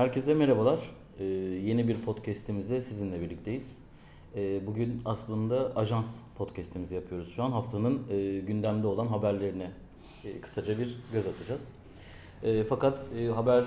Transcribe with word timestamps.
Herkese 0.00 0.34
merhabalar. 0.34 0.80
Ee, 1.18 1.24
yeni 1.24 1.88
bir 1.88 1.96
podcastimizle 1.96 2.82
sizinle 2.82 3.20
birlikteyiz. 3.20 3.78
Ee, 4.36 4.66
bugün 4.66 5.02
aslında 5.04 5.76
ajans 5.76 6.20
podcastimizi 6.38 6.94
yapıyoruz 6.94 7.32
şu 7.34 7.42
an. 7.42 7.50
Haftanın 7.52 8.02
e, 8.10 8.38
gündemde 8.38 8.86
olan 8.86 9.06
haberlerine 9.06 9.70
e, 10.24 10.40
kısaca 10.40 10.78
bir 10.78 10.96
göz 11.12 11.26
atacağız. 11.26 11.72
E, 12.42 12.64
fakat 12.64 13.06
e, 13.18 13.26
haber 13.26 13.64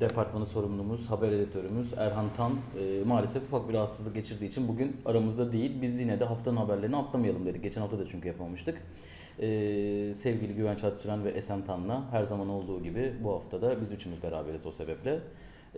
departmanı 0.00 0.46
sorumlumuz, 0.46 1.10
haber 1.10 1.32
editörümüz 1.32 1.92
Erhan 1.96 2.26
Tan 2.36 2.52
e, 2.52 3.04
maalesef 3.04 3.42
ufak 3.42 3.68
bir 3.68 3.74
rahatsızlık 3.74 4.14
geçirdiği 4.14 4.48
için 4.48 4.68
bugün 4.68 4.96
aramızda 5.04 5.52
değil. 5.52 5.82
Biz 5.82 6.00
yine 6.00 6.20
de 6.20 6.24
haftanın 6.24 6.56
haberlerini 6.56 6.96
atlamayalım 6.96 7.46
dedik. 7.46 7.62
Geçen 7.62 7.80
hafta 7.80 7.98
da 7.98 8.06
çünkü 8.06 8.28
yapamamıştık. 8.28 8.82
E, 9.40 9.46
sevgili 10.14 10.54
Güvenç 10.54 10.84
Atsüren 10.84 11.24
ve 11.24 11.30
Esen 11.30 11.64
Tan'la 11.64 12.12
her 12.12 12.22
zaman 12.22 12.48
olduğu 12.48 12.82
gibi 12.82 13.12
bu 13.24 13.32
hafta 13.32 13.62
da 13.62 13.80
biz 13.80 13.92
üçümüz 13.92 14.22
beraberiz 14.22 14.66
o 14.66 14.72
sebeple. 14.72 15.20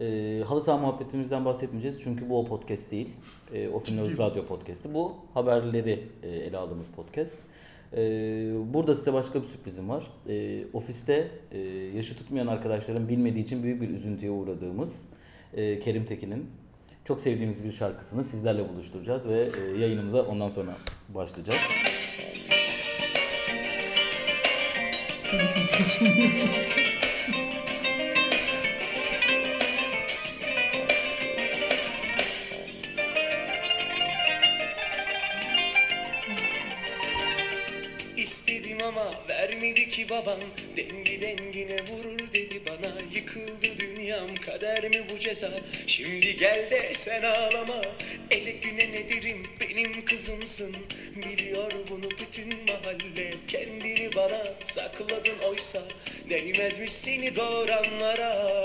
E, 0.01 0.43
halı 0.47 0.63
saha 0.63 0.79
muhabbetimizden 0.79 1.45
bahsetmeyeceğiz 1.45 2.01
çünkü 2.03 2.31
bu 2.31 2.41
o 2.41 2.45
podcast 2.45 2.91
değil. 2.91 3.09
E, 3.53 3.69
o 3.69 3.79
Finloz 3.79 4.19
Radyo 4.19 4.47
podcast'i. 4.47 4.95
Bu 4.95 5.15
haberleri 5.35 6.09
e, 6.23 6.29
ele 6.29 6.57
aldığımız 6.57 6.87
podcast. 6.89 7.39
E, 7.93 7.97
burada 8.75 8.97
size 8.97 9.13
başka 9.13 9.43
bir 9.43 9.47
sürprizim 9.47 9.89
var. 9.89 10.05
E, 10.29 10.65
ofiste 10.73 11.31
e, 11.53 11.59
yaşı 11.97 12.17
tutmayan 12.17 12.47
arkadaşların 12.47 13.09
bilmediği 13.09 13.45
için 13.45 13.63
büyük 13.63 13.83
bir 13.83 13.89
üzüntüye 13.89 14.31
uğradığımız 14.31 15.07
e, 15.55 15.81
Kerim 15.81 16.05
Tekin'in 16.05 16.51
çok 17.05 17.21
sevdiğimiz 17.21 17.65
bir 17.65 17.73
şarkısını 17.73 18.25
sizlerle 18.25 18.69
buluşturacağız 18.69 19.29
ve 19.29 19.51
e, 19.59 19.79
yayınımıza 19.79 20.23
ondan 20.23 20.49
sonra 20.49 20.77
başlayacağız. 21.09 21.61
İstedim 38.17 38.79
ama 38.83 39.15
vermedi 39.31 39.89
ki 39.89 40.11
babam. 40.11 40.39
Dengi 40.77 41.23
dengine 41.23 41.83
vurur 41.83 42.33
dedi 42.33 42.61
bana 42.67 42.93
Yıkıldı 43.15 43.79
dünyam 44.05 44.35
kader 44.35 44.89
mi 44.91 45.05
bu 45.11 45.19
ceza? 45.19 45.51
Şimdi 45.87 46.37
gel 46.37 46.71
de 46.71 46.93
sen 46.93 47.23
ağlama. 47.23 47.83
Ele 48.31 48.51
güne 48.51 48.93
ne 48.93 49.11
derim? 49.11 49.43
Benim 49.61 50.05
kızımsın. 50.05 50.77
Biliyor 51.17 51.73
bunu 51.91 52.11
bütün 52.11 52.49
mahalle. 52.49 53.31
Kendini 53.49 54.11
bana 54.17 54.45
sakladın 54.65 55.39
oysa. 55.49 55.83
Değmezmiş 56.31 56.93
seni 56.93 57.37
doğuranlara. 57.37 58.65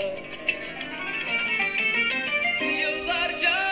Yıllarca 2.80 3.69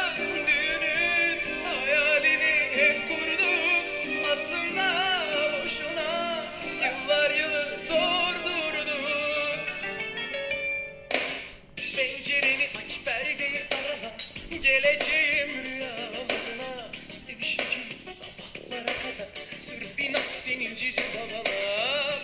Geleceğim 14.69 15.49
rüyalarına 15.65 16.93
Sevişeceğiz 16.93 17.99
sabahlara 17.99 18.85
kadar 18.85 19.29
Sırf 19.35 20.01
inat 20.01 20.21
senin 20.21 20.75
cici 20.75 21.03
babana 21.15 21.43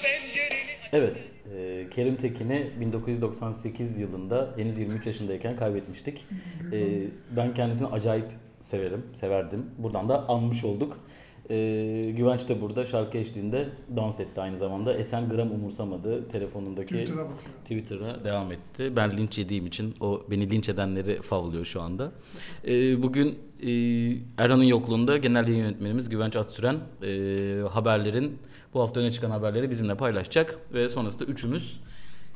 Pencereni 0.03 0.77
aç 0.83 0.89
Evet, 0.93 1.29
e, 1.57 1.91
Kerim 1.91 2.17
Tekin'i 2.17 2.71
1998 2.81 3.99
yılında 3.99 4.55
henüz 4.57 4.79
23 4.79 5.07
yaşındayken 5.07 5.57
kaybetmiştik. 5.57 6.27
E, 6.73 6.79
ben 7.37 7.55
kendisini 7.55 7.89
acayip 7.89 8.27
severim, 8.61 9.07
severdim. 9.13 9.71
Buradan 9.79 10.09
da 10.09 10.29
anmış 10.29 10.65
olduk. 10.65 10.99
E, 11.51 12.13
Güvenç 12.17 12.49
de 12.49 12.61
burada 12.61 12.87
şarkı 12.87 13.19
eşliğinde 13.19 13.69
dans 13.97 14.21
etti 14.21 14.41
aynı 14.41 14.57
zamanda. 14.57 14.95
Esen 14.95 15.29
gram 15.29 15.53
umursamadı. 15.53 16.29
Telefonundaki 16.29 16.95
Twitter'a. 16.95 17.27
Twitter'a 17.63 18.25
devam 18.25 18.53
etti. 18.53 18.97
Ben 18.97 19.17
linç 19.19 19.39
yediğim 19.39 19.67
için 19.67 19.95
o 20.01 20.23
beni 20.31 20.51
linç 20.51 20.69
edenleri 20.69 21.23
favlıyor 21.23 21.65
şu 21.65 21.83
anda. 21.83 22.13
Ee, 22.67 23.03
bugün 23.03 23.39
e, 23.63 23.71
Erhan'ın 24.39 24.65
yokluğunda 24.65 25.17
genel 25.17 25.49
yayın 25.49 25.61
yönetmenimiz 25.61 26.09
Güvenç 26.09 26.37
Atsüren 26.37 26.77
e, 27.03 27.61
haberlerin 27.71 28.39
bu 28.75 28.81
hafta 28.81 29.01
öne 29.01 29.13
çıkan 29.13 29.31
haberleri 29.31 29.71
bizimle 29.71 29.95
paylaşacak 29.95 30.59
ve 30.75 30.89
sonrasında 30.89 31.25
üçümüz 31.25 31.81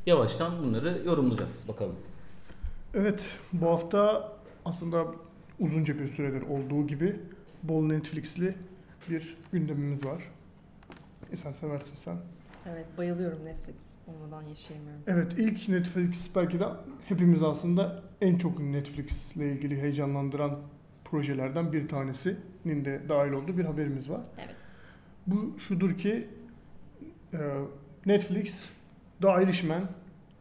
yavaştan 0.05 0.63
bunları 0.63 1.01
yorumlayacağız 1.05 1.65
bakalım. 1.67 1.95
Evet, 2.93 3.25
bu 3.53 3.69
hafta 3.69 4.31
aslında 4.65 5.05
uzunca 5.59 5.99
bir 5.99 6.07
süredir 6.07 6.41
olduğu 6.41 6.87
gibi 6.87 7.15
bol 7.63 7.83
Netflix'li 7.83 8.55
bir 9.09 9.37
gündemimiz 9.51 10.05
var. 10.05 10.23
E 11.31 11.35
sen 11.35 11.51
seversin 11.53 11.95
sen. 11.95 12.17
Evet 12.69 12.85
bayılıyorum 12.97 13.45
Netflix 13.45 13.75
olmadan 14.07 14.43
yaşayamıyorum. 14.47 15.01
Evet, 15.07 15.31
ilk 15.37 15.69
Netflix 15.69 16.35
belki 16.35 16.59
de 16.59 16.65
hepimiz 17.05 17.43
aslında 17.43 18.03
en 18.21 18.37
çok 18.37 18.59
Netflix'le 18.59 19.35
ilgili 19.35 19.81
heyecanlandıran 19.81 20.59
projelerden 21.05 21.73
bir 21.73 21.87
tanesinin 21.87 22.85
de 22.85 23.01
dahil 23.09 23.31
olduğu 23.31 23.57
bir 23.57 23.65
haberimiz 23.65 24.09
var. 24.09 24.21
Evet. 24.37 24.55
Bu 25.27 25.59
şudur 25.59 25.97
ki 25.97 26.27
e, 27.33 27.37
Netflix 28.05 28.53
The 29.21 29.43
Irishman 29.43 29.83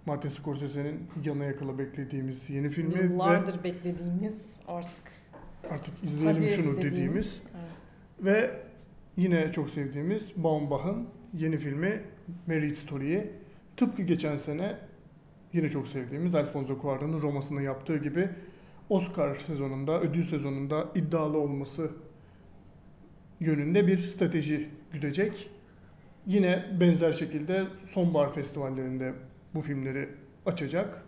Martin 0.06 0.28
Scorsese'nin 0.28 1.06
yana 1.24 1.44
yakala 1.44 1.78
beklediğimiz 1.78 2.50
yeni 2.50 2.70
filmi 2.70 2.94
ve 2.94 3.02
Yıllardır 3.02 3.64
beklediğimiz 3.64 4.42
artık. 4.68 4.90
artık 5.70 5.94
izleyelim 6.04 6.42
Hadi 6.42 6.52
şunu 6.52 6.76
dediğimiz. 6.76 6.92
dediğimiz. 6.92 7.40
Ve 8.20 8.50
yine 9.16 9.52
çok 9.52 9.70
sevdiğimiz 9.70 10.22
Baumbach'ın 10.36 11.08
yeni 11.34 11.58
filmi 11.58 12.02
Marriage 12.46 12.74
Story'yi 12.74 13.30
tıpkı 13.76 14.02
geçen 14.02 14.36
sene 14.36 14.76
yine 15.52 15.68
çok 15.68 15.88
sevdiğimiz 15.88 16.34
Alfonso 16.34 16.74
Cuarón'un 16.82 17.20
Roma'sını 17.20 17.62
yaptığı 17.62 17.96
gibi 17.96 18.28
Oscar 18.88 19.34
sezonunda, 19.34 20.00
ödül 20.00 20.26
sezonunda 20.26 20.88
iddialı 20.94 21.38
olması 21.38 21.90
yönünde 23.40 23.86
bir 23.86 23.98
strateji 23.98 24.68
güdecek. 24.92 25.50
Yine 26.26 26.66
benzer 26.80 27.12
şekilde 27.12 27.64
sonbahar 27.92 28.32
festivallerinde 28.32 29.12
bu 29.54 29.60
filmleri 29.60 30.08
açacak 30.46 31.02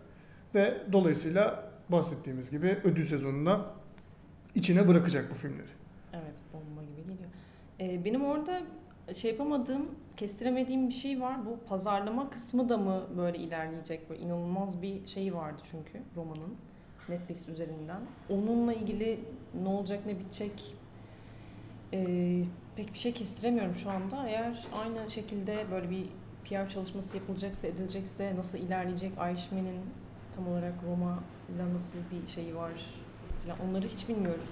ve 0.55 0.77
dolayısıyla 0.91 1.71
bahsettiğimiz 1.89 2.51
gibi 2.51 2.77
ödül 2.83 3.07
sezonuna 3.07 3.65
içine 4.55 4.87
bırakacak 4.87 5.31
bu 5.31 5.35
filmleri. 5.35 5.67
Evet 6.13 6.35
bomba 6.53 6.80
Ee, 7.81 8.05
benim 8.05 8.25
orada 8.25 8.61
şey 9.13 9.31
yapamadığım, 9.31 9.85
kestiremediğim 10.17 10.89
bir 10.89 10.93
şey 10.93 11.21
var. 11.21 11.45
Bu 11.45 11.59
pazarlama 11.69 12.29
kısmı 12.29 12.69
da 12.69 12.77
mı 12.77 13.03
böyle 13.17 13.37
ilerleyecek? 13.37 14.09
Böyle 14.09 14.21
inanılmaz 14.21 14.81
bir 14.81 15.07
şey 15.07 15.33
vardı 15.33 15.61
çünkü 15.71 16.01
romanın 16.15 16.55
Netflix 17.09 17.49
üzerinden. 17.49 18.01
Onunla 18.29 18.73
ilgili 18.73 19.19
ne 19.63 19.67
olacak 19.69 20.05
ne 20.05 20.19
bitecek 20.19 20.75
ee, 21.93 22.43
pek 22.75 22.93
bir 22.93 22.99
şey 22.99 23.11
kestiremiyorum 23.13 23.75
şu 23.75 23.89
anda. 23.89 24.27
Eğer 24.27 24.65
aynı 24.83 25.11
şekilde 25.11 25.57
böyle 25.71 25.89
bir 25.89 26.05
PR 26.45 26.69
çalışması 26.69 27.17
yapılacaksa, 27.17 27.67
edilecekse 27.67 28.35
nasıl 28.35 28.57
ilerleyecek 28.57 29.11
Irishman'in 29.13 29.81
tam 30.35 30.47
olarak 30.47 30.73
Roma 30.87 31.19
ile 31.55 31.73
nasıl 31.73 31.99
bir 32.11 32.31
şeyi 32.31 32.55
var 32.55 32.71
falan 33.45 33.69
onları 33.69 33.87
hiç 33.87 34.09
bilmiyoruz. 34.09 34.49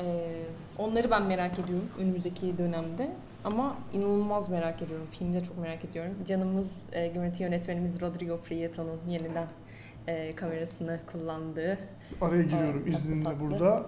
Ee, 0.00 0.42
onları 0.78 1.10
ben 1.10 1.22
merak 1.22 1.58
ediyorum 1.58 1.88
önümüzdeki 1.98 2.58
dönemde. 2.58 3.10
Ama 3.44 3.76
inanılmaz 3.92 4.50
merak 4.50 4.82
ediyorum. 4.82 5.06
Filmi 5.10 5.34
de 5.34 5.44
çok 5.44 5.58
merak 5.58 5.84
ediyorum. 5.84 6.12
Canımız 6.28 6.82
e, 6.92 7.08
görüntü 7.08 7.42
yönetmenimiz 7.42 8.00
Rodrigo 8.00 8.40
Prieto'nun 8.40 9.00
yeniden 9.08 9.46
e, 10.06 10.34
kamerasını 10.34 11.00
kullandığı. 11.12 11.78
Araya 12.20 12.42
giriyorum 12.42 12.82
Evet, 12.86 12.92
tatlı 12.92 13.08
izninle 13.08 13.24
tatlı. 13.24 13.40
burada. 13.40 13.86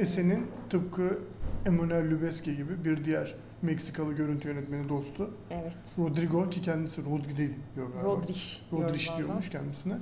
Esen'in 0.00 0.46
tıpkı 0.70 1.18
Emmanuel 1.66 2.10
Lubezki 2.10 2.56
gibi 2.56 2.84
bir 2.84 3.04
diğer 3.04 3.34
Meksikalı 3.62 4.12
görüntü 4.12 4.48
yönetmeni 4.48 4.88
dostu 4.88 5.30
Evet. 5.50 5.72
Rodrigo 5.98 6.50
ki 6.50 6.62
kendisi 6.62 7.04
Rodriguez 7.04 7.50
diyor 7.76 7.88
galiba. 7.92 8.08
Rodriguez 8.08 9.08
bazen. 9.08 9.18
diyormuş 9.18 9.50
kendisine. 9.50 9.94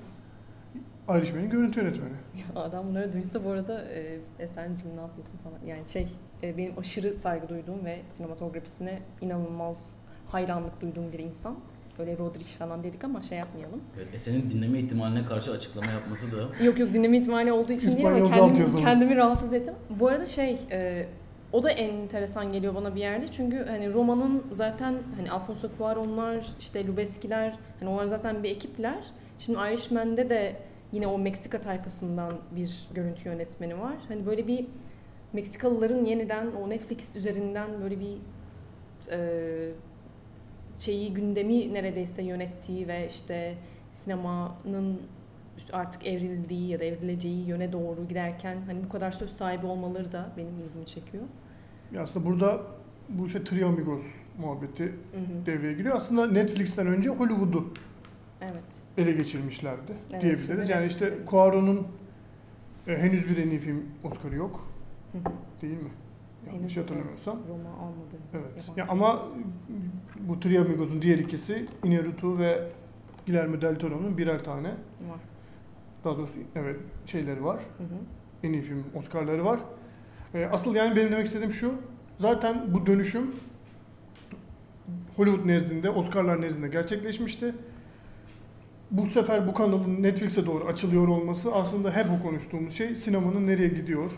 Irishman'in 1.08 1.50
görüntü 1.50 1.80
yönetmeni. 1.80 2.12
Adam 2.56 2.88
bunları 2.88 3.12
duysa 3.12 3.44
bu 3.44 3.50
arada 3.50 3.84
e, 3.84 4.18
Esen'cim 4.38 4.96
ne 4.96 5.00
yapıyorsun 5.00 5.38
falan. 5.44 5.58
Yani 5.66 5.88
şey 5.88 6.08
e, 6.42 6.56
benim 6.56 6.78
aşırı 6.78 7.14
saygı 7.14 7.48
duyduğum 7.48 7.84
ve 7.84 7.98
sinematografisine 8.08 8.98
inanılmaz 9.20 9.96
hayranlık 10.28 10.80
duyduğum 10.80 11.12
bir 11.12 11.18
insan. 11.18 11.56
Öyle 11.98 12.18
Rodriguez 12.18 12.54
falan 12.54 12.84
dedik 12.84 13.04
ama 13.04 13.22
şey 13.22 13.38
yapmayalım. 13.38 13.80
Evet, 13.96 14.08
Esen'in 14.14 14.50
dinleme 14.50 14.78
ihtimaline 14.78 15.24
karşı 15.24 15.52
açıklama 15.52 15.90
yapması 15.90 16.32
da 16.32 16.36
Yok 16.64 16.78
yok 16.78 16.92
dinleme 16.94 17.18
ihtimali 17.18 17.52
olduğu 17.52 17.72
için 17.72 17.96
değil 17.96 18.08
ama 18.08 18.30
kendimi, 18.30 18.80
kendimi 18.80 19.16
rahatsız 19.16 19.52
ettim. 19.52 19.74
Bu 19.90 20.08
arada 20.08 20.26
şey 20.26 20.58
e, 20.70 21.06
o 21.52 21.62
da 21.62 21.70
en 21.70 21.94
enteresan 21.94 22.52
geliyor 22.52 22.74
bana 22.74 22.94
bir 22.94 23.00
yerde. 23.00 23.26
Çünkü 23.32 23.64
hani 23.68 23.92
Roma'nın 23.92 24.42
zaten 24.52 24.94
hani 25.16 25.30
Alfonso 25.30 25.68
Cuarón'lar, 25.78 26.44
işte 26.60 26.86
Lubeski'ler 26.86 27.58
hani 27.80 27.90
onlar 27.90 28.06
zaten 28.06 28.42
bir 28.42 28.50
ekipler. 28.50 29.04
Şimdi 29.38 29.58
Irishman'de 29.58 30.30
de 30.30 30.56
yine 30.92 31.06
o 31.06 31.18
Meksika 31.18 31.60
tayfasından 31.60 32.32
bir 32.56 32.88
görüntü 32.94 33.28
yönetmeni 33.28 33.80
var. 33.80 33.94
Hani 34.08 34.26
böyle 34.26 34.46
bir 34.46 34.66
Meksikalıların 35.32 36.04
yeniden 36.04 36.46
o 36.52 36.70
Netflix 36.70 37.16
üzerinden 37.16 37.68
böyle 37.82 38.00
bir 38.00 38.16
e, 39.10 39.72
şeyi 40.78 41.14
gündemi 41.14 41.74
neredeyse 41.74 42.22
yönettiği 42.22 42.88
ve 42.88 43.08
işte 43.08 43.54
sinemanın 43.92 45.00
artık 45.72 46.06
evrildiği 46.06 46.68
ya 46.68 46.80
da 46.80 46.84
evrileceği 46.84 47.46
yöne 47.46 47.72
doğru 47.72 48.08
giderken 48.08 48.58
hani 48.66 48.84
bu 48.84 48.88
kadar 48.88 49.12
söz 49.12 49.30
sahibi 49.30 49.66
olmaları 49.66 50.12
da 50.12 50.30
benim 50.36 50.58
ilgimi 50.58 50.86
çekiyor. 50.86 51.24
Ya 51.92 52.02
aslında 52.02 52.26
burada 52.26 52.62
bu 53.08 53.26
işte 53.26 53.44
Three 53.44 53.64
Amigos 53.64 54.02
muhabbeti 54.38 54.84
Hı 54.84 54.88
hı. 54.88 55.46
devreye 55.46 55.72
giriyor. 55.72 55.96
Aslında 55.96 56.26
Netflix'ten 56.26 56.86
önce 56.86 57.08
Hollywood'u 57.10 57.72
Evet. 58.40 58.81
Ele 58.98 59.12
geçirmişlerdi 59.12 59.92
Evet, 60.10 60.22
diyebiliriz. 60.22 60.68
Yani 60.68 60.86
işte 60.86 61.04
Netflix'e- 61.06 61.30
Cuarón'un 61.30 61.86
e, 62.86 62.96
henüz 62.96 63.28
bir 63.28 63.36
en 63.36 63.50
iyi 63.50 63.58
film 63.58 63.82
Oscar'ı 64.04 64.34
yok 64.36 64.68
Hı 65.12 65.18
hı. 65.18 65.22
değil 65.62 65.76
mi? 65.82 65.90
Yanlış 66.52 66.76
hatırlamıyorsam. 66.76 67.38
Roma 67.48 67.70
almadı. 67.70 68.16
Evet. 68.34 68.70
Ya 68.76 68.86
ama 68.88 69.22
bu 70.20 70.40
Three 70.40 70.58
Amigos'un 70.60 71.02
diğer 71.02 71.18
ikisi 71.18 71.66
Iñárritu 71.84 72.38
ve 72.38 72.68
Guillermo 73.26 73.60
del 73.60 73.78
Toro'nun 73.78 74.18
birer 74.18 74.44
tane 74.44 74.68
var. 74.68 75.20
daha 76.04 76.16
doğrusu 76.16 76.34
evet 76.56 76.76
şeyleri 77.06 77.44
var. 77.44 77.56
Hı 77.78 77.84
hı. 77.84 77.98
En 78.42 78.52
iyi 78.52 78.62
film 78.62 78.84
Oscar'ları 78.94 79.44
var. 79.44 79.60
E, 80.34 80.44
asıl 80.46 80.74
yani 80.74 80.96
benim 80.96 81.12
demek 81.12 81.26
istediğim 81.26 81.52
şu. 81.52 81.74
Zaten 82.18 82.74
bu 82.74 82.86
dönüşüm 82.86 83.30
Hollywood 85.16 85.46
nezdinde, 85.46 85.90
Oscar'lar 85.90 86.40
nezdinde 86.40 86.68
gerçekleşmişti. 86.68 87.54
Bu 88.92 89.06
sefer 89.06 89.46
bu 89.46 89.54
kanalın 89.54 90.02
Netflix'e 90.02 90.46
doğru 90.46 90.64
açılıyor 90.64 91.08
olması 91.08 91.54
aslında 91.54 91.96
hep 91.96 92.06
o 92.18 92.22
konuştuğumuz 92.22 92.74
şey 92.74 92.94
sinemanın 92.94 93.46
nereye 93.46 93.68
gidiyor? 93.68 94.10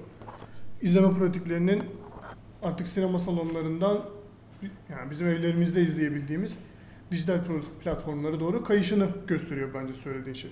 İzleme 0.82 1.12
pratiklerinin 1.12 1.82
artık 2.62 2.88
sinema 2.88 3.18
salonlarından 3.18 4.04
yani 4.90 5.10
bizim 5.10 5.28
evlerimizde 5.28 5.82
izleyebildiğimiz 5.82 6.52
dijital 7.10 7.38
platformlara 7.84 8.40
doğru 8.40 8.64
kayışını 8.64 9.08
gösteriyor 9.26 9.74
bence 9.74 9.94
söylediğin 9.94 10.34
şey. 10.34 10.50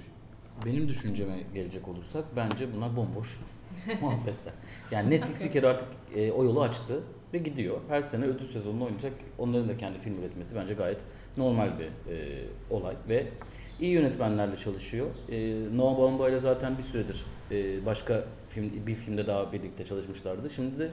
Benim 0.66 0.88
düşünceme 0.88 1.38
gelecek 1.54 1.88
olursak 1.88 2.24
bence 2.36 2.68
bunlar 2.76 2.96
bomboş 2.96 3.38
muhabbetler. 4.00 4.54
Yani 4.90 5.10
Netflix 5.10 5.44
bir 5.44 5.52
kere 5.52 5.66
artık 5.66 5.88
e, 6.14 6.32
o 6.32 6.44
yolu 6.44 6.62
açtı 6.62 7.00
ve 7.34 7.38
gidiyor. 7.38 7.80
Her 7.88 8.02
sene 8.02 8.24
ödül 8.24 8.46
sezonunu 8.46 8.84
oynayacak. 8.84 9.12
Onların 9.38 9.68
da 9.68 9.76
kendi 9.76 9.98
film 9.98 10.18
üretmesi 10.18 10.56
bence 10.56 10.74
gayet 10.74 11.00
normal 11.36 11.70
bir 11.78 12.12
e, 12.12 12.44
olay 12.70 12.94
ve 13.08 13.26
iyi 13.82 13.92
yönetmenlerle 13.92 14.56
çalışıyor. 14.56 15.06
E, 15.30 15.54
Noah 15.76 15.98
Baumbach 15.98 16.30
ile 16.30 16.40
zaten 16.40 16.78
bir 16.78 16.82
süredir 16.82 17.24
e, 17.50 17.86
başka 17.86 18.24
film 18.48 18.86
bir 18.86 18.94
filmde 18.94 19.26
daha 19.26 19.52
birlikte 19.52 19.84
çalışmışlardı. 19.84 20.50
Şimdi 20.50 20.78
de 20.78 20.90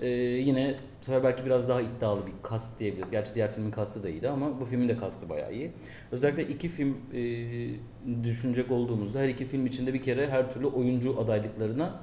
e, 0.00 0.08
yine 0.18 0.74
bu 1.00 1.04
sefer 1.04 1.24
belki 1.24 1.46
biraz 1.46 1.68
daha 1.68 1.80
iddialı 1.80 2.26
bir 2.26 2.32
kast 2.42 2.80
diyebiliriz. 2.80 3.10
Gerçi 3.10 3.34
diğer 3.34 3.54
filmin 3.54 3.70
kastı 3.70 4.02
da 4.02 4.08
iyiydi 4.08 4.28
ama 4.28 4.60
bu 4.60 4.64
filmin 4.64 4.88
de 4.88 4.96
kastı 4.96 5.28
bayağı 5.28 5.54
iyi. 5.54 5.70
Özellikle 6.12 6.48
iki 6.48 6.68
film 6.68 6.96
e, 7.14 8.24
düşünecek 8.24 8.70
olduğumuzda 8.70 9.20
her 9.20 9.28
iki 9.28 9.44
film 9.44 9.66
içinde 9.66 9.94
bir 9.94 10.02
kere 10.02 10.30
her 10.30 10.52
türlü 10.52 10.66
oyuncu 10.66 11.20
adaylıklarına 11.20 12.00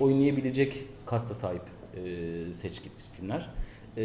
oynayabilecek 0.00 0.84
kasta 1.06 1.34
sahip 1.34 1.62
e, 1.96 2.52
seçki 2.52 2.88
filmler. 3.12 3.50
E, 3.96 4.04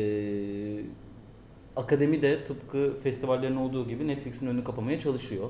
akademi 1.75 2.21
de 2.21 2.43
tıpkı 2.43 2.97
festivallerin 3.03 3.55
olduğu 3.55 3.87
gibi 3.87 4.07
Netflix'in 4.07 4.47
önünü 4.47 4.63
kapamaya 4.63 4.99
çalışıyor. 4.99 5.49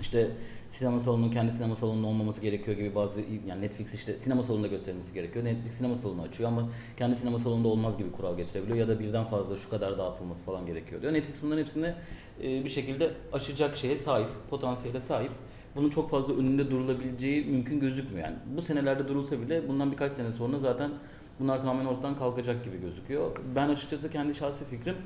İşte 0.00 0.30
sinema 0.66 1.00
salonunun 1.00 1.30
kendi 1.30 1.52
sinema 1.52 1.76
salonunun 1.76 2.04
olmaması 2.04 2.40
gerekiyor 2.40 2.76
gibi 2.76 2.94
bazı 2.94 3.20
yani 3.46 3.62
Netflix 3.62 3.94
işte 3.94 4.18
sinema 4.18 4.42
salonunda 4.42 4.66
gösterilmesi 4.66 5.14
gerekiyor. 5.14 5.44
Netflix 5.44 5.74
sinema 5.74 5.96
salonu 5.96 6.22
açıyor 6.22 6.48
ama 6.48 6.68
kendi 6.96 7.16
sinema 7.16 7.38
salonunda 7.38 7.68
olmaz 7.68 7.98
gibi 7.98 8.12
kural 8.12 8.36
getirebiliyor 8.36 8.78
ya 8.78 8.88
da 8.88 9.00
birden 9.00 9.24
fazla 9.24 9.56
şu 9.56 9.70
kadar 9.70 9.98
dağıtılması 9.98 10.44
falan 10.44 10.66
gerekiyor 10.66 11.02
diyor. 11.02 11.12
Netflix 11.12 11.42
bunların 11.42 11.62
hepsini 11.62 11.94
e, 12.42 12.64
bir 12.64 12.70
şekilde 12.70 13.10
aşacak 13.32 13.76
şeye 13.76 13.98
sahip, 13.98 14.28
potansiyele 14.50 15.00
sahip. 15.00 15.32
Bunun 15.76 15.90
çok 15.90 16.10
fazla 16.10 16.34
önünde 16.34 16.70
durulabileceği 16.70 17.44
mümkün 17.44 17.80
gözükmüyor. 17.80 18.28
Yani 18.28 18.36
bu 18.56 18.62
senelerde 18.62 19.08
durulsa 19.08 19.40
bile 19.40 19.68
bundan 19.68 19.92
birkaç 19.92 20.12
sene 20.12 20.32
sonra 20.32 20.58
zaten 20.58 20.90
bunlar 21.40 21.60
tamamen 21.60 21.86
ortadan 21.86 22.18
kalkacak 22.18 22.64
gibi 22.64 22.80
gözüküyor. 22.80 23.30
Ben 23.54 23.68
açıkçası 23.68 24.10
kendi 24.10 24.34
şahsi 24.34 24.64
fikrim 24.64 24.96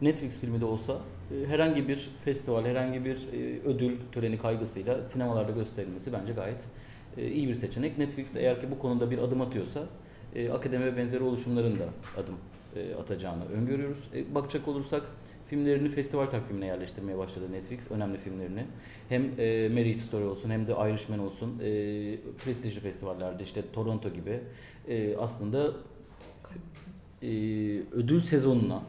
Netflix 0.00 0.40
filmi 0.40 0.60
de 0.60 0.64
olsa 0.64 0.98
e, 1.30 1.46
herhangi 1.46 1.88
bir 1.88 2.10
festival, 2.24 2.64
herhangi 2.64 3.04
bir 3.04 3.16
e, 3.16 3.60
ödül 3.64 3.96
töreni 4.12 4.38
kaygısıyla 4.38 5.04
sinemalarda 5.04 5.52
gösterilmesi 5.52 6.12
bence 6.12 6.32
gayet 6.32 6.64
e, 7.16 7.30
iyi 7.30 7.48
bir 7.48 7.54
seçenek. 7.54 7.98
Netflix 7.98 8.36
eğer 8.36 8.60
ki 8.60 8.70
bu 8.70 8.78
konuda 8.78 9.10
bir 9.10 9.18
adım 9.18 9.40
atıyorsa 9.40 9.86
akademi 10.52 10.84
ve 10.84 10.96
benzeri 10.96 11.22
oluşumların 11.22 11.78
da 11.78 11.84
adım 12.20 12.34
atacağını 13.00 13.44
öngörüyoruz. 13.48 13.98
Bakacak 14.34 14.68
olursak 14.68 15.02
filmlerini 15.46 15.88
festival 15.88 16.26
takvimine 16.26 16.66
yerleştirmeye 16.66 17.18
başladı 17.18 17.52
Netflix, 17.52 17.90
önemli 17.90 18.18
filmlerini. 18.18 18.64
Hem 19.08 19.22
e, 19.22 19.68
Marriage 19.68 19.94
Story 19.94 20.24
olsun 20.24 20.50
hem 20.50 20.66
de 20.66 20.72
Irishman 20.72 21.18
olsun 21.18 21.58
prestijli 22.44 22.80
festivallerde 22.80 23.42
işte 23.42 23.62
Toronto 23.72 24.08
gibi 24.08 24.40
aslında 25.18 25.72
ödül 27.92 28.20
sezonuna 28.20 28.82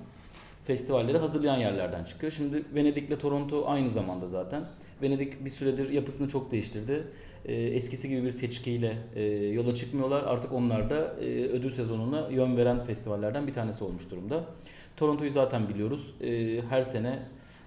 festivalleri 0.69 1.17
hazırlayan 1.17 1.57
yerlerden 1.57 2.03
çıkıyor. 2.03 2.31
Şimdi 2.31 2.63
Venedik'le 2.75 3.19
Toronto 3.19 3.63
aynı 3.67 3.89
zamanda 3.89 4.27
zaten. 4.27 4.63
Venedik 5.01 5.45
bir 5.45 5.49
süredir 5.49 5.89
yapısını 5.89 6.29
çok 6.29 6.51
değiştirdi. 6.51 7.03
Ee, 7.45 7.53
eskisi 7.53 8.09
gibi 8.09 8.23
bir 8.23 8.31
seçkiyle 8.31 8.97
e, 9.15 9.23
yola 9.31 9.75
çıkmıyorlar. 9.75 10.23
Artık 10.23 10.51
onlar 10.51 10.89
da 10.89 11.15
e, 11.21 11.25
ödül 11.25 11.71
sezonuna 11.71 12.29
yön 12.29 12.57
veren 12.57 12.83
festivallerden 12.83 13.47
bir 13.47 13.53
tanesi 13.53 13.83
olmuş 13.83 14.11
durumda. 14.11 14.43
Toronto'yu 14.97 15.31
zaten 15.31 15.69
biliyoruz. 15.69 16.15
E, 16.21 16.61
her 16.69 16.83
sene 16.83 17.19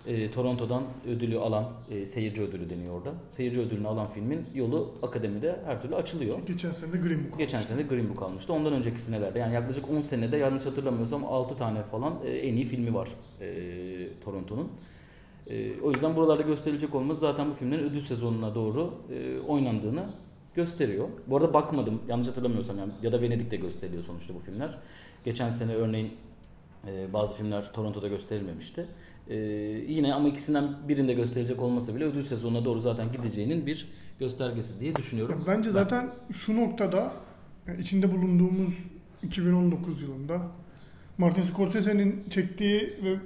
e, 0.07 0.31
Toronto'dan 0.31 0.83
ödülü 1.09 1.39
alan, 1.39 1.65
e, 1.91 2.07
seyirci 2.07 2.43
ödülü 2.43 2.71
deniyor 2.71 2.95
orada. 2.99 3.15
Seyirci 3.31 3.61
ödülünü 3.61 3.89
alan 3.89 4.07
filmin 4.07 4.47
yolu 4.55 4.95
akademide 5.03 5.61
her 5.67 5.83
türlü 5.83 5.95
açılıyor. 5.95 6.39
Geçen 6.47 6.73
sene 6.73 6.93
de 6.93 6.99
Green 6.99 7.31
Book. 7.31 7.39
Geçen 7.39 7.63
sene 7.63 7.83
Green 7.83 8.09
Book 8.09 8.23
almıştı. 8.23 8.53
Ondan 8.53 8.73
önceki 8.73 9.01
senelerde 9.01 9.39
yani 9.39 9.55
yaklaşık 9.55 9.91
10 9.91 10.01
senede 10.01 10.37
yanlış 10.37 10.67
hatırlamıyorsam 10.67 11.25
6 11.25 11.57
tane 11.57 11.83
falan 11.83 12.15
e, 12.25 12.31
en 12.31 12.55
iyi 12.55 12.65
filmi 12.65 12.95
var 12.95 13.09
e, 13.41 14.21
Toronto'nun. 14.25 14.69
E, 15.47 15.81
o 15.81 15.93
yüzden 15.93 16.17
buralarda 16.17 16.43
gösterilecek 16.43 16.95
olması 16.95 17.21
zaten 17.21 17.51
bu 17.51 17.55
filmlerin 17.55 17.85
ödül 17.85 18.01
sezonuna 18.01 18.55
doğru 18.55 18.95
e, 19.15 19.39
oynandığını 19.39 20.05
gösteriyor. 20.55 21.09
Bu 21.27 21.37
arada 21.37 21.55
bakmadım 21.55 22.03
yanlış 22.09 22.29
hatırlamıyorsam 22.29 22.79
yani, 22.79 22.93
ya 23.03 23.13
da 23.13 23.21
Venedik'te 23.21 23.57
gösteriliyor 23.57 24.05
sonuçta 24.05 24.35
bu 24.35 24.39
filmler. 24.39 24.79
Geçen 25.25 25.51
sene 25.51 25.75
örneğin 25.75 26.11
e, 26.87 27.13
bazı 27.13 27.35
filmler 27.35 27.73
Toronto'da 27.73 28.09
gösterilmemişti. 28.09 28.87
E, 29.29 29.37
yine 29.89 30.15
ama 30.15 30.29
ikisinden 30.29 30.89
birinde 30.89 31.13
gösterilecek 31.13 31.63
olmasa 31.63 31.95
bile 31.95 32.05
ödül 32.05 32.25
sezonuna 32.25 32.65
doğru 32.65 32.81
zaten 32.81 33.13
gideceğinin 33.13 33.67
bir 33.67 33.89
göstergesi 34.21 34.81
diye 34.81 34.97
düşünüyorum. 34.97 35.45
Bence 35.47 35.71
zaten 35.71 36.11
şu 36.33 36.57
noktada 36.57 37.13
içinde 37.81 38.13
bulunduğumuz 38.13 38.75
2019 39.23 40.03
yılında 40.03 40.43
Martin 41.19 41.43
Scorsese'nin 41.43 42.25
çektiği 42.31 42.81
ve 42.81 43.17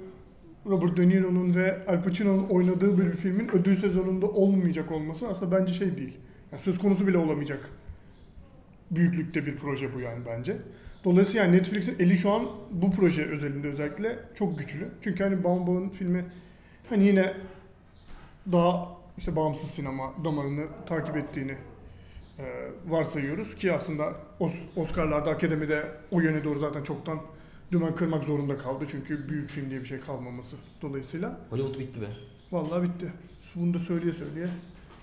Robert 0.65 0.97
De 0.97 1.09
Niro'nun 1.09 1.55
ve 1.55 1.85
Al 1.87 2.03
Pacino'nun 2.03 2.43
oynadığı 2.43 2.97
bir 2.97 3.11
filmin 3.11 3.49
ödül 3.53 3.77
sezonunda 3.77 4.25
olmayacak 4.25 4.91
olması 4.91 5.27
aslında 5.27 5.59
bence 5.59 5.73
şey 5.73 5.97
değil. 5.97 6.17
Yani 6.51 6.61
söz 6.63 6.79
konusu 6.79 7.07
bile 7.07 7.17
olamayacak 7.17 7.69
büyüklükte 8.91 9.45
bir 9.45 9.55
proje 9.55 9.95
bu 9.95 9.99
yani 9.99 10.25
bence. 10.25 10.57
Dolayısıyla 11.07 11.43
yani 11.45 11.57
Netflix'in 11.57 11.95
eli 11.99 12.17
şu 12.17 12.31
an 12.31 12.47
bu 12.71 12.91
proje 12.91 13.25
özelinde 13.25 13.67
özellikle 13.67 14.19
çok 14.35 14.59
güçlü. 14.59 14.87
Çünkü 15.01 15.23
hani 15.23 15.43
Baumbach'ın 15.43 15.89
filmi 15.89 16.25
hani 16.89 17.07
yine 17.07 17.33
daha 18.51 18.97
işte 19.17 19.35
bağımsız 19.35 19.69
sinema 19.69 20.13
damarını 20.25 20.65
takip 20.85 21.17
ettiğini 21.17 21.55
e, 22.39 22.45
varsayıyoruz 22.87 23.55
ki 23.55 23.73
aslında 23.73 24.13
Os- 24.39 24.65
Oscar'larda 24.75 25.29
akademide 25.29 25.91
o 26.11 26.21
yöne 26.21 26.43
doğru 26.43 26.59
zaten 26.59 26.83
çoktan 26.83 27.19
dümen 27.71 27.95
kırmak 27.95 28.23
zorunda 28.23 28.57
kaldı 28.57 28.85
çünkü 28.91 29.29
büyük 29.29 29.49
film 29.49 29.69
diye 29.69 29.81
bir 29.81 29.85
şey 29.85 29.99
kalmaması 29.99 30.55
dolayısıyla 30.81 31.39
Hollywood 31.49 31.79
bitti 31.79 32.01
be. 32.01 32.07
vallahi 32.51 32.83
bitti. 32.83 33.11
Bunu 33.55 33.73
da 33.73 33.79
söyleye 33.79 34.13
söyleye 34.13 34.47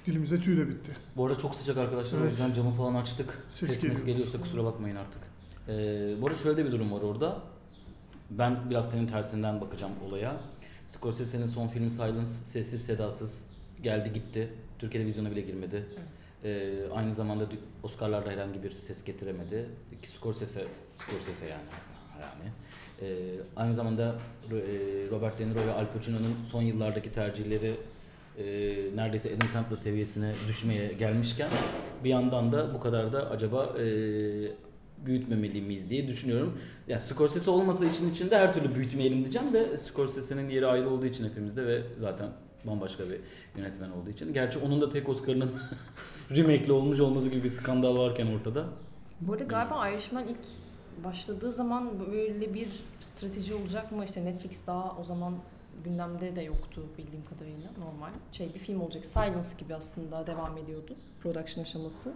dilimize 0.07 0.41
tüy 0.41 0.57
de 0.57 0.69
bitti. 0.69 0.93
Bu 1.17 1.27
arada 1.27 1.39
çok 1.39 1.55
sıcak 1.55 1.77
arkadaşlar 1.77 2.19
o 2.19 2.23
Evet. 2.23 2.31
yüzden 2.31 2.55
camı 2.55 2.71
falan 2.71 2.95
açtık. 2.95 3.39
Ses 3.55 3.69
Ses, 3.69 3.81
geliyor. 3.81 3.95
mes 3.99 4.05
geliyorsa 4.07 4.41
kusura 4.41 4.65
bakmayın 4.65 4.97
artık. 4.97 5.34
Ee, 5.69 6.15
bu 6.21 6.27
arada 6.27 6.39
şöyle 6.39 6.57
de 6.57 6.65
bir 6.65 6.73
durum 6.73 6.93
var 6.93 7.03
orada. 7.03 7.39
Ben 8.31 8.71
biraz 8.71 8.91
senin 8.91 9.07
tersinden 9.07 9.61
bakacağım 9.61 9.93
olaya. 10.09 10.37
Scorsese'nin 10.89 11.47
son 11.47 11.69
filmi 11.69 11.91
Silence 11.91 12.27
sessiz 12.27 12.87
sedasız 12.87 13.47
geldi 13.83 14.13
gitti. 14.13 14.49
Türkiye'de 14.79 15.07
vizyona 15.07 15.31
bile 15.31 15.41
girmedi. 15.41 15.87
Ee, 16.45 16.73
aynı 16.95 17.15
zamanda 17.15 17.45
Oscar'larda 17.83 18.31
herhangi 18.31 18.63
bir 18.63 18.71
ses 18.71 19.05
getiremedi. 19.05 19.69
Scorsese, 20.17 20.65
Scorsese 20.99 21.47
yani. 21.47 21.63
yani. 22.21 22.51
E, 23.03 23.07
aynı 23.57 23.75
zamanda 23.75 24.15
e, 24.51 24.57
Robert 25.11 25.39
De 25.39 25.49
Niro 25.49 25.67
ve 25.67 25.73
Al 25.73 25.87
Pacino'nun 25.95 26.37
son 26.51 26.63
yıllardaki 26.63 27.13
tercihleri 27.13 27.75
e, 28.39 28.45
neredeyse 28.97 29.37
Adam 29.37 29.49
Sandler 29.49 29.77
seviyesine 29.77 30.33
düşmeye 30.49 30.93
gelmişken 30.93 31.49
bir 32.05 32.11
yandan 32.11 32.53
da 32.53 32.75
bu 32.75 32.81
kadar 32.81 33.13
da 33.13 33.31
acaba 33.31 33.65
e, 33.79 33.85
büyütmemeli 34.99 35.63
miyiz 35.63 35.91
diye 35.91 36.09
düşünüyorum. 36.09 36.59
Yani 36.89 37.01
Scorsese 37.01 37.51
olmasa 37.51 37.87
için 37.87 38.11
içinde 38.11 38.39
her 38.39 38.55
türlü 38.55 38.75
büyütmeyelim 38.75 39.19
diyeceğim 39.19 39.53
de 39.53 39.79
Scorsese'nin 39.79 40.51
yeri 40.51 40.67
ayrı 40.67 40.91
olduğu 40.91 41.07
için 41.07 41.25
hepimizde 41.25 41.67
ve 41.67 41.83
zaten 42.01 42.29
bambaşka 42.65 43.05
bir 43.09 43.21
yönetmen 43.59 43.91
olduğu 43.91 44.11
için. 44.11 44.33
Gerçi 44.35 44.59
onun 44.59 44.81
da 44.81 44.91
tek 44.91 45.09
Oscar'ının 45.09 45.51
remake'li 46.31 46.73
olmuş 46.73 47.01
olması 47.01 47.29
gibi 47.29 47.45
bir 47.45 47.51
skandal 47.51 47.97
varken 47.97 48.27
ortada. 48.27 48.67
Bu 49.21 49.33
arada 49.33 49.45
galiba 49.45 49.89
Irishman 49.89 50.29
ilk 50.29 50.39
başladığı 51.05 51.53
zaman 51.53 51.91
böyle 52.13 52.55
bir 52.55 52.69
strateji 53.01 53.55
olacak 53.55 53.93
mı? 53.93 54.05
İşte 54.05 54.25
Netflix 54.25 54.67
daha 54.67 54.97
o 55.01 55.05
zaman 55.05 55.35
gündemde 55.85 56.37
de 56.37 56.43
yoktu 56.43 56.83
bildiğim 56.99 57.25
kadarıyla 57.25 57.71
normal. 57.79 58.11
Şey 58.33 58.55
bir 58.55 58.59
film 58.59 58.81
olacak. 58.81 59.05
Silence 59.05 59.49
gibi 59.59 59.75
aslında 59.75 60.27
devam 60.27 60.59
ediyordu 60.59 60.95
production 61.23 61.63
aşaması. 61.63 62.13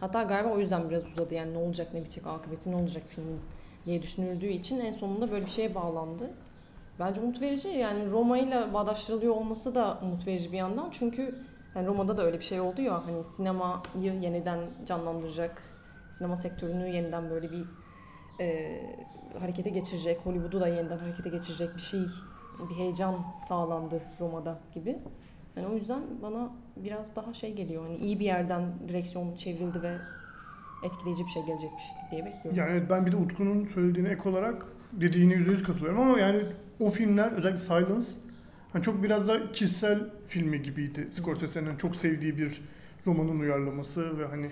Hatta 0.00 0.22
galiba 0.22 0.48
o 0.48 0.58
yüzden 0.58 0.90
biraz 0.90 1.06
uzadı. 1.06 1.34
Yani 1.34 1.54
ne 1.54 1.58
olacak, 1.58 1.94
ne 1.94 2.00
bitecek, 2.00 2.26
akıbeti 2.26 2.72
ne 2.72 2.76
olacak 2.76 3.02
filmin 3.08 3.40
diye 3.86 4.02
düşünüldüğü 4.02 4.48
için 4.48 4.80
en 4.80 4.92
sonunda 4.92 5.30
böyle 5.30 5.44
bir 5.44 5.50
şeye 5.50 5.74
bağlandı. 5.74 6.30
Bence 6.98 7.20
umut 7.20 7.40
verici. 7.40 7.68
Yani 7.68 8.10
Roma 8.10 8.38
ile 8.38 8.74
bağdaştırılıyor 8.74 9.34
olması 9.34 9.74
da 9.74 9.98
umut 10.02 10.26
verici 10.26 10.52
bir 10.52 10.56
yandan. 10.56 10.88
Çünkü 10.90 11.38
yani 11.74 11.86
Roma'da 11.86 12.16
da 12.16 12.24
öyle 12.24 12.38
bir 12.38 12.44
şey 12.44 12.60
oldu 12.60 12.82
ya 12.82 13.06
hani 13.06 13.24
sinemayı 13.24 13.80
yeniden 14.22 14.58
canlandıracak, 14.86 15.62
sinema 16.12 16.36
sektörünü 16.36 16.88
yeniden 16.88 17.30
böyle 17.30 17.50
bir 17.52 17.64
e, 18.40 18.80
harekete 19.40 19.70
geçirecek, 19.70 20.20
Hollywood'u 20.26 20.60
da 20.60 20.68
yeniden 20.68 20.98
harekete 20.98 21.30
geçirecek 21.30 21.76
bir 21.76 21.80
şey, 21.80 22.00
bir 22.70 22.74
heyecan 22.74 23.14
sağlandı 23.48 24.00
Roma'da 24.20 24.58
gibi. 24.74 24.98
Yani 25.56 25.66
o 25.66 25.74
yüzden 25.74 26.02
bana 26.22 26.52
biraz 26.76 27.16
daha 27.16 27.34
şey 27.34 27.54
geliyor. 27.54 27.82
Hani 27.82 27.96
iyi 27.96 28.20
bir 28.20 28.24
yerden 28.24 28.62
direksiyon 28.88 29.36
çevrildi 29.36 29.82
ve 29.82 29.96
etkileyici 30.82 31.24
bir 31.24 31.30
şey 31.30 31.46
gelecekmiş 31.46 31.84
diye 32.10 32.24
bekliyorum. 32.24 32.54
Yani 32.54 32.70
evet, 32.70 32.90
ben 32.90 33.06
bir 33.06 33.12
de 33.12 33.16
Utku'nun 33.16 33.66
söylediğine 33.66 34.08
ek 34.08 34.28
olarak 34.28 34.66
dediğine 34.92 35.34
yüzde 35.34 35.50
yüz 35.50 35.62
katılıyorum 35.62 36.00
ama 36.00 36.20
yani 36.20 36.42
o 36.80 36.90
filmler 36.90 37.32
özellikle 37.32 37.64
Silence 37.64 38.06
hani 38.72 38.82
çok 38.82 39.02
biraz 39.02 39.28
da 39.28 39.52
kişisel 39.52 40.10
filmi 40.26 40.62
gibiydi. 40.62 41.08
Scorsese'nin 41.16 41.76
çok 41.76 41.96
sevdiği 41.96 42.38
bir 42.38 42.60
romanın 43.06 43.40
uyarlaması 43.40 44.18
ve 44.18 44.26
hani 44.26 44.50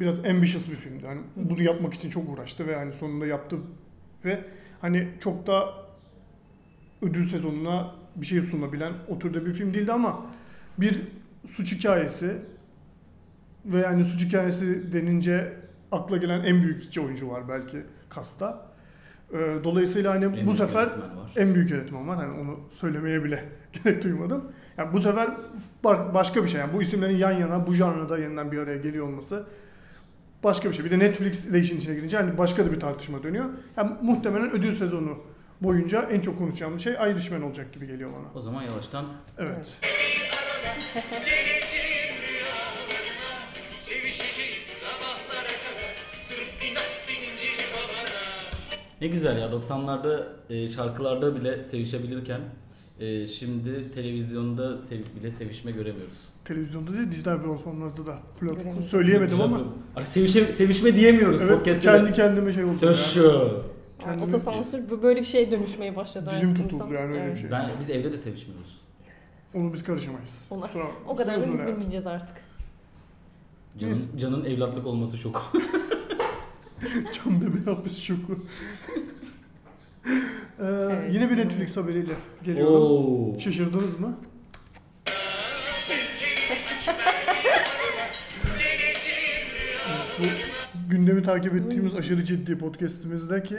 biraz 0.00 0.18
ambitious 0.18 0.70
bir 0.70 0.76
filmdi. 0.76 1.06
Hani 1.06 1.20
bunu 1.36 1.62
yapmak 1.62 1.94
için 1.94 2.10
çok 2.10 2.28
uğraştı 2.28 2.66
ve 2.66 2.76
hani 2.76 2.92
sonunda 2.92 3.26
yaptı 3.26 3.56
ve 4.24 4.44
hani 4.80 5.08
çok 5.20 5.46
da 5.46 5.74
ödül 7.02 7.28
sezonuna 7.28 7.94
bir 8.16 8.26
şey 8.26 8.42
sunabilen 8.42 8.92
o 9.08 9.18
türde 9.18 9.46
bir 9.46 9.54
film 9.54 9.74
değildi 9.74 9.92
ama 9.92 10.26
bir 10.78 11.02
suç 11.50 11.72
hikayesi 11.72 12.36
ve 13.64 13.78
yani 13.78 14.04
suç 14.04 14.20
hikayesi 14.20 14.92
denince 14.92 15.52
akla 15.92 16.16
gelen 16.16 16.44
en 16.44 16.62
büyük 16.62 16.84
iki 16.84 17.00
oyuncu 17.00 17.30
var 17.30 17.48
belki 17.48 17.82
kasta. 18.08 18.66
Ee, 19.32 19.36
Dolayısıyla 19.64 20.12
hani 20.14 20.24
En 20.38 20.46
bu 20.46 20.54
sefer 20.54 20.88
en 21.36 21.54
büyük 21.54 21.70
yönetmen 21.70 22.08
var. 22.08 22.16
Hani 22.16 22.40
onu 22.40 22.60
söylemeye 22.80 23.24
bile 23.24 23.44
gerek 23.84 24.04
duymadım. 24.04 24.44
Yani 24.78 24.92
bu 24.92 25.00
sefer 25.00 25.28
ba- 25.84 26.14
başka 26.14 26.44
bir 26.44 26.48
şey. 26.48 26.60
Yani 26.60 26.72
bu 26.72 26.82
isimlerin 26.82 27.16
yan 27.16 27.32
yana 27.32 27.66
bu 27.66 27.74
janrada 27.74 28.18
yeniden 28.18 28.52
bir 28.52 28.58
araya 28.58 28.76
geliyor 28.76 29.08
olması 29.08 29.44
başka 30.44 30.68
bir 30.70 30.74
şey. 30.74 30.84
Bir 30.84 30.90
de 30.90 30.98
Netflix 30.98 31.44
ile 31.44 31.58
işin 31.60 31.78
içine 31.78 31.94
girince 31.94 32.16
hani 32.16 32.38
başka 32.38 32.66
da 32.66 32.72
bir 32.72 32.80
tartışma 32.80 33.22
dönüyor. 33.22 33.44
Yani 33.76 33.92
muhtemelen 34.02 34.50
ödül 34.50 34.76
sezonu 34.76 35.18
boyunca 35.60 36.02
en 36.02 36.20
çok 36.20 36.38
konuşacağımız 36.38 36.82
şey 36.82 36.92
Irishman 36.92 37.42
olacak 37.42 37.72
gibi 37.72 37.86
geliyor 37.86 38.10
bana. 38.12 38.26
O 38.34 38.40
zaman 38.40 38.62
yavaştan 38.62 39.04
Evet. 39.38 39.78
Geleceğim 41.10 42.14
rüyalarına 42.28 43.32
Sevişeceğiz 43.74 44.62
sabahlara 44.66 45.52
kadar 45.64 45.94
Sırf 46.12 46.70
inat 46.70 46.82
senin 46.82 47.36
cici 47.36 47.62
babana 47.74 48.18
ne 49.00 49.06
güzel 49.08 49.38
ya 49.38 49.46
90'larda 49.48 50.22
e, 50.50 50.68
şarkılarda 50.68 51.36
bile 51.36 51.64
sevişebilirken 51.64 52.40
e, 53.00 53.26
şimdi 53.26 53.90
televizyonda 53.94 54.76
sev- 54.76 55.20
bile 55.20 55.30
sevişme 55.30 55.70
göremiyoruz. 55.70 56.18
Televizyonda 56.44 56.92
değil 56.92 57.10
dijital 57.10 57.42
platformlarda 57.42 58.06
da 58.06 58.18
Göremedim. 58.40 58.82
söyleyemedim 58.82 59.30
Güzel 59.30 59.44
ama 59.46 59.60
bir- 59.98 60.04
sevişe, 60.04 60.52
sevişme 60.52 60.94
diyemiyoruz 60.94 61.42
evet, 61.42 61.58
podcast'te. 61.58 61.88
kendi 61.92 62.12
kendime 62.12 62.52
şey 62.52 62.64
oldu. 62.64 62.78
Söz 62.78 63.16
yani. 63.16 63.26
Yani 63.26 63.52
Kendimi- 64.00 64.24
otosansür 64.24 64.90
bu- 64.90 65.02
böyle 65.02 65.20
bir 65.20 65.26
şeye 65.26 65.50
dönüşmeye 65.50 65.96
başladı. 65.96 66.30
Dilim 66.36 66.50
artık 66.50 66.62
tutuldu 66.62 66.84
insan. 66.84 66.94
yani 66.94 67.10
öyle 67.12 67.22
bir 67.22 67.28
Evet. 67.28 67.40
şey. 67.40 67.50
Ben, 67.50 67.70
biz 67.80 67.90
evde 67.90 68.12
de 68.12 68.18
sevişmiyoruz. 68.18 68.81
Onu 69.54 69.72
biz 69.74 69.84
karışamayız. 69.84 70.44
Ona- 70.50 70.66
Kusura- 70.66 70.90
O 71.08 71.16
kadar 71.16 71.40
da 71.40 71.46
biz 71.46 71.58
bakma. 71.58 71.66
bilmeyeceğiz 71.72 72.06
artık. 72.06 72.36
Canın, 73.78 73.98
canın 74.18 74.44
evlatlık 74.44 74.86
olması 74.86 75.18
şok. 75.18 75.52
Can 77.12 77.40
bebe 77.40 77.70
yapmış 77.70 77.96
şoku. 78.02 78.38
ee, 80.06 80.10
Evet. 80.64 81.14
Yine 81.14 81.30
bir 81.30 81.36
Netflix 81.36 81.76
haberiyle 81.76 82.14
geliyorum. 82.44 82.74
Oo. 82.74 83.38
Şaşırdınız 83.40 84.00
mı? 84.00 84.16
Bu 90.18 90.24
gündemi 90.90 91.22
takip 91.22 91.54
ettiğimiz 91.54 91.94
aşırı 91.94 92.24
ciddi 92.24 92.58
podcastimizdeki 92.58 93.56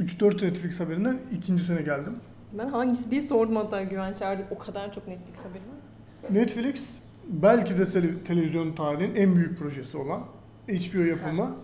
3-4 0.00 0.42
Netflix 0.44 0.80
haberinden 0.80 1.18
ikinci 1.38 1.62
sene 1.62 1.82
geldim. 1.82 2.16
Ben 2.58 2.68
hangisi 2.68 3.10
diye 3.10 3.22
sordum 3.22 3.56
hatta 3.56 3.82
Güven 3.82 4.12
çağırdı. 4.14 4.42
O 4.50 4.58
kadar 4.58 4.92
çok 4.92 5.08
Netflix 5.08 5.38
haberi 5.38 5.62
var. 5.62 6.34
Netflix 6.40 6.82
belki 7.28 7.78
de 7.78 7.82
tele- 7.82 8.24
televizyon 8.24 8.72
tarihinin 8.72 9.14
en 9.14 9.36
büyük 9.36 9.58
projesi 9.58 9.96
olan 9.98 10.24
HBO 10.68 10.98
yapımı 11.02 11.56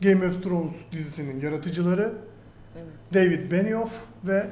Game 0.00 0.26
of 0.26 0.42
Thrones 0.42 0.72
dizisinin 0.92 1.40
yaratıcıları 1.40 2.12
Evet. 2.76 2.86
David 3.14 3.52
Benioff 3.52 4.04
ve 4.24 4.50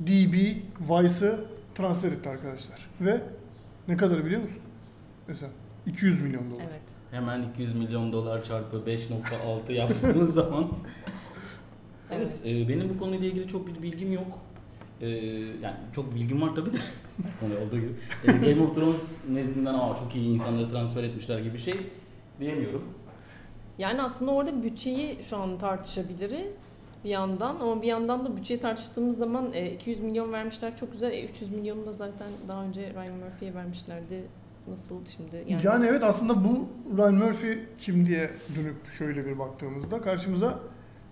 DB 0.00 0.34
Weiss'ı 0.78 1.44
transfer 1.74 2.12
etti 2.12 2.28
arkadaşlar. 2.28 2.90
Ve 3.00 3.20
ne 3.88 3.96
kadar 3.96 4.24
biliyor 4.24 4.42
musun? 4.42 4.58
Mesela 5.28 5.52
200 5.86 6.22
milyon 6.22 6.50
dolar. 6.50 6.62
Evet. 6.70 6.80
Hemen 7.10 7.42
200 7.42 7.74
milyon 7.74 8.12
dolar 8.12 8.44
çarpı 8.44 8.76
5.6 8.76 9.72
yaptığınız 9.72 10.34
zaman 10.34 10.68
Evet, 12.10 12.40
e, 12.44 12.68
benim 12.68 12.88
bu 12.88 12.98
konuyla 12.98 13.26
ilgili 13.26 13.48
çok 13.48 13.66
bir 13.66 13.82
bilgim 13.82 14.12
yok. 14.12 14.38
E, 15.00 15.08
yani 15.62 15.76
çok 15.94 16.14
bilgim 16.14 16.42
var 16.42 16.54
tabii 16.54 16.72
de 16.72 16.78
konu 17.40 17.54
olduğu 17.66 17.76
gibi. 17.78 17.92
E, 18.24 18.32
Game 18.32 18.66
of 18.66 18.74
Thrones 18.74 19.28
nezdinden 19.28 19.74
Aa, 19.74 19.96
çok 19.96 20.16
iyi 20.16 20.34
insanları 20.34 20.70
transfer 20.70 21.04
etmişler 21.04 21.38
gibi 21.38 21.54
bir 21.54 21.58
şey 21.58 21.90
diyemiyorum. 22.40 22.84
Yani 23.78 24.02
aslında 24.02 24.30
orada 24.30 24.62
bütçeyi 24.62 25.18
şu 25.22 25.36
an 25.36 25.58
tartışabiliriz 25.58 26.88
bir 27.04 27.10
yandan 27.10 27.56
ama 27.60 27.82
bir 27.82 27.86
yandan 27.86 28.24
da 28.24 28.36
bütçeyi 28.36 28.60
tartıştığımız 28.60 29.18
zaman 29.18 29.52
e, 29.52 29.72
200 29.72 30.00
milyon 30.00 30.32
vermişler 30.32 30.76
çok 30.76 30.92
güzel. 30.92 31.12
E, 31.12 31.24
300 31.24 31.50
milyonu 31.50 31.86
da 31.86 31.92
zaten 31.92 32.28
daha 32.48 32.64
önce 32.64 32.92
Ryan 32.94 33.14
Murphy'ye 33.14 33.54
vermişlerdi. 33.54 34.24
Nasıl 34.68 34.94
şimdi? 35.16 35.62
Yani, 35.64 35.86
evet 35.86 36.02
aslında 36.02 36.44
bu 36.44 36.68
Ryan 36.96 37.14
Murphy 37.14 37.58
kim 37.78 38.06
diye 38.06 38.30
dönüp 38.56 38.76
şöyle 38.98 39.26
bir 39.26 39.38
baktığımızda 39.38 40.00
karşımıza 40.00 40.58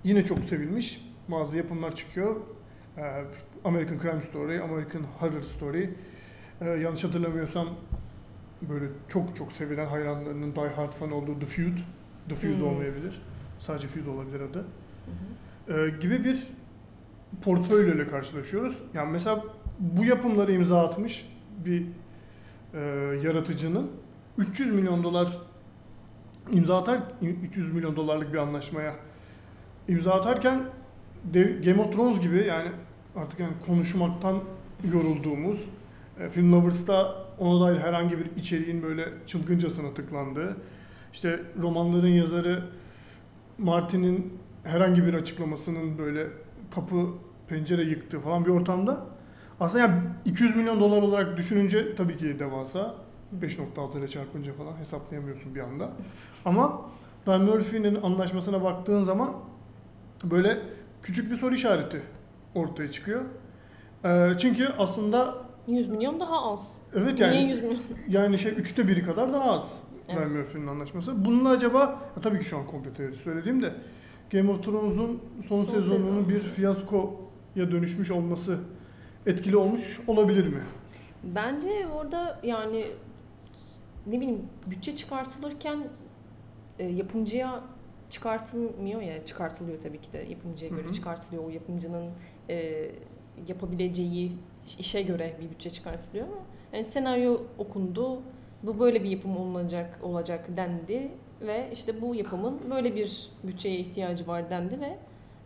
yine 0.04 0.24
çok 0.24 0.38
sevilmiş 0.38 1.00
bazı 1.28 1.56
yapımlar 1.56 1.94
çıkıyor. 1.94 2.36
Ee, 2.98 3.02
American 3.66 3.98
Crime 3.98 4.22
Story, 4.22 4.60
American 4.62 5.02
Horror 5.18 5.40
Story. 5.40 5.90
Ee, 6.60 6.64
yanlış 6.64 7.04
hatırlamıyorsam 7.04 7.68
böyle 8.62 8.84
çok 9.08 9.36
çok 9.36 9.52
sevilen 9.52 9.86
hayranlarının 9.86 10.54
Die 10.56 10.68
Hard 10.68 10.92
fan 10.92 11.12
olduğu 11.12 11.38
The 11.40 11.46
Feud. 11.46 11.78
The 12.28 12.34
Feud 12.34 12.58
Hmm. 12.58 12.66
olmayabilir. 12.66 13.22
Sadece 13.58 13.88
Feud 13.88 14.06
olabilir 14.06 14.40
adı. 14.40 14.64
Ee, 15.68 15.88
gibi 16.00 16.24
bir 16.24 16.46
portföy 17.42 17.90
ile 17.90 18.06
karşılaşıyoruz. 18.08 18.78
Yani 18.94 19.12
mesela 19.12 19.44
bu 19.78 20.04
yapımları 20.04 20.52
imza 20.52 20.86
atmış 20.86 21.28
bir 21.64 21.86
e, 22.74 22.78
yaratıcının 23.22 23.90
300 24.38 24.74
milyon 24.74 25.04
dolar 25.04 25.38
imza 26.50 26.78
atar 26.78 27.00
300 27.42 27.74
milyon 27.74 27.96
dolarlık 27.96 28.32
bir 28.32 28.38
anlaşmaya 28.38 28.94
imza 29.88 30.12
atarken 30.14 30.62
Game 31.64 31.80
of 31.82 31.92
Thrones 31.94 32.20
gibi 32.20 32.44
yani 32.46 32.68
artık 33.16 33.40
yani 33.40 33.52
konuşmaktan 33.66 34.40
yorulduğumuz 34.92 35.58
e, 36.20 36.28
Film 36.28 36.52
Lovers'ta 36.52 37.14
ona 37.38 37.66
dair 37.66 37.80
herhangi 37.80 38.18
bir 38.18 38.36
içeriğin 38.36 38.82
böyle 38.82 39.08
çılgıncasına 39.26 39.94
tıklandığı 39.94 40.56
işte 41.12 41.40
romanların 41.62 42.08
yazarı 42.08 42.64
Martin'in 43.58 44.38
herhangi 44.64 45.06
bir 45.06 45.14
açıklamasının 45.14 45.98
böyle 45.98 46.26
kapı 46.74 47.06
pencere 47.48 47.82
yıktığı 47.82 48.20
falan 48.20 48.44
bir 48.44 48.50
ortamda 48.50 49.06
aslında 49.60 49.78
yani 49.78 50.00
200 50.24 50.56
milyon 50.56 50.80
dolar 50.80 51.02
olarak 51.02 51.36
düşününce 51.36 51.96
tabii 51.96 52.16
ki 52.16 52.38
devasa 52.38 52.94
5.6 53.40 53.98
ile 53.98 54.08
çarpınca 54.08 54.52
falan 54.52 54.76
hesaplayamıyorsun 54.76 55.54
bir 55.54 55.60
anda. 55.60 55.90
Ama 56.44 56.80
Ryan 57.28 57.42
Murphy'nin 57.42 58.02
anlaşmasına 58.02 58.64
baktığın 58.64 59.04
zaman 59.04 59.32
böyle 60.24 60.58
küçük 61.02 61.30
bir 61.30 61.36
soru 61.36 61.54
işareti 61.54 62.02
ortaya 62.56 62.90
çıkıyor. 62.90 63.22
Ee, 64.04 64.32
çünkü 64.38 64.68
aslında 64.78 65.34
100 65.66 65.88
milyon 65.88 66.20
daha 66.20 66.52
az. 66.52 66.78
evet 66.94 67.14
Niye 67.20 67.26
yani 67.34 67.50
100 67.50 67.62
milyon? 67.62 67.78
yani 68.08 68.38
şey 68.38 68.52
üçte 68.52 68.88
biri 68.88 69.04
kadar 69.04 69.32
daha 69.32 69.50
az 69.52 69.62
Evet. 70.08 70.18
Ryan 70.18 70.32
Murphy'nin 70.32 70.66
anlaşması. 70.66 71.24
Bununla 71.24 71.48
acaba 71.48 71.78
ya 72.16 72.22
tabii 72.22 72.38
ki 72.38 72.44
şu 72.44 72.58
an 72.58 72.66
komplo 72.66 72.92
teorisi 72.92 73.22
söylediğim 73.22 73.62
de 73.62 73.74
Game 74.32 74.50
of 74.50 74.64
Thrones'un 74.64 75.20
son, 75.48 75.56
Son 75.56 75.72
sezonunun 75.74 76.08
sezon. 76.24 76.28
bir 76.28 76.40
fiyaskoya 76.40 77.16
dönüşmüş 77.70 78.10
olması 78.10 78.58
etkili 79.26 79.56
olmuş 79.56 80.00
olabilir 80.06 80.46
mi? 80.46 80.62
Bence 81.24 81.86
orada 81.94 82.40
yani 82.42 82.86
ne 84.06 84.20
bileyim 84.20 84.42
bütçe 84.66 84.96
çıkartılırken 84.96 85.78
e, 86.78 86.86
yapımcıya 86.86 87.60
çıkartılmıyor 88.10 89.00
ya 89.02 89.24
çıkartılıyor 89.24 89.80
tabii 89.80 90.00
ki 90.00 90.12
de 90.12 90.18
yapımcıya 90.18 90.70
göre 90.70 90.84
Hı 90.84 90.88
hı. 90.88 90.92
çıkartılıyor 90.92 91.44
o 91.44 91.48
yapımcının 91.50 92.10
e, 92.50 92.90
yapabileceği 93.48 94.32
işe 94.78 95.02
göre 95.02 95.36
bir 95.40 95.50
bütçe 95.50 95.70
çıkartılıyor 95.70 96.26
ama 96.26 96.36
yani 96.72 96.84
senaryo 96.84 97.40
okundu 97.58 98.22
bu 98.62 98.80
böyle 98.80 99.04
bir 99.04 99.10
yapım 99.10 99.36
olacak 99.36 99.98
olacak 100.02 100.56
dendi 100.56 101.08
ve 101.40 101.68
işte 101.72 102.00
bu 102.00 102.14
yapımın 102.14 102.70
böyle 102.70 102.96
bir 102.96 103.30
bütçeye 103.44 103.78
ihtiyacı 103.78 104.26
var 104.26 104.50
dendi 104.50 104.80
ve 104.80 104.96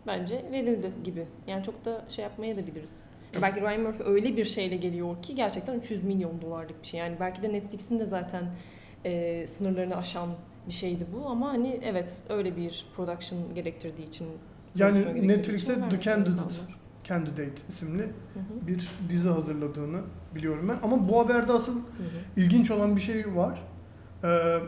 bence 0.07 0.45
verildi 0.51 0.91
gibi. 1.03 1.25
Yani 1.47 1.63
çok 1.63 1.85
da 1.85 2.05
şey 2.09 2.23
yapmaya 2.23 2.55
da 2.55 2.67
biliriz. 2.67 3.05
Belki 3.41 3.61
Ryan 3.61 3.81
Murphy 3.81 4.09
öyle 4.09 4.37
bir 4.37 4.45
şeyle 4.45 4.75
geliyor 4.75 5.21
ki 5.21 5.35
gerçekten 5.35 5.79
300 5.79 6.03
milyon 6.03 6.41
dolarlık 6.41 6.81
bir 6.81 6.87
şey. 6.87 6.99
Yani 6.99 7.15
belki 7.19 7.41
de 7.41 7.53
Netflix'in 7.53 7.99
de 7.99 8.05
zaten 8.05 8.43
e, 9.05 9.47
sınırlarını 9.47 9.97
aşan 9.97 10.29
bir 10.67 10.73
şeydi 10.73 11.05
bu 11.15 11.29
ama 11.29 11.53
hani 11.53 11.79
evet 11.83 12.21
öyle 12.29 12.57
bir 12.57 12.85
production 12.95 13.55
gerektirdiği 13.55 14.07
için 14.07 14.27
Yani 14.75 15.27
Netflix'te 15.27 15.81
vermek 15.81 16.03
zorunda 16.07 16.80
Candidate, 17.03 17.61
isimli 17.69 18.03
Hı 18.03 18.39
hı, 18.39 18.67
bir 18.67 18.89
dizi 19.09 19.29
hazırladığını 19.29 20.01
biliyorum 20.35 20.69
ben. 20.69 20.77
Ama 20.83 21.09
bu 21.09 21.19
haberde 21.19 21.51
asıl 21.51 21.75
hı 21.75 21.77
hı. 21.79 22.41
ilginç 22.41 22.71
olan 22.71 22.95
bir 22.95 23.01
şey 23.01 23.35
var. 23.35 23.63
Ee, 24.23 24.59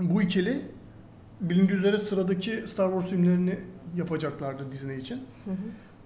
bu 0.00 0.22
ikili 0.22 0.62
bilindiği 1.40 1.72
üzere 1.72 1.98
sıradaki 1.98 2.64
Star 2.66 2.90
Wars 2.90 3.10
filmlerini 3.10 3.58
yapacaklardı 3.96 4.72
Disney 4.72 4.98
için. 4.98 5.16
Hı 5.44 5.50
hı. 5.50 5.56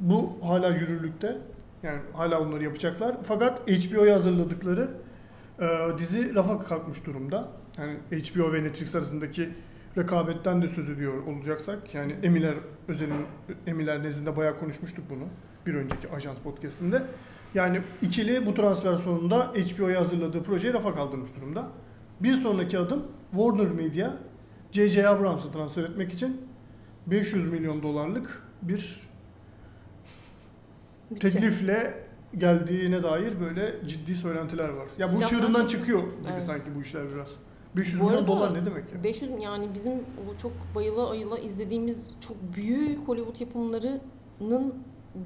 Bu 0.00 0.38
hala 0.42 0.68
yürürlükte. 0.68 1.38
Yani 1.82 1.98
hala 2.12 2.40
onları 2.40 2.64
yapacaklar. 2.64 3.16
Fakat 3.22 3.70
HBO'ya 3.70 4.14
hazırladıkları 4.14 4.88
e, 5.60 5.66
dizi 5.98 6.34
rafa 6.34 6.58
kalkmış 6.58 7.06
durumda. 7.06 7.48
Yani 7.78 7.96
HBO 8.10 8.52
ve 8.52 8.64
Netflix 8.64 8.94
arasındaki 8.94 9.48
rekabetten 9.96 10.62
de 10.62 10.68
söz 10.68 10.90
ediyor 10.90 11.26
olacaksak. 11.26 11.94
Yani 11.94 12.16
Emiler 12.22 12.54
özelin 12.88 13.26
Emiler 13.66 14.02
nezdinde 14.02 14.36
bayağı 14.36 14.58
konuşmuştuk 14.58 15.04
bunu. 15.10 15.24
Bir 15.66 15.74
önceki 15.74 16.08
Ajans 16.10 16.38
podcastinde. 16.38 17.02
Yani 17.54 17.80
ikili 18.02 18.46
bu 18.46 18.54
transfer 18.54 18.96
sonunda 18.96 19.52
HBO'ya 19.54 20.00
hazırladığı 20.00 20.42
projeyi 20.42 20.74
rafa 20.74 20.94
kaldırmış 20.94 21.30
durumda. 21.36 21.68
Bir 22.20 22.34
sonraki 22.34 22.78
adım 22.78 23.02
Warner 23.30 23.66
Media 23.72 24.10
J.J. 24.72 25.08
Abrams'ı 25.08 25.52
transfer 25.52 25.82
etmek 25.82 26.12
için 26.12 26.40
500 27.06 27.52
milyon 27.52 27.82
dolarlık 27.82 28.42
bir 28.62 29.00
Bütçe. 31.10 31.30
teklifle 31.30 32.04
geldiğine 32.38 33.02
dair 33.02 33.40
böyle 33.40 33.88
ciddi 33.88 34.14
söylentiler 34.14 34.68
var. 34.68 34.86
Ya 34.98 35.12
bu 35.12 35.24
çığırından 35.26 35.66
çıkıyor 35.66 35.98
gibi 36.00 36.32
Evet. 36.32 36.42
sanki 36.46 36.74
bu 36.74 36.80
işler 36.82 37.02
biraz. 37.14 37.28
500 37.76 38.00
Bu 38.00 38.04
milyon 38.04 38.18
arada 38.18 38.26
dolar 38.26 38.54
ne 38.54 38.66
demek 38.66 38.92
ya? 38.92 39.04
500 39.04 39.30
yani 39.42 39.68
bizim 39.74 39.92
o 39.92 40.36
çok 40.42 40.52
bayıla 40.74 41.10
ayıla 41.10 41.38
izlediğimiz 41.38 42.06
çok 42.20 42.36
büyük 42.56 43.08
Hollywood 43.08 43.40
yapımlarının 43.40 44.74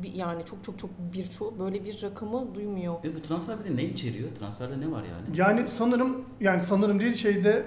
bir- 0.03 0.13
yani 0.13 0.45
çok 0.45 0.65
çok 0.65 0.79
çok 0.79 0.91
birçoğu 1.13 1.55
böyle 1.59 1.85
bir 1.85 2.03
rakamı 2.03 2.55
duymuyor. 2.55 2.95
Ve 3.05 3.15
bu 3.17 3.23
transfer 3.23 3.57
bir 3.65 3.71
de 3.71 3.77
ne 3.77 3.85
içeriyor? 3.85 4.29
Transferde 4.39 4.81
ne 4.81 4.91
var 4.93 5.03
yani? 5.05 5.37
Yani 5.39 5.69
sanırım 5.69 6.25
yani 6.41 6.63
sanırım 6.63 7.01
değil 7.01 7.15
şeyde 7.15 7.67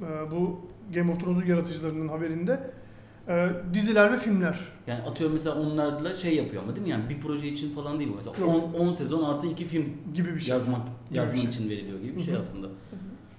e, 0.00 0.30
bu 0.30 0.60
Game 0.94 1.12
of 1.12 1.20
Thrones'un 1.20 1.46
yaratıcılarının 1.46 2.08
haberinde 2.08 2.70
e, 3.28 3.48
diziler 3.74 4.12
ve 4.12 4.18
filmler. 4.18 4.58
Yani 4.86 5.02
atıyorum 5.02 5.34
mesela 5.36 5.60
onlarla 5.60 6.14
şey 6.14 6.36
yapıyor 6.36 6.62
ama 6.62 6.76
değil 6.76 6.86
mi? 6.86 6.90
Yani 6.90 7.08
bir 7.08 7.20
proje 7.20 7.48
için 7.48 7.70
falan 7.70 7.98
değil 7.98 8.10
bu. 8.12 8.16
Mesela 8.16 8.52
Yok. 8.52 8.64
10, 8.74 8.86
10 8.88 8.92
sezon 8.92 9.24
artı 9.24 9.46
2 9.46 9.64
film 9.64 9.84
gibi 10.14 10.34
bir 10.34 10.40
şey. 10.40 10.54
yazmak 10.54 10.80
bir 11.10 11.16
yazmak 11.16 11.38
şey. 11.38 11.50
için 11.50 11.70
veriliyor 11.70 12.00
gibi 12.00 12.16
bir 12.16 12.20
Hı 12.20 12.24
şey 12.24 12.34
hı. 12.34 12.38
aslında. 12.38 12.68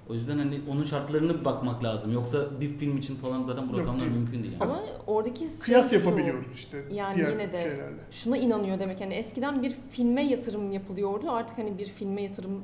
O 0.10 0.14
yüzden 0.14 0.38
hani 0.38 0.62
onun 0.72 0.84
şartlarını 0.84 1.46
bakmak 1.46 1.84
lazım. 1.84 2.14
Yoksa 2.14 2.60
bir 2.62 2.68
film 2.68 2.98
için 2.98 3.16
falan 3.16 3.44
zaten 3.44 3.70
bu 3.70 3.72
Yok, 3.72 3.82
rakamlar 3.82 4.02
değil. 4.06 4.12
mümkün 4.18 4.44
değil. 4.44 4.54
Yani. 4.54 4.64
Ama 4.64 4.84
oradaki 5.08 5.40
şey 5.40 5.50
Kıyas 5.60 5.90
şu, 5.90 5.96
yapabiliyoruz 5.96 6.48
işte 6.54 6.84
Yani 6.92 7.16
diğer 7.16 7.30
yine 7.32 7.54
de- 7.54 7.58
şeylerle. 7.64 8.00
Şuna 8.12 8.38
inanıyor 8.38 8.80
demek 8.80 9.02
yani 9.02 9.14
eskiden 9.14 9.64
bir 9.64 9.76
filme 9.92 10.24
yatırım 10.28 10.72
yapılıyordu 10.72 11.32
artık 11.32 11.58
hani 11.58 11.78
bir 11.78 11.86
filme 11.88 12.22
yatırım 12.22 12.62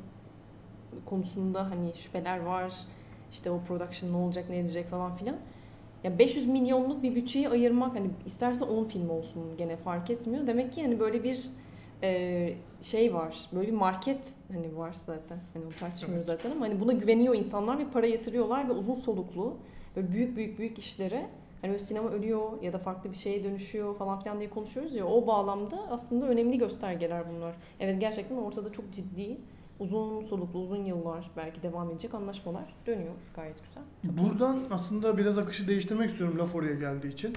konusunda 1.05 1.69
hani 1.71 1.93
şüpheler 1.97 2.39
var. 2.39 2.73
İşte 3.31 3.51
o 3.51 3.59
production 3.67 4.11
ne 4.11 4.15
olacak 4.17 4.45
ne 4.49 4.57
edecek 4.59 4.89
falan 4.89 5.15
filan. 5.15 5.35
Ya 6.03 6.19
500 6.19 6.47
milyonluk 6.47 7.03
bir 7.03 7.15
bütçeyi 7.15 7.49
ayırmak 7.49 7.95
hani 7.95 8.07
isterse 8.25 8.65
10 8.65 8.85
film 8.85 9.09
olsun 9.09 9.43
gene 9.57 9.77
fark 9.77 10.09
etmiyor. 10.09 10.47
Demek 10.47 10.73
ki 10.73 10.83
hani 10.83 10.99
böyle 10.99 11.23
bir 11.23 11.39
e, 12.03 12.53
şey 12.81 13.13
var. 13.13 13.37
Böyle 13.51 13.67
bir 13.67 13.73
market 13.73 14.21
hani 14.51 14.77
var 14.77 14.95
zaten. 15.05 15.39
Hani 15.53 15.65
onu 15.65 15.73
tartışmıyoruz 15.79 16.25
zaten 16.25 16.51
ama 16.51 16.65
hani 16.65 16.79
buna 16.79 16.93
güveniyor 16.93 17.35
insanlar 17.35 17.79
ve 17.79 17.85
para 17.93 18.05
yatırıyorlar 18.05 18.69
ve 18.69 18.73
uzun 18.73 18.95
soluklu 18.95 19.57
böyle 19.95 20.11
büyük 20.11 20.37
büyük 20.37 20.59
büyük 20.59 20.79
işlere 20.79 21.29
hani 21.61 21.71
böyle 21.71 21.83
sinema 21.83 22.09
ölüyor 22.09 22.61
ya 22.61 22.73
da 22.73 22.77
farklı 22.77 23.11
bir 23.11 23.17
şeye 23.17 23.43
dönüşüyor 23.43 23.97
falan 23.97 24.19
filan 24.19 24.39
diye 24.39 24.49
konuşuyoruz 24.49 24.95
ya 24.95 25.05
o 25.05 25.27
bağlamda 25.27 25.87
aslında 25.89 26.27
önemli 26.27 26.57
göstergeler 26.57 27.23
bunlar. 27.35 27.55
Evet 27.79 28.01
gerçekten 28.01 28.35
ortada 28.35 28.71
çok 28.71 28.91
ciddi 28.91 29.37
uzun 29.79 30.23
soluklu 30.23 30.59
uzun 30.59 30.85
yıllar 30.85 31.31
belki 31.37 31.63
devam 31.63 31.91
edecek 31.91 32.13
anlaşmalar 32.13 32.73
dönüyor 32.87 33.13
gayet 33.35 33.55
güzel. 33.63 33.83
Buradan 34.23 34.59
aslında 34.71 35.17
biraz 35.17 35.37
akışı 35.37 35.67
değiştirmek 35.67 36.09
istiyorum 36.09 36.39
laf 36.39 36.55
oraya 36.55 36.75
geldiği 36.75 37.07
için. 37.07 37.33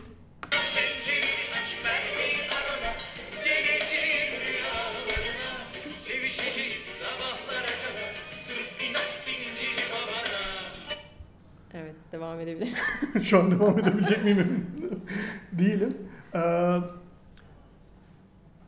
Edebilirim. 12.57 13.23
Şu 13.23 13.39
an 13.39 13.51
devam 13.51 13.79
edebilecek 13.79 14.25
miyim 14.25 14.39
emin 14.39 14.67
değilim. 15.53 15.97
Ee, 16.35 16.79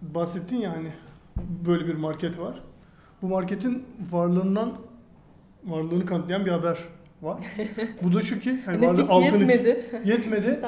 bahsettin 0.03 0.57
ya 0.57 0.77
hani 0.77 0.93
böyle 1.67 1.87
bir 1.87 1.95
market 1.95 2.39
var. 2.39 2.63
Bu 3.23 3.29
marketin 3.29 3.85
varlığından 4.11 4.73
varlığını 5.65 6.07
kanıtlayan 6.07 6.47
bir 6.47 6.51
haber 6.51 6.79
var. 7.23 7.41
Bu 8.03 8.15
da 8.15 8.23
şu 8.23 8.41
ki 8.41 8.63
hani 8.67 8.87
varlığı 8.87 9.03
altını 9.03 9.53
yetmedi. 9.53 9.91
Bir 9.93 10.11
yetmedi. 10.11 10.61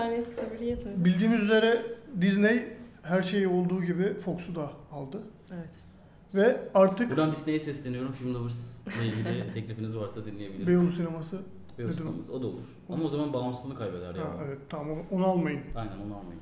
yetmedi. 0.65 1.05
Bildiğimiz 1.05 1.43
üzere 1.43 1.83
Disney 2.21 2.65
her 3.03 3.23
şeyi 3.23 3.49
olduğu 3.49 3.85
gibi 3.85 4.15
Fox'u 4.15 4.55
da 4.55 4.71
aldı. 4.93 5.23
Evet. 5.55 5.75
Ve 6.35 6.61
artık 6.75 7.11
Buradan 7.11 7.33
Disney'e 7.33 7.61
sesleniyorum. 7.61 8.13
Film 8.13 8.35
Lovers 8.35 8.77
ile 8.87 9.07
ilgili 9.07 9.45
teklifiniz 9.55 9.97
varsa 9.97 10.25
dinleyebiliriz. 10.25 10.67
Beyoğlu 10.67 10.93
sineması. 10.93 11.39
Sineması, 11.79 12.33
O 12.33 12.43
da 12.43 12.47
olur. 12.47 12.65
Ama 12.89 13.05
o 13.05 13.09
zaman 13.09 13.33
bağımsızlığını 13.33 13.79
kaybeder 13.79 14.15
ya. 14.15 14.25
Ha, 14.25 14.37
evet 14.47 14.59
tamam 14.69 14.99
onu, 15.11 15.27
almayın. 15.27 15.61
Aynen 15.77 15.93
onu 16.07 16.17
almayın. 16.17 16.41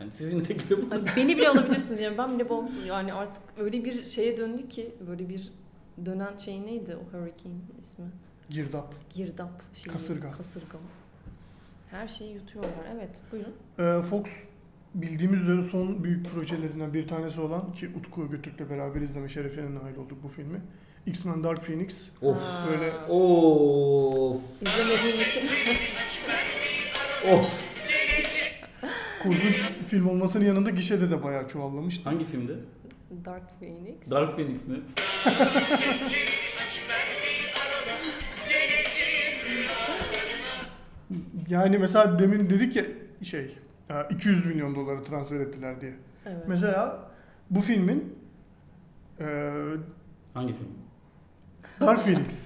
Yani 0.00 0.12
sizin 0.12 0.40
teklifi 0.40 0.82
bu. 0.82 0.90
Beni 1.16 1.36
bile 1.36 1.48
alabilirsiniz 1.48 2.00
yani 2.00 2.18
ben 2.18 2.34
bile 2.34 2.48
bağımsız 2.48 2.86
yani 2.86 3.12
artık 3.12 3.42
öyle 3.58 3.84
bir 3.84 4.06
şeye 4.06 4.36
döndü 4.36 4.68
ki 4.68 4.94
böyle 5.06 5.28
bir 5.28 5.52
dönen 6.04 6.36
şey 6.36 6.66
neydi 6.66 6.96
o 6.96 7.16
hurricane 7.16 7.54
ismi? 7.80 8.06
Girdap. 8.50 8.94
Girdap 9.14 9.62
şeyi. 9.74 9.92
Kasırga. 9.92 10.30
Kasırga. 10.30 10.78
Her 11.90 12.08
şeyi 12.08 12.34
yutuyorlar. 12.34 12.72
Evet 12.94 13.20
buyurun. 13.32 13.54
Ee, 13.78 14.02
Fox 14.02 14.24
bildiğimiz 14.94 15.40
üzere 15.42 15.62
son 15.62 16.04
büyük 16.04 16.30
projelerinden 16.30 16.94
bir 16.94 17.08
tanesi 17.08 17.40
olan 17.40 17.72
ki 17.72 17.90
Utku 17.98 18.30
Götürk'le 18.30 18.70
beraber 18.70 19.00
izleme 19.00 19.28
şerefine 19.28 19.74
nail 19.74 19.96
olduk 19.96 20.18
bu 20.22 20.28
filmi. 20.28 20.60
X-Men 21.06 21.44
Dark 21.44 21.62
Phoenix. 21.66 21.94
Of. 22.22 22.38
Böyle- 22.70 22.92
Of. 23.08 24.40
İzlemediğim 24.62 25.20
için. 25.20 25.42
Of. 27.32 27.74
Korkunç 29.22 29.60
film 29.88 30.08
olmasının 30.08 30.44
yanında 30.44 30.70
gişede 30.70 31.10
de 31.10 31.22
bayağı 31.22 31.48
çoğallamıştı. 31.48 32.08
Hangi 32.10 32.24
filmdi? 32.24 32.58
Dark 33.24 33.60
Phoenix. 33.60 34.10
Dark 34.10 34.36
Phoenix 34.36 34.66
mi? 34.68 34.76
Yani 41.48 41.78
mesela 41.78 42.18
demin 42.18 42.50
dedik 42.50 42.76
ya 42.76 42.84
şey 43.22 43.58
e, 43.90 43.94
200 44.10 44.46
milyon 44.46 44.74
doları 44.74 45.04
transfer 45.04 45.40
ettiler 45.40 45.80
diye. 45.80 45.92
Evet. 46.26 46.44
Mesela 46.48 47.10
bu 47.50 47.60
filmin 47.60 48.14
e, 49.20 49.26
Hangi 50.34 50.52
film? 50.54 50.68
Dark 51.80 52.02
Phoenix 52.02 52.44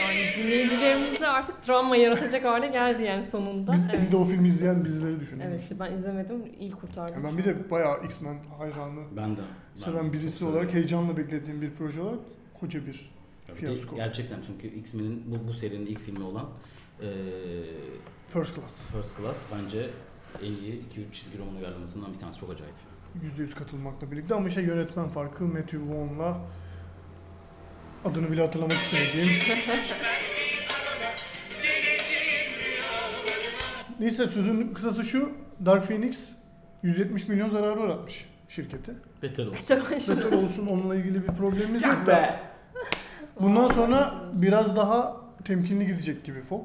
Yani 0.00 0.20
dinleyicilerimize 0.44 1.26
artık 1.28 1.62
travma 1.62 1.96
yaratacak 1.96 2.44
hale 2.44 2.68
geldi 2.68 3.02
yani 3.02 3.22
sonunda. 3.22 3.72
Biz, 3.72 3.80
Evet. 3.94 4.06
Bir 4.06 4.12
de 4.12 4.16
o 4.16 4.24
filmi 4.24 4.48
izleyen 4.48 4.84
bizleri 4.84 5.20
düşünün. 5.20 5.40
Evet 5.40 5.62
işte 5.62 5.74
ben 5.80 5.92
izlemedim. 5.92 6.42
iyi 6.58 6.70
kurtardım. 6.70 7.14
Yani 7.14 7.24
ben 7.24 7.38
bir 7.38 7.44
de 7.44 7.70
bayağı 7.70 8.04
X-Men 8.04 8.38
hayranı 8.58 9.00
Ben 9.16 9.36
de. 9.36 9.40
seven 9.76 10.12
birisi 10.12 10.44
olarak 10.44 10.72
heyecanla 10.74 11.16
beklediğim 11.16 11.62
bir 11.62 11.70
proje 11.70 12.00
olarak 12.00 12.18
koca 12.60 12.86
bir 12.86 13.10
fiyasko. 13.54 13.96
Gerçekten 13.96 14.38
çünkü 14.46 14.76
X-Men'in 14.76 15.22
bu, 15.26 15.48
bu 15.48 15.52
serinin 15.54 15.86
ilk 15.86 16.00
filmi 16.00 16.24
olan 16.24 16.48
eee 17.02 17.08
First 18.28 18.54
Class. 18.54 18.72
First 18.92 19.16
Class 19.16 19.38
bence 19.54 19.90
en 20.42 20.52
iyi 20.52 20.82
2-3 20.82 21.12
çizgi 21.12 21.38
roman 21.38 21.56
uyarlamasından 21.56 22.14
bir 22.14 22.18
tanesi 22.18 22.40
çok 22.40 22.50
acayip. 22.50 22.74
%100 23.22 23.54
katılmakla 23.54 24.10
birlikte 24.10 24.34
ama 24.34 24.48
işte 24.48 24.62
yönetmen 24.62 25.08
farkı 25.08 25.44
Matthew 25.44 25.78
Vaughn'la 25.78 26.36
adını 28.04 28.30
bile 28.30 28.42
hatırlamak 28.42 28.76
istemediğim. 28.76 29.40
Neyse 34.00 34.28
sözün 34.28 34.74
kısası 34.74 35.04
şu. 35.04 35.32
Dark 35.66 35.88
Phoenix 35.88 36.18
170 36.82 37.28
milyon 37.28 37.50
zararı 37.50 37.80
uğratmış 37.80 38.28
şirketi. 38.48 38.92
Beter 39.22 39.46
olsun. 39.46 39.56
Beter 40.16 40.32
olsun 40.32 40.66
onunla 40.66 40.96
ilgili 40.96 41.22
bir 41.22 41.28
problemimiz 41.28 41.82
yok 41.82 42.06
da. 42.06 42.40
Bundan 43.40 43.68
sonra 43.68 44.14
biraz 44.32 44.76
daha 44.76 45.16
temkinli 45.44 45.86
gidecek 45.86 46.24
gibi 46.24 46.40
Fox. 46.40 46.62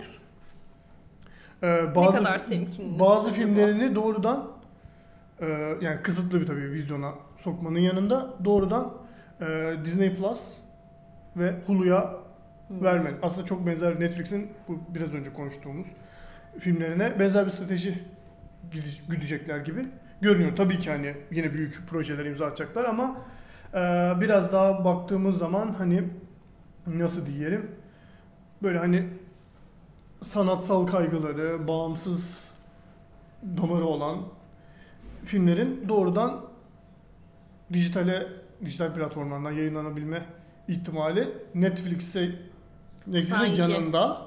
Ee, 1.64 1.68
ne 1.68 1.96
bazı 1.96 2.18
kadar 2.18 2.48
temkinli. 2.48 3.00
bazı 3.00 3.32
filmlerini 3.32 3.96
doğrudan 3.96 4.59
e, 5.42 5.46
yani 5.82 6.02
kısıtlı 6.04 6.42
bir 6.42 6.46
tabii 6.46 6.72
vizyona 6.72 7.14
sokmanın 7.38 7.80
yanında 7.80 8.34
doğrudan 8.46 8.94
e, 9.42 9.76
Disney 9.86 10.16
Plus 10.16 10.40
ve 11.38 11.56
Hulu'ya 11.68 12.20
Hmm. 12.70 12.84
vermen. 12.84 13.14
Aslında 13.22 13.46
çok 13.46 13.66
benzer 13.68 14.00
Netflix'in 14.00 14.52
bu 14.68 14.80
biraz 14.90 15.14
önce 15.14 15.34
konuştuğumuz 15.34 15.88
filmlerine 16.60 17.20
benzer 17.20 17.46
bir 17.46 17.52
strateji 17.52 18.04
güdecekler 19.10 19.58
gibi 19.58 19.82
görünüyor. 20.22 20.56
Tabii 20.56 20.80
ki 20.80 20.92
hani 20.92 21.16
yine 21.32 21.54
büyük 21.54 21.88
projeler 21.88 22.26
imza 22.26 22.46
atacaklar 22.46 22.86
ama 22.86 23.18
e, 23.74 23.78
biraz 24.22 24.52
daha 24.52 24.86
baktığımız 24.86 25.38
zaman 25.38 25.74
hani 25.78 26.04
nasıl 26.88 27.26
diyelim 27.26 27.72
böyle 28.64 28.78
hani 28.80 29.06
sanatsal 30.24 30.88
kaygıları, 30.88 31.68
bağımsız 31.68 32.22
damarı 33.44 33.86
olan 33.86 34.18
filmlerin 35.26 35.86
doğrudan 35.90 36.42
dijitale, 37.74 38.28
dijital 38.66 38.94
platformlardan 38.94 39.52
yayınlanabilme 39.52 40.26
ihtimali 40.68 41.30
Netflix'e 41.56 42.22
Netflix'in 43.08 43.36
Sanki. 43.36 43.62
yanında 43.62 44.18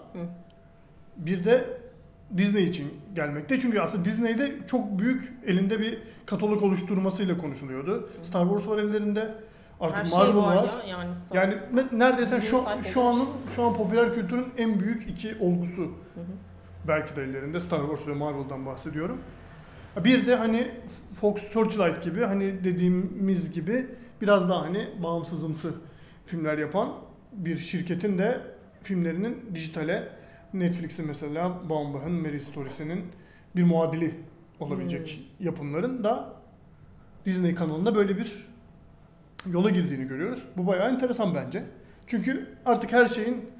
bir 1.16 1.44
de 1.44 1.64
Disney 2.36 2.64
için 2.64 2.94
gelmekte. 3.14 3.60
Çünkü 3.60 3.80
aslında 3.80 4.04
Disney'de 4.04 4.58
çok 4.66 4.98
büyük 4.98 5.32
elinde 5.46 5.80
bir 5.80 5.98
katalog 6.26 6.62
oluşturmasıyla 6.62 7.38
konuşuluyordu. 7.38 8.10
Star 8.22 8.48
Wars 8.48 8.66
var 8.68 8.78
ellerinde. 8.78 9.34
Artık 9.80 9.98
Her 10.06 10.10
Marvel 10.18 10.32
şey 10.32 10.42
var, 10.42 10.56
var. 10.56 10.64
ya 10.64 10.86
yani. 10.88 11.14
Star- 11.14 11.36
Yani 11.36 11.56
ne- 11.72 11.98
neredeyse 11.98 12.36
Disney 12.36 12.50
şu 12.50 12.60
sahip 12.62 12.84
şu 12.86 13.02
anın 13.02 13.28
şu 13.56 13.62
an 13.62 13.74
popüler 13.76 14.14
kültürün 14.14 14.46
en 14.58 14.80
büyük 14.80 15.10
iki 15.10 15.36
olgusu 15.40 15.82
Hı 15.82 16.20
hı. 16.20 16.24
belki 16.88 17.16
de 17.16 17.22
ellerinde 17.22 17.60
Star 17.60 17.80
Wars 17.80 18.08
ve 18.08 18.12
Marvel'dan 18.14 18.66
bahsediyorum. 18.66 19.18
Bir 19.96 20.26
de 20.26 20.36
hani 20.36 20.70
Fox 21.20 21.42
Searchlight 21.42 22.04
gibi 22.04 22.24
hani 22.24 22.64
dediğimiz 22.64 23.52
gibi 23.52 23.86
biraz 24.20 24.48
daha 24.48 24.62
hani 24.62 24.88
bağımsızımsı 25.02 25.74
filmler 26.26 26.58
yapan 26.58 26.92
bir 27.32 27.56
şirketin 27.56 28.18
de 28.18 28.40
filmlerinin 28.82 29.36
dijitale 29.54 30.08
Netflix'in 30.52 31.06
mesela 31.06 31.68
Baumbach'ın 31.68 32.12
Mary 32.12 32.38
Stories'inin 32.38 33.04
bir 33.56 33.62
muadili 33.62 34.14
olabilecek 34.60 35.20
yapımların 35.40 36.04
da 36.04 36.32
Disney 37.26 37.54
kanalında 37.54 37.94
böyle 37.94 38.18
bir 38.18 38.46
yola 39.46 39.70
girdiğini 39.70 40.08
görüyoruz. 40.08 40.42
Bu 40.56 40.66
bayağı 40.66 40.90
enteresan 40.90 41.34
bence. 41.34 41.64
Çünkü 42.06 42.56
artık 42.64 42.92
her 42.92 43.06
şeyin 43.06 43.50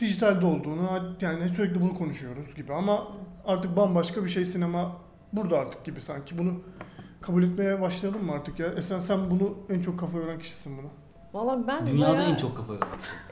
dijitalde 0.00 0.46
olduğunu 0.46 1.16
yani 1.20 1.48
sürekli 1.48 1.80
bunu 1.80 1.94
konuşuyoruz 1.94 2.54
gibi 2.54 2.74
ama 2.74 3.08
artık 3.44 3.76
bambaşka 3.76 4.24
bir 4.24 4.30
şey 4.30 4.44
sinema 4.44 5.01
burada 5.32 5.58
artık 5.58 5.84
gibi 5.84 6.00
sanki 6.00 6.38
bunu 6.38 6.52
kabul 7.20 7.42
etmeye 7.42 7.80
başlayalım 7.80 8.24
mı 8.24 8.32
artık 8.32 8.58
ya? 8.58 8.66
Esen 8.66 9.00
sen 9.00 9.30
bunu 9.30 9.54
en 9.68 9.80
çok 9.80 9.98
kafa 10.00 10.18
yoran 10.18 10.38
kişisin 10.38 10.78
buna. 10.78 10.88
Valla 11.32 11.66
ben 11.66 11.86
Dünyada 11.86 12.12
bayağı 12.12 12.30
en 12.30 12.36
çok 12.36 12.56
kafa 12.56 12.72
yoran 12.72 12.88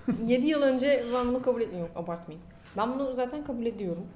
kişi. 0.06 0.22
7 0.32 0.46
yıl 0.46 0.62
önce 0.62 1.04
ben 1.14 1.28
bunu 1.28 1.42
kabul 1.42 1.60
etmiyorum. 1.60 1.92
Yok 1.94 2.04
abartmayayım. 2.04 2.46
Ben 2.76 2.94
bunu 2.94 3.14
zaten 3.14 3.44
kabul 3.44 3.66
ediyorum. 3.66 4.06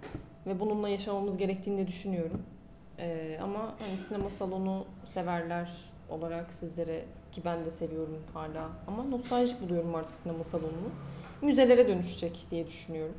Ve 0.46 0.60
bununla 0.60 0.88
yaşamamız 0.88 1.36
gerektiğini 1.36 1.78
de 1.78 1.86
düşünüyorum. 1.86 2.42
Ee, 2.98 3.38
ama 3.42 3.74
hani 3.78 3.98
sinema 3.98 4.30
salonu 4.30 4.84
severler 5.06 5.70
olarak 6.08 6.54
sizlere 6.54 7.04
ki 7.32 7.42
ben 7.44 7.64
de 7.64 7.70
seviyorum 7.70 8.18
hala. 8.34 8.68
Ama 8.86 9.02
nostaljik 9.04 9.62
buluyorum 9.62 9.94
artık 9.94 10.14
sinema 10.14 10.44
salonunu. 10.44 10.90
Müzelere 11.42 11.88
dönüşecek 11.88 12.46
diye 12.50 12.66
düşünüyorum. 12.66 13.14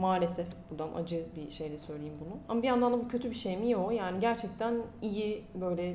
Maalesef 0.00 0.46
buradan 0.70 0.94
acı 0.94 1.26
bir 1.36 1.50
şeyle 1.50 1.78
söyleyeyim 1.78 2.14
bunu. 2.20 2.38
Ama 2.48 2.62
bir 2.62 2.66
yandan 2.66 2.92
da 2.92 2.98
bu 2.98 3.08
kötü 3.08 3.30
bir 3.30 3.34
şey 3.34 3.56
mi? 3.56 3.70
Yok. 3.70 3.92
Yani 3.92 4.20
gerçekten 4.20 4.74
iyi 5.02 5.44
böyle 5.54 5.94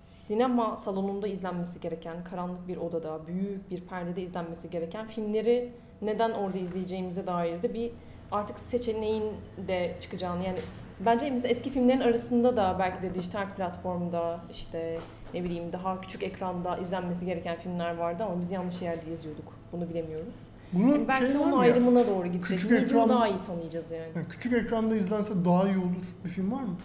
sinema 0.00 0.76
salonunda 0.76 1.28
izlenmesi 1.28 1.80
gereken, 1.80 2.24
karanlık 2.24 2.68
bir 2.68 2.76
odada, 2.76 3.26
büyük 3.26 3.70
bir 3.70 3.80
perdede 3.80 4.22
izlenmesi 4.22 4.70
gereken 4.70 5.06
filmleri 5.06 5.72
neden 6.02 6.30
orada 6.30 6.58
izleyeceğimize 6.58 7.26
dair 7.26 7.62
de 7.62 7.74
bir 7.74 7.90
artık 8.32 8.58
seçeneğin 8.58 9.32
de 9.68 9.96
çıkacağını 10.00 10.44
yani 10.44 10.58
bence 11.00 11.30
mesela 11.30 11.50
eski 11.50 11.70
filmlerin 11.70 12.00
arasında 12.00 12.56
da 12.56 12.76
belki 12.78 13.02
de 13.02 13.14
dijital 13.14 13.54
platformda 13.56 14.40
işte 14.50 14.98
ne 15.34 15.44
bileyim 15.44 15.72
daha 15.72 16.00
küçük 16.00 16.22
ekranda 16.22 16.76
izlenmesi 16.76 17.26
gereken 17.26 17.56
filmler 17.56 17.96
vardı 17.96 18.24
ama 18.24 18.40
biz 18.40 18.52
yanlış 18.52 18.82
yerde 18.82 19.10
izliyorduk. 19.10 19.52
Bunu 19.72 19.88
bilemiyoruz. 19.88 20.34
Bunun 20.72 20.92
Yani 20.92 21.08
belki 21.08 21.24
şey 21.26 21.34
de 21.34 21.38
onun 21.38 21.48
mı 21.48 21.54
ya? 21.66 21.72
ayrımına 21.72 22.06
doğru 22.06 22.26
gidecek. 22.26 22.58
Küçük 22.58 22.70
Medium'u 22.70 22.90
ekran- 23.02 23.08
daha 23.08 23.28
iyi 23.28 23.42
tanıyacağız 23.46 23.90
yani. 23.90 24.08
Yani 24.14 24.26
küçük 24.28 24.52
ekranda 24.52 24.96
izlense 24.96 25.44
daha 25.44 25.68
iyi 25.68 25.78
olur 25.78 26.02
bir 26.24 26.30
film 26.30 26.52
var 26.52 26.62
mı? 26.62 26.76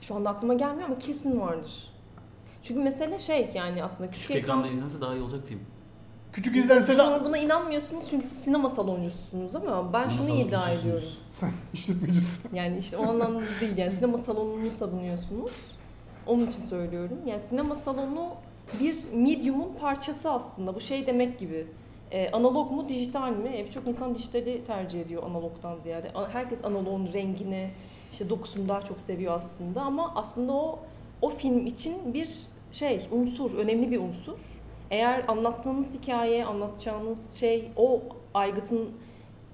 Şu 0.00 0.14
anda 0.14 0.30
aklıma 0.30 0.54
gelmiyor 0.54 0.88
ama 0.88 0.98
kesin 0.98 1.40
vardır. 1.40 1.92
Çünkü 2.62 2.80
mesele 2.80 3.18
şey 3.18 3.50
yani 3.54 3.84
aslında 3.84 4.10
küçük, 4.10 4.26
Küçük 4.28 4.42
ekran... 4.42 4.58
ekranda 4.58 4.76
izlense 4.76 5.00
daha 5.00 5.14
iyi 5.14 5.22
olacak 5.22 5.40
film. 5.48 5.60
Küçük 6.32 6.54
Siz 6.54 6.64
izlense 6.64 6.98
de 6.98 7.02
an 7.02 7.24
buna 7.24 7.38
inanmıyorsunuz 7.38 8.04
çünkü 8.10 8.26
siz 8.26 8.38
sinema 8.38 8.70
saloncusunuz 8.70 9.56
ama 9.56 9.92
ben 9.92 10.08
Sinema 10.08 10.26
şunu 10.28 10.40
iddia 10.40 10.70
ediyorum. 10.70 11.08
sen 11.40 11.50
işletmecisin. 11.74 12.56
Yani 12.56 12.78
işte 12.78 12.96
o 12.96 13.08
anlamda 13.08 13.40
değil 13.60 13.76
yani 13.78 13.92
sinema 13.92 14.18
salonunu 14.18 14.70
savunuyorsunuz. 14.70 15.50
Onun 16.26 16.46
için 16.46 16.62
söylüyorum. 16.62 17.18
Yani 17.26 17.40
sinema 17.40 17.74
salonu 17.74 18.28
bir 18.80 18.96
medium'un 19.14 19.72
parçası 19.80 20.30
aslında. 20.30 20.74
Bu 20.74 20.80
şey 20.80 21.06
demek 21.06 21.38
gibi. 21.38 21.66
Ee, 22.16 22.30
analog 22.32 22.70
mu 22.70 22.88
dijital 22.88 23.30
mi? 23.32 23.48
E, 23.56 23.64
Birçok 23.64 23.86
insan 23.86 24.14
dijitali 24.14 24.64
tercih 24.64 25.00
ediyor 25.00 25.22
analogdan 25.22 25.78
ziyade. 25.78 26.10
Herkes 26.32 26.64
analogun 26.64 27.12
rengini, 27.12 27.70
işte 28.12 28.30
dokusunu 28.30 28.68
daha 28.68 28.80
çok 28.84 29.00
seviyor 29.00 29.34
aslında 29.38 29.82
ama 29.82 30.12
aslında 30.14 30.52
o 30.52 30.78
o 31.22 31.30
film 31.30 31.66
için 31.66 32.14
bir 32.14 32.28
şey, 32.72 33.08
unsur, 33.12 33.54
önemli 33.58 33.90
bir 33.90 34.00
unsur. 34.00 34.38
Eğer 34.90 35.24
anlattığınız 35.28 35.94
hikaye, 35.94 36.44
anlatacağınız 36.44 37.34
şey 37.34 37.70
o 37.76 38.02
aygıtın 38.34 38.90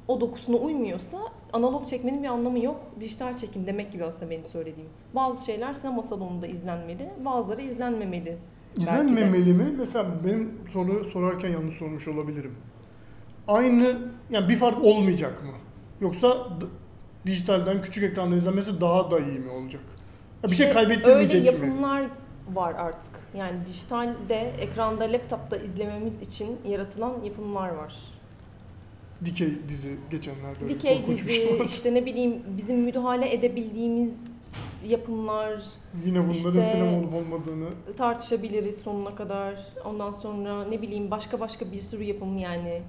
o 0.08 0.20
dokusuna 0.20 0.56
uymuyorsa 0.56 1.18
analog 1.52 1.88
çekmenin 1.88 2.22
bir 2.22 2.28
anlamı 2.28 2.58
yok. 2.58 2.80
Dijital 3.00 3.36
çekin 3.36 3.66
demek 3.66 3.92
gibi 3.92 4.04
aslında 4.04 4.30
benim 4.30 4.46
söylediğim. 4.46 4.90
Bazı 5.14 5.44
şeyler 5.44 5.74
sinema 5.74 6.02
salonunda 6.02 6.46
izlenmeli, 6.46 7.10
bazıları 7.24 7.62
izlenmemeli. 7.62 8.38
İzlenmemeli 8.76 9.52
mi? 9.54 9.74
Mesela 9.78 10.06
benim 10.24 10.52
soru 10.72 11.04
sorarken 11.12 11.48
yanlış 11.48 11.76
sormuş 11.78 12.08
olabilirim. 12.08 12.54
Aynı 13.48 13.98
yani 14.30 14.48
bir 14.48 14.56
fark 14.56 14.84
olmayacak 14.84 15.42
mı? 15.42 15.52
Yoksa 16.00 16.48
dijitalden 17.26 17.82
küçük 17.82 18.04
ekranda 18.04 18.36
izlenmesi 18.36 18.80
daha 18.80 19.10
da 19.10 19.20
iyi 19.20 19.38
mi 19.38 19.50
olacak? 19.50 19.82
Ya 20.44 20.50
bir 20.50 20.56
şey 20.56 20.66
İşte 20.66 20.74
kaybettirmeyecek 20.74 21.40
Öyle 21.40 21.50
mi? 21.58 21.66
yapımlar 21.66 22.02
var 22.52 22.74
artık. 22.74 23.12
Yani 23.36 23.66
dijitalde, 23.66 24.34
ekranda, 24.58 25.04
laptopta 25.04 25.56
izlememiz 25.56 26.20
için 26.22 26.58
yaratılan 26.68 27.12
yapımlar 27.24 27.68
var. 27.68 27.94
Dikey 29.24 29.68
dizi 29.68 29.96
geçenlerde 30.10 30.68
Dikey 30.68 31.06
dizi, 31.06 31.30
şey 31.30 31.62
işte 31.66 31.94
ne 31.94 32.06
bileyim 32.06 32.42
bizim 32.56 32.78
müdahale 32.78 33.32
edebildiğimiz 33.34 34.32
yapımlar, 34.84 35.62
Yine 36.04 36.18
bunların 36.18 36.30
işte- 36.30 36.70
sinema 36.72 36.98
olup 36.98 37.14
olmadığını 37.14 37.68
tartışabiliriz 37.96 38.78
sonuna 38.78 39.14
kadar. 39.14 39.54
Ondan 39.84 40.10
sonra 40.10 40.64
ne 40.64 40.82
bileyim 40.82 41.10
başka 41.10 41.40
başka 41.40 41.72
bir 41.72 41.80
sürü 41.80 42.02
yapım 42.02 42.38
yani 42.38 42.82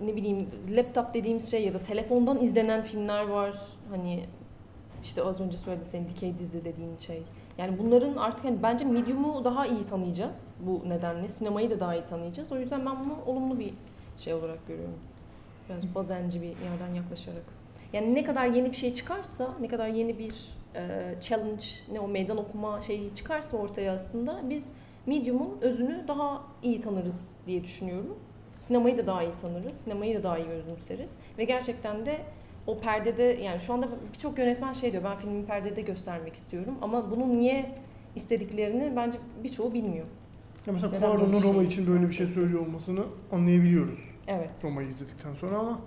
ne 0.00 0.16
bileyim 0.16 0.46
laptop 0.70 1.14
dediğimiz 1.14 1.50
şey 1.50 1.64
ya 1.64 1.74
da 1.74 1.78
telefondan 1.78 2.40
izlenen 2.40 2.82
filmler 2.82 3.28
var. 3.28 3.52
Hani 3.90 4.24
işte 5.02 5.22
az 5.22 5.40
önce 5.40 5.56
söyledi 5.58 5.84
senin 5.84 6.08
dikey 6.08 6.38
dizi 6.38 6.64
dediğin 6.64 6.96
şey. 6.98 7.22
Yani 7.58 7.78
bunların 7.78 8.16
artık 8.16 8.44
hani 8.44 8.62
bence 8.62 8.84
medium'u 8.84 9.44
daha 9.44 9.66
iyi 9.66 9.84
tanıyacağız 9.84 10.48
bu 10.60 10.88
nedenle. 10.88 11.28
Sinemayı 11.28 11.70
da 11.70 11.80
daha 11.80 11.94
iyi 11.94 12.06
tanıyacağız. 12.06 12.52
O 12.52 12.58
yüzden 12.58 12.86
ben 12.86 13.04
bunu 13.04 13.16
olumlu 13.26 13.58
bir 13.58 13.74
şey 14.16 14.34
olarak 14.34 14.68
görüyorum. 14.68 14.94
Biraz 15.72 15.94
bazenci 15.94 16.42
bir 16.42 16.46
yerden 16.46 16.94
yaklaşarak. 16.94 17.44
Yani 17.92 18.14
ne 18.14 18.24
kadar 18.24 18.46
yeni 18.46 18.70
bir 18.70 18.76
şey 18.76 18.94
çıkarsa, 18.94 19.54
ne 19.60 19.68
kadar 19.68 19.88
yeni 19.88 20.18
bir 20.18 20.32
e, 20.74 21.14
challenge, 21.20 21.64
ne 21.92 22.00
o 22.00 22.08
meydan 22.08 22.36
okuma 22.36 22.82
şeyi 22.82 23.14
çıkarsa 23.14 23.56
ortaya 23.56 23.92
aslında 23.92 24.40
biz 24.50 24.68
Medium'un 25.06 25.58
özünü 25.60 26.04
daha 26.08 26.42
iyi 26.62 26.80
tanırız 26.80 27.36
diye 27.46 27.64
düşünüyorum. 27.64 28.18
Sinemayı 28.58 28.98
da 28.98 29.06
daha 29.06 29.22
iyi 29.22 29.32
tanırız, 29.42 29.74
sinemayı 29.74 30.18
da 30.18 30.22
daha 30.22 30.38
iyi 30.38 30.48
özümseriz. 30.48 31.10
Ve 31.38 31.44
gerçekten 31.44 32.06
de 32.06 32.18
o 32.66 32.78
perdede 32.78 33.22
yani 33.22 33.60
şu 33.60 33.72
anda 33.72 33.88
birçok 34.14 34.38
yönetmen 34.38 34.72
şey 34.72 34.92
diyor 34.92 35.04
ben 35.04 35.16
filmi 35.16 35.46
perdede 35.46 35.80
göstermek 35.80 36.34
istiyorum 36.34 36.74
ama 36.82 37.10
bunu 37.10 37.38
niye 37.38 37.74
istediklerini 38.16 38.92
bence 38.96 39.18
birçoğu 39.44 39.74
bilmiyor. 39.74 40.06
Ya 40.66 40.72
mesela 40.72 41.00
Cuaron'un 41.00 41.32
bir 41.32 41.40
şey 41.40 41.50
Roma 41.50 41.62
için 41.62 41.86
böyle 41.86 42.08
bir 42.08 42.14
şey 42.14 42.26
söylüyor 42.26 42.60
olmasını 42.60 43.04
anlayabiliyoruz. 43.32 44.11
Evet. 44.26 44.50
Roma'yı 44.64 44.88
izledikten 44.88 45.34
sonra 45.34 45.58
ama 45.58 45.80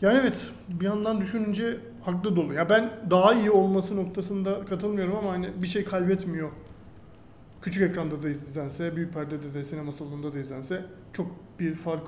yani 0.00 0.18
evet 0.18 0.50
bir 0.68 0.84
yandan 0.84 1.20
düşününce 1.20 1.76
haklı 2.04 2.36
dolu. 2.36 2.54
Ya 2.54 2.68
ben 2.68 2.90
daha 3.10 3.34
iyi 3.34 3.50
olması 3.50 3.96
noktasında 3.96 4.64
katılmıyorum 4.64 5.16
ama 5.16 5.32
hani 5.32 5.62
bir 5.62 5.66
şey 5.66 5.84
kaybetmiyor. 5.84 6.50
Küçük 7.62 7.90
ekranda 7.90 8.22
da 8.22 8.28
izlense, 8.28 8.96
büyük 8.96 9.14
perdede 9.14 9.54
de, 9.54 9.64
sinema 9.64 9.92
salonunda 9.92 10.34
da 10.34 10.38
izlense 10.38 10.84
çok 11.12 11.26
bir 11.60 11.74
fark 11.74 12.06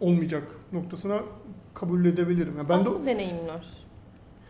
olmayacak 0.00 0.42
noktasına 0.72 1.20
kabul 1.74 2.04
edebilirim. 2.04 2.56
Ya 2.58 2.68
ben 2.68 2.80
de 2.80 2.84
Farklı 2.84 3.06
deneyimler. 3.06 3.86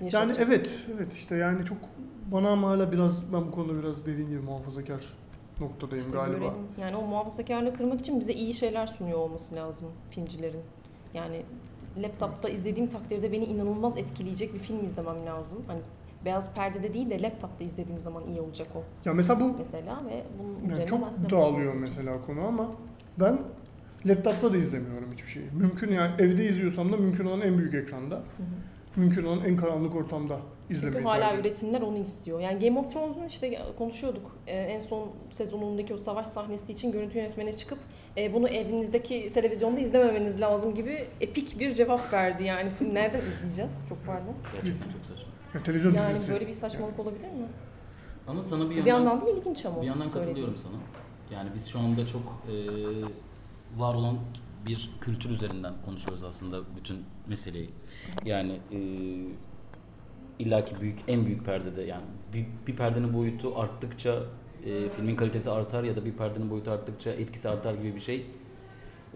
yani 0.01 0.05
yaşatacak. 0.05 0.47
evet, 0.49 0.85
evet 0.97 1.13
işte 1.13 1.37
yani 1.37 1.65
çok 1.65 1.79
bana 2.33 2.49
ama 2.51 2.69
hala 2.69 2.93
biraz 2.93 3.33
ben 3.33 3.47
bu 3.47 3.51
konuda 3.51 3.79
biraz 3.83 4.07
dediğin 4.07 4.29
gibi 4.29 4.39
muhafazakar 4.41 5.01
noktadayım 5.61 6.07
İşte 6.07 6.19
galiba. 6.19 6.39
görelim. 6.39 6.55
Yani 6.81 6.97
o 6.97 7.03
muhafazakarlığı 7.03 7.75
kırmak 7.75 8.01
için 8.01 8.21
bize 8.21 8.33
iyi 8.33 8.55
şeyler 8.55 8.87
sunuyor 8.87 9.19
olması 9.19 9.55
lazım 9.55 9.89
filmcilerin. 10.11 10.61
Yani 11.15 11.43
laptopta 12.03 12.49
izlediğim 12.49 12.89
takdirde 12.89 13.33
beni 13.33 13.45
inanılmaz 13.45 13.99
etkileyecek 13.99 14.55
bir 14.55 14.59
film 14.59 14.87
izlemem 14.87 15.27
lazım. 15.27 15.65
Hani 15.67 15.81
beyaz 16.25 16.55
perdede 16.55 16.95
değil 16.95 17.11
de 17.11 17.23
laptopta 17.23 17.65
izlediğim 17.65 18.01
zaman 18.01 18.23
iyi 18.27 18.41
olacak 18.41 18.69
o 18.77 18.83
Ya 19.05 19.15
mesela 19.15 19.41
bu 19.41 19.55
mesela 19.59 20.03
ve 20.07 20.25
bunun 20.39 20.77
Yani 20.77 20.87
çok 20.87 21.31
dağılıyor 21.31 21.75
mesela 21.75 22.23
konu 22.27 22.41
ama 22.41 22.71
ben 23.21 23.39
laptopta 24.07 24.53
da 24.53 24.57
izlemiyorum 24.57 25.13
hiçbir 25.13 25.29
şeyi. 25.31 25.47
Mümkün 25.53 25.93
yani 25.93 26.15
evde 26.19 26.49
izliyorsam 26.49 26.93
da 26.93 26.97
mümkün 26.97 27.27
olan 27.27 27.41
en 27.41 27.59
büyük 27.59 27.75
ekranda, 27.75 28.15
Hı 28.15 28.21
hı. 28.21 28.76
Mümkün 28.97 29.25
olan 29.25 29.45
en 29.45 29.57
karanlık 29.57 29.95
ortamda 29.95 30.39
Çünkü 30.69 30.79
izlemeyi 30.79 31.05
hala 31.05 31.15
tercih 31.15 31.29
ediyorum. 31.39 31.51
üretimler 31.51 31.81
onu 31.83 31.99
istiyor. 31.99 32.41
Yani 32.41 32.67
Game 32.69 32.81
of 32.81 32.93
Thrones'un 32.93 33.25
işte 33.25 33.63
konuşuyorduk. 33.79 34.37
Ee, 34.47 34.53
en 34.57 34.79
son 34.81 35.09
sezonundaki 35.31 35.95
o 35.95 35.99
savaş 35.99 36.27
sahnesi 36.27 36.73
için 36.73 36.93
görüntü 36.93 37.19
yönetmene 37.19 37.53
çıkıp 37.53 37.79
e, 38.17 38.35
bunu 38.35 38.49
evinizdeki 38.49 39.31
televizyonda 39.35 39.81
izlememeniz 39.81 40.41
lazım 40.41 40.75
gibi 40.75 41.09
epik 41.21 41.61
bir 41.61 41.75
cevap 41.75 42.13
verdi. 42.13 42.45
Yani 42.45 42.71
film 42.71 42.95
nereden 42.95 43.21
izleyeceğiz? 43.21 43.73
Çok 43.89 44.07
pardon. 44.07 44.35
Gerçekten 44.53 44.91
çok 44.93 45.05
saçma. 45.07 45.29
Ya 45.55 45.63
televizyon 45.63 45.95
Yani 45.95 46.15
dizisi. 46.15 46.33
böyle 46.33 46.47
bir 46.49 46.53
saçmalık 46.55 46.99
olabilir 46.99 47.23
mi? 47.29 47.47
Ama 48.29 48.43
sana 48.43 48.65
bir 48.65 48.71
Bir 48.71 48.85
yandan, 48.85 49.11
yandan 49.11 49.27
da 49.27 49.31
ilginç 49.31 49.67
ama. 49.67 49.83
bir 49.83 49.87
yandan 49.87 50.09
katılıyorum 50.11 50.57
sana. 50.57 50.77
Yani 51.39 51.51
biz 51.55 51.67
şu 51.67 51.79
anda 51.79 52.07
çok 52.07 52.23
e, 52.23 52.55
var 53.81 53.95
olan 53.95 54.17
bir 54.67 54.91
kültür 55.01 55.31
üzerinden 55.31 55.75
konuşuyoruz 55.85 56.25
aslında 56.25 56.61
bütün 56.77 57.05
meseleyi. 57.29 57.71
Yani 58.25 58.61
e, 58.73 58.79
illaki 60.39 60.81
büyük 60.81 60.99
en 61.09 61.27
büyük 61.27 61.45
perdede 61.45 61.83
yani 61.83 62.05
bir, 62.35 62.47
bir 62.67 62.77
perdenin 62.77 63.15
boyutu 63.15 63.59
arttıkça 63.59 64.23
e, 64.67 64.89
filmin 64.89 65.17
kalitesi 65.17 65.51
artar 65.51 65.85
ya 65.85 65.97
da 65.97 66.05
bir 66.05 66.13
perdenin 66.13 66.51
boyutu 66.51 66.71
arttıkça 66.71 67.11
etkisi 67.11 67.49
artar 67.49 67.75
gibi 67.75 67.95
bir 67.95 68.01
şey 68.01 68.27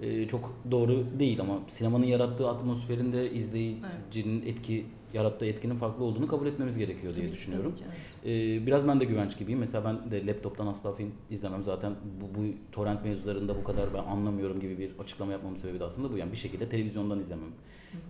e, 0.02 0.28
çok 0.28 0.54
doğru 0.70 1.06
değil 1.18 1.40
ama 1.40 1.58
sinemanın 1.68 2.04
yarattığı 2.04 2.48
atmosferin 2.48 3.12
de 3.12 3.32
izleyicinin 3.32 4.46
etki 4.46 4.86
yarattığı 5.14 5.46
etkinin 5.46 5.77
farklı 5.77 6.05
olduğunu 6.05 6.27
kabul 6.27 6.46
etmemiz 6.46 6.79
gerekiyor 6.79 7.14
diye 7.14 7.27
Tabii 7.27 7.37
düşünüyorum. 7.37 7.75
tabii. 7.79 8.33
Ee, 8.33 8.66
biraz 8.66 8.88
ben 8.88 9.01
de 9.01 9.05
güvenç 9.05 9.38
gibiyim. 9.38 9.59
Mesela 9.59 9.85
ben 9.85 10.11
de 10.11 10.27
laptoptan 10.27 10.66
asla 10.66 10.92
film 10.92 11.12
izlemem. 11.31 11.64
Zaten 11.64 11.94
bu, 12.20 12.38
bu 12.38 12.44
torrent 12.73 13.05
mevzularında 13.05 13.57
bu 13.57 13.64
kadar 13.64 13.94
ben 13.94 14.03
anlamıyorum 14.03 14.61
gibi 14.61 14.79
bir 14.79 14.90
açıklama 14.99 15.33
yapmamın 15.33 15.57
sebebi 15.57 15.81
de 15.81 15.85
aslında 15.85 16.12
bu. 16.12 16.16
Yani 16.18 16.33
bir 16.33 16.37
şekilde 16.37 16.68
televizyondan 16.68 17.20
izlemem 17.20 17.51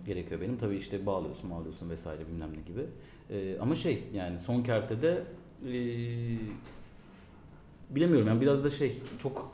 gerekiyor 0.05 0.41
benim. 0.41 0.57
Tabii 0.57 0.75
işte 0.75 1.05
bağlıyorsun, 1.05 1.51
bağlıyorsun 1.51 1.89
vesaire 1.89 2.27
bilmem 2.27 2.49
ne 2.53 2.61
gibi. 2.61 2.85
Ee, 3.29 3.59
ama 3.59 3.75
şey 3.75 4.03
yani 4.13 4.39
son 4.39 4.63
kertede 4.63 5.23
ee, 5.67 5.71
bilemiyorum 7.89 8.27
yani 8.27 8.41
biraz 8.41 8.63
da 8.63 8.69
şey 8.69 8.97
çok 9.19 9.51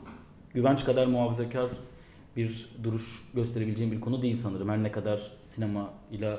güvenç 0.54 0.84
kadar 0.84 1.06
muhafazakar 1.06 1.70
bir 2.36 2.68
duruş 2.84 3.22
gösterebileceğim 3.34 3.92
bir 3.92 4.00
konu 4.00 4.22
değil 4.22 4.36
sanırım. 4.36 4.68
Her 4.68 4.82
ne 4.82 4.92
kadar 4.92 5.32
sinema 5.44 5.90
ile 6.12 6.36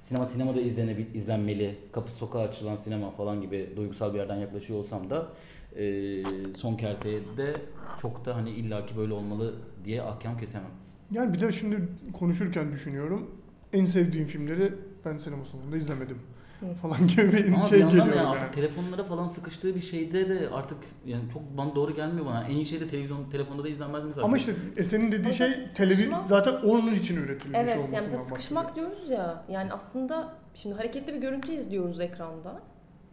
sinema 0.00 0.26
sinemada 0.26 0.60
izlenebil, 0.60 1.14
izlenmeli, 1.14 1.74
kapı 1.92 2.12
sokağa 2.12 2.40
açılan 2.40 2.76
sinema 2.76 3.10
falan 3.10 3.40
gibi 3.40 3.72
duygusal 3.76 4.14
bir 4.14 4.18
yerden 4.18 4.36
yaklaşıyor 4.36 4.78
olsam 4.78 5.10
da 5.10 5.28
e, 5.76 6.22
son 6.56 6.76
kertede 6.76 7.54
çok 8.02 8.24
da 8.24 8.36
hani 8.36 8.50
illaki 8.50 8.96
böyle 8.96 9.12
olmalı 9.12 9.54
diye 9.84 10.02
ahkam 10.02 10.38
kesemem. 10.38 10.70
Yani 11.10 11.32
bir 11.32 11.40
de 11.40 11.52
şimdi 11.52 11.88
konuşurken 12.12 12.72
düşünüyorum. 12.72 13.30
En 13.72 13.84
sevdiğim 13.84 14.26
filmleri 14.26 14.74
ben 15.04 15.18
sinema 15.18 15.44
salonunda 15.44 15.76
izlemedim. 15.76 16.18
Falan 16.82 17.06
gibi 17.08 17.32
bir 17.32 17.52
Ama 17.52 17.68
şey 17.68 17.78
bir 17.78 17.80
yandan 17.82 17.90
geliyor 17.96 18.06
da 18.06 18.16
yani 18.16 18.26
yani. 18.26 18.28
artık 18.36 18.52
telefonlara 18.54 19.04
falan 19.04 19.26
sıkıştığı 19.28 19.74
bir 19.74 19.80
şeyde 19.80 20.28
de 20.28 20.48
artık 20.52 20.78
yani 21.06 21.22
çok 21.32 21.42
bana 21.56 21.74
doğru 21.74 21.94
gelmiyor 21.94 22.26
bana. 22.26 22.44
En 22.44 22.54
iyi 22.56 22.66
şey 22.66 22.80
de 22.80 22.88
televizyon 22.88 23.30
telefonda 23.30 23.64
da 23.64 23.68
izlenmez 23.68 24.04
mi 24.04 24.08
zaten? 24.12 24.22
Ama 24.22 24.36
işte 24.36 24.52
e, 24.76 24.84
senin 24.84 25.12
dediğin 25.12 25.32
şey 25.34 25.50
televizyon 25.76 26.22
zaten 26.28 26.52
onun 26.52 26.94
için 26.94 27.16
üretilmiş 27.16 27.58
Evet 27.58 27.76
olmasından 27.76 27.96
yani 28.02 28.04
mesela 28.12 28.28
sıkışmak 28.28 28.64
bahsediyor. 28.64 28.90
diyoruz 28.90 29.10
ya 29.10 29.44
yani 29.48 29.72
aslında 29.72 30.32
şimdi 30.54 30.74
hareketli 30.76 31.14
bir 31.14 31.18
görüntü 31.20 31.52
izliyoruz 31.52 32.00
ekranda 32.00 32.60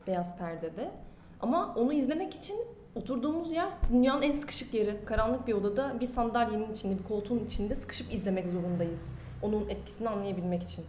beyaz 0.08 0.38
perdede 0.38 0.92
ama 1.40 1.74
onu 1.76 1.94
izlemek 1.94 2.36
için 2.36 2.56
oturduğumuz 2.96 3.52
yer 3.52 3.70
dünyanın 3.92 4.22
en 4.22 4.34
sıkışık 4.34 4.74
yeri. 4.74 4.98
Karanlık 5.06 5.48
bir 5.48 5.54
odada 5.54 5.96
bir 6.02 6.08
sandalyenin 6.08 6.74
içinde 6.74 7.00
bir 7.00 7.04
koltuğun 7.04 7.46
içinde 7.46 7.76
sıkışıp 7.76 8.14
izlemek 8.14 8.50
zorundayız. 8.50 9.02
Onun 9.42 9.70
etkisini 9.70 10.10
anlayabilmek 10.10 10.64
için. 10.64 10.86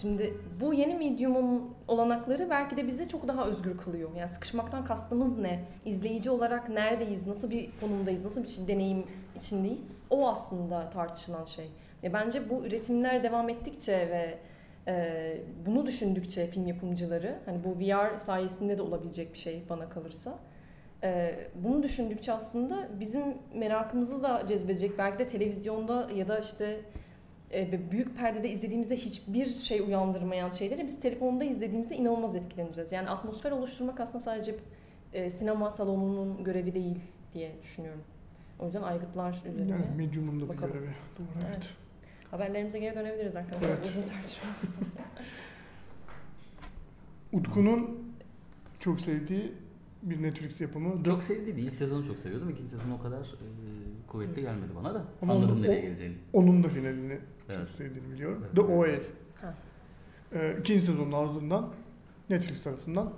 Şimdi 0.00 0.34
bu 0.60 0.74
yeni 0.74 0.94
medium'un 0.94 1.74
olanakları 1.88 2.50
belki 2.50 2.76
de 2.76 2.86
bizi 2.86 3.08
çok 3.08 3.28
daha 3.28 3.46
özgür 3.46 3.76
kılıyor. 3.76 4.10
Yani 4.16 4.28
sıkışmaktan 4.28 4.84
kastımız 4.84 5.38
ne? 5.38 5.64
İzleyici 5.84 6.30
olarak 6.30 6.68
neredeyiz? 6.68 7.26
Nasıl 7.26 7.50
bir 7.50 7.70
konumdayız? 7.80 8.24
Nasıl 8.24 8.44
bir 8.44 8.68
deneyim 8.68 9.06
içindeyiz? 9.36 10.06
O 10.10 10.28
aslında 10.28 10.90
tartışılan 10.90 11.44
şey. 11.44 11.66
Ya 12.02 12.12
bence 12.12 12.50
bu 12.50 12.66
üretimler 12.66 13.22
devam 13.22 13.48
ettikçe 13.48 13.92
ve 13.92 14.38
e, 14.88 15.38
bunu 15.66 15.86
düşündükçe 15.86 16.46
film 16.46 16.66
yapımcıları, 16.66 17.38
hani 17.46 17.64
bu 17.64 17.80
VR 17.80 18.18
sayesinde 18.18 18.78
de 18.78 18.82
olabilecek 18.82 19.32
bir 19.34 19.38
şey 19.38 19.62
bana 19.68 19.88
kalırsa. 19.88 20.38
e, 21.02 21.34
bunu 21.54 21.82
düşündükçe 21.82 22.32
aslında 22.32 22.88
bizim 23.00 23.22
merakımızı 23.54 24.22
da 24.22 24.42
cezbedecek. 24.48 24.98
Belki 24.98 25.18
de 25.18 25.28
televizyonda 25.28 26.08
ya 26.14 26.28
da 26.28 26.38
işte 26.38 26.80
e, 27.54 27.90
büyük 27.90 28.18
perdede 28.18 28.50
izlediğimizde 28.50 28.96
hiçbir 28.96 29.46
şey 29.46 29.80
uyandırmayan 29.80 30.50
şeyleri 30.50 30.86
biz 30.86 31.00
telefonda 31.00 31.44
izlediğimizde 31.44 31.96
inanılmaz 31.96 32.36
etkileneceğiz. 32.36 32.92
Yani 32.92 33.10
atmosfer 33.10 33.50
oluşturmak 33.50 34.00
aslında 34.00 34.24
sadece 34.24 34.54
e, 35.12 35.30
sinema 35.30 35.70
salonunun 35.70 36.44
görevi 36.44 36.74
değil 36.74 36.96
diye 37.34 37.52
düşünüyorum. 37.62 38.00
O 38.58 38.64
yüzden 38.64 38.82
aygıtlar 38.82 39.42
üzerine. 39.48 39.72
Yani 39.72 39.84
Medium'un 39.96 40.40
da 40.40 40.44
bir 40.44 40.48
Bakalım. 40.48 40.72
görevi. 40.72 40.90
Doğru 41.18 41.26
Evet. 41.34 41.46
evet. 41.54 41.70
Haberlerimize 42.30 42.78
geri 42.78 42.94
dönebiliriz 42.96 43.36
arkadaşlar. 43.36 43.68
Evet. 43.68 43.88
Uzun 43.88 44.02
tartışma. 44.02 44.48
Utku'nun 47.32 47.98
çok 48.80 49.00
sevdiği 49.00 49.52
bir 50.02 50.22
Netflix 50.22 50.60
yapımı. 50.60 51.04
Çok 51.04 51.22
sevdiğiydi. 51.22 51.60
İlk 51.60 51.74
sezonu 51.74 52.06
çok 52.06 52.18
seviyordum. 52.18 52.50
İkinci 52.50 52.70
sezon 52.70 52.90
o 52.90 53.02
kadar 53.02 53.20
e, 53.20 53.46
kuvvetli 54.08 54.42
gelmedi 54.42 54.72
bana 54.76 54.94
da. 54.94 55.04
Ama 55.22 55.32
Anladım 55.32 55.62
nereye 55.62 55.80
geleceğini. 55.80 56.14
Onun 56.32 56.64
da 56.64 56.68
finalini 56.68 57.18
Evet. 57.48 57.68
çok 57.68 57.76
sevdiğini 57.76 58.12
biliyorum. 58.12 58.38
Evet. 58.44 58.54
The 58.54 58.60
OA. 58.62 58.86
Ha. 59.40 59.54
Ee, 60.32 60.56
ikinci 60.60 60.86
sezonun 60.86 61.12
ardından 61.12 61.68
Netflix 62.30 62.62
tarafından 62.62 63.12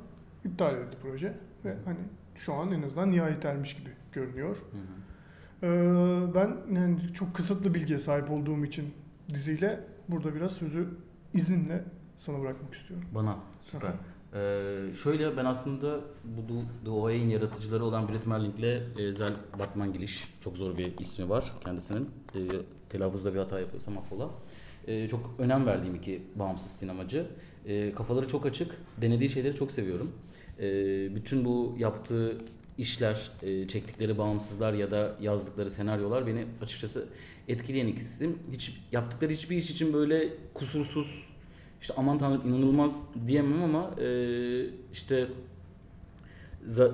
iptal 0.44 0.74
edildi 0.74 0.96
proje. 1.02 1.34
Ve 1.64 1.76
hani 1.84 1.98
şu 2.34 2.54
an 2.54 2.72
en 2.72 2.82
azından 2.82 3.10
nihayet 3.10 3.44
ermiş 3.44 3.76
gibi 3.76 3.90
görünüyor. 4.12 4.56
Hı 4.56 4.76
hı. 4.76 5.66
Ee, 5.66 6.34
ben 6.34 6.56
yani 6.74 7.12
çok 7.14 7.34
kısıtlı 7.34 7.74
bilgiye 7.74 7.98
sahip 7.98 8.30
olduğum 8.30 8.64
için 8.64 8.94
diziyle 9.34 9.80
burada 10.08 10.34
biraz 10.34 10.52
sözü 10.52 10.88
izninle 11.34 11.84
sana 12.18 12.40
bırakmak 12.40 12.74
istiyorum. 12.74 13.08
Bana. 13.14 13.36
Süper. 13.64 13.90
Ee, 14.34 14.94
şöyle 15.02 15.36
ben 15.36 15.44
aslında 15.44 16.00
bu 16.24 16.62
The- 16.84 16.90
OA'in 16.90 17.28
yaratıcıları 17.28 17.84
olan 17.84 18.08
Brett 18.08 18.26
Merling 18.26 18.58
ile 18.58 18.82
e, 18.98 19.12
Zel 19.12 19.32
Batmangelish 19.58 20.34
çok 20.40 20.56
zor 20.56 20.78
bir 20.78 20.98
ismi 20.98 21.28
var 21.28 21.52
kendisinin. 21.64 22.10
E, 22.34 22.38
telaffuzda 22.90 23.34
bir 23.34 23.38
hata 23.38 23.60
yapıyorsam 23.60 23.98
affola. 23.98 24.30
E, 24.86 25.08
çok 25.08 25.34
önem 25.38 25.66
verdiğim 25.66 25.94
iki 25.94 26.22
bağımsız 26.34 26.70
sinemacı. 26.70 27.26
E, 27.66 27.92
kafaları 27.92 28.28
çok 28.28 28.46
açık, 28.46 28.74
denediği 29.00 29.30
şeyleri 29.30 29.56
çok 29.56 29.72
seviyorum. 29.72 30.12
E, 30.60 30.64
bütün 31.14 31.44
bu 31.44 31.76
yaptığı 31.78 32.38
işler, 32.78 33.30
e, 33.42 33.68
çektikleri 33.68 34.18
bağımsızlar 34.18 34.72
ya 34.72 34.90
da 34.90 35.16
yazdıkları 35.20 35.70
senaryolar 35.70 36.26
beni 36.26 36.44
açıkçası 36.62 37.08
etkileyen 37.48 37.86
ikisi. 37.86 38.30
Hiç 38.52 38.80
yaptıkları 38.92 39.32
hiçbir 39.32 39.56
iş 39.56 39.70
için 39.70 39.92
böyle 39.92 40.28
kusursuz 40.54 41.26
işte 41.80 41.94
aman 41.96 42.18
tanrım 42.18 42.48
inanılmaz 42.48 43.06
diyemem 43.26 43.62
ama 43.62 43.94
e, 44.00 44.08
işte 44.92 45.28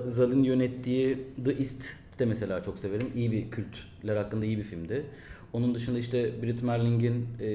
Zal'ın 0.05 0.43
yönettiği 0.43 1.17
The 1.45 1.51
East 1.51 1.83
de 2.19 2.25
mesela 2.25 2.63
çok 2.63 2.79
severim. 2.79 3.11
İyi 3.15 3.31
bir 3.31 3.51
kültler 3.51 4.15
hakkında 4.15 4.45
iyi 4.45 4.57
bir 4.57 4.63
filmdi. 4.63 5.05
Onun 5.53 5.75
dışında 5.75 5.99
işte 5.99 6.41
Brit 6.41 6.63
Merling'in 6.63 7.27
e, 7.41 7.49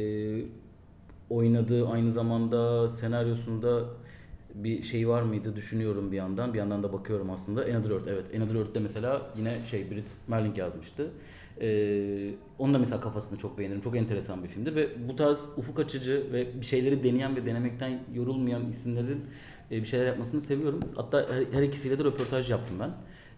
oynadığı 1.30 1.88
aynı 1.88 2.12
zamanda 2.12 2.88
senaryosunda 2.88 3.84
bir 4.54 4.82
şey 4.82 5.08
var 5.08 5.22
mıydı 5.22 5.56
düşünüyorum 5.56 6.12
bir 6.12 6.16
yandan. 6.16 6.54
Bir 6.54 6.58
yandan 6.58 6.82
da 6.82 6.92
bakıyorum 6.92 7.30
aslında. 7.30 7.60
Another 7.60 7.90
Earth 7.90 8.08
evet. 8.08 8.24
Another 8.36 8.54
Earth'te 8.54 8.80
mesela 8.80 9.30
yine 9.36 9.60
şey 9.70 9.90
Brit 9.90 10.06
Merling 10.28 10.58
yazmıştı. 10.58 11.10
Ee, 11.60 12.30
onun 12.58 12.74
da 12.74 12.78
mesela 12.78 13.00
kafasını 13.00 13.38
çok 13.38 13.58
beğenirim. 13.58 13.80
Çok 13.80 13.96
enteresan 13.96 14.44
bir 14.44 14.48
filmdir 14.48 14.74
ve 14.74 15.08
bu 15.08 15.16
tarz 15.16 15.48
ufuk 15.56 15.78
açıcı 15.80 16.26
ve 16.32 16.60
bir 16.60 16.66
şeyleri 16.66 17.04
deneyen 17.04 17.36
ve 17.36 17.46
denemekten 17.46 18.00
yorulmayan 18.14 18.68
isimlerin 18.68 19.24
e, 19.70 19.82
bir 19.82 19.86
şeyler 19.86 20.06
yapmasını 20.06 20.40
seviyorum. 20.40 20.80
Hatta 20.96 21.26
her, 21.30 21.58
her 21.58 21.62
ikisiyle 21.62 21.98
de 21.98 22.04
röportaj 22.04 22.50
yaptım 22.50 22.76
ben. 22.80 22.90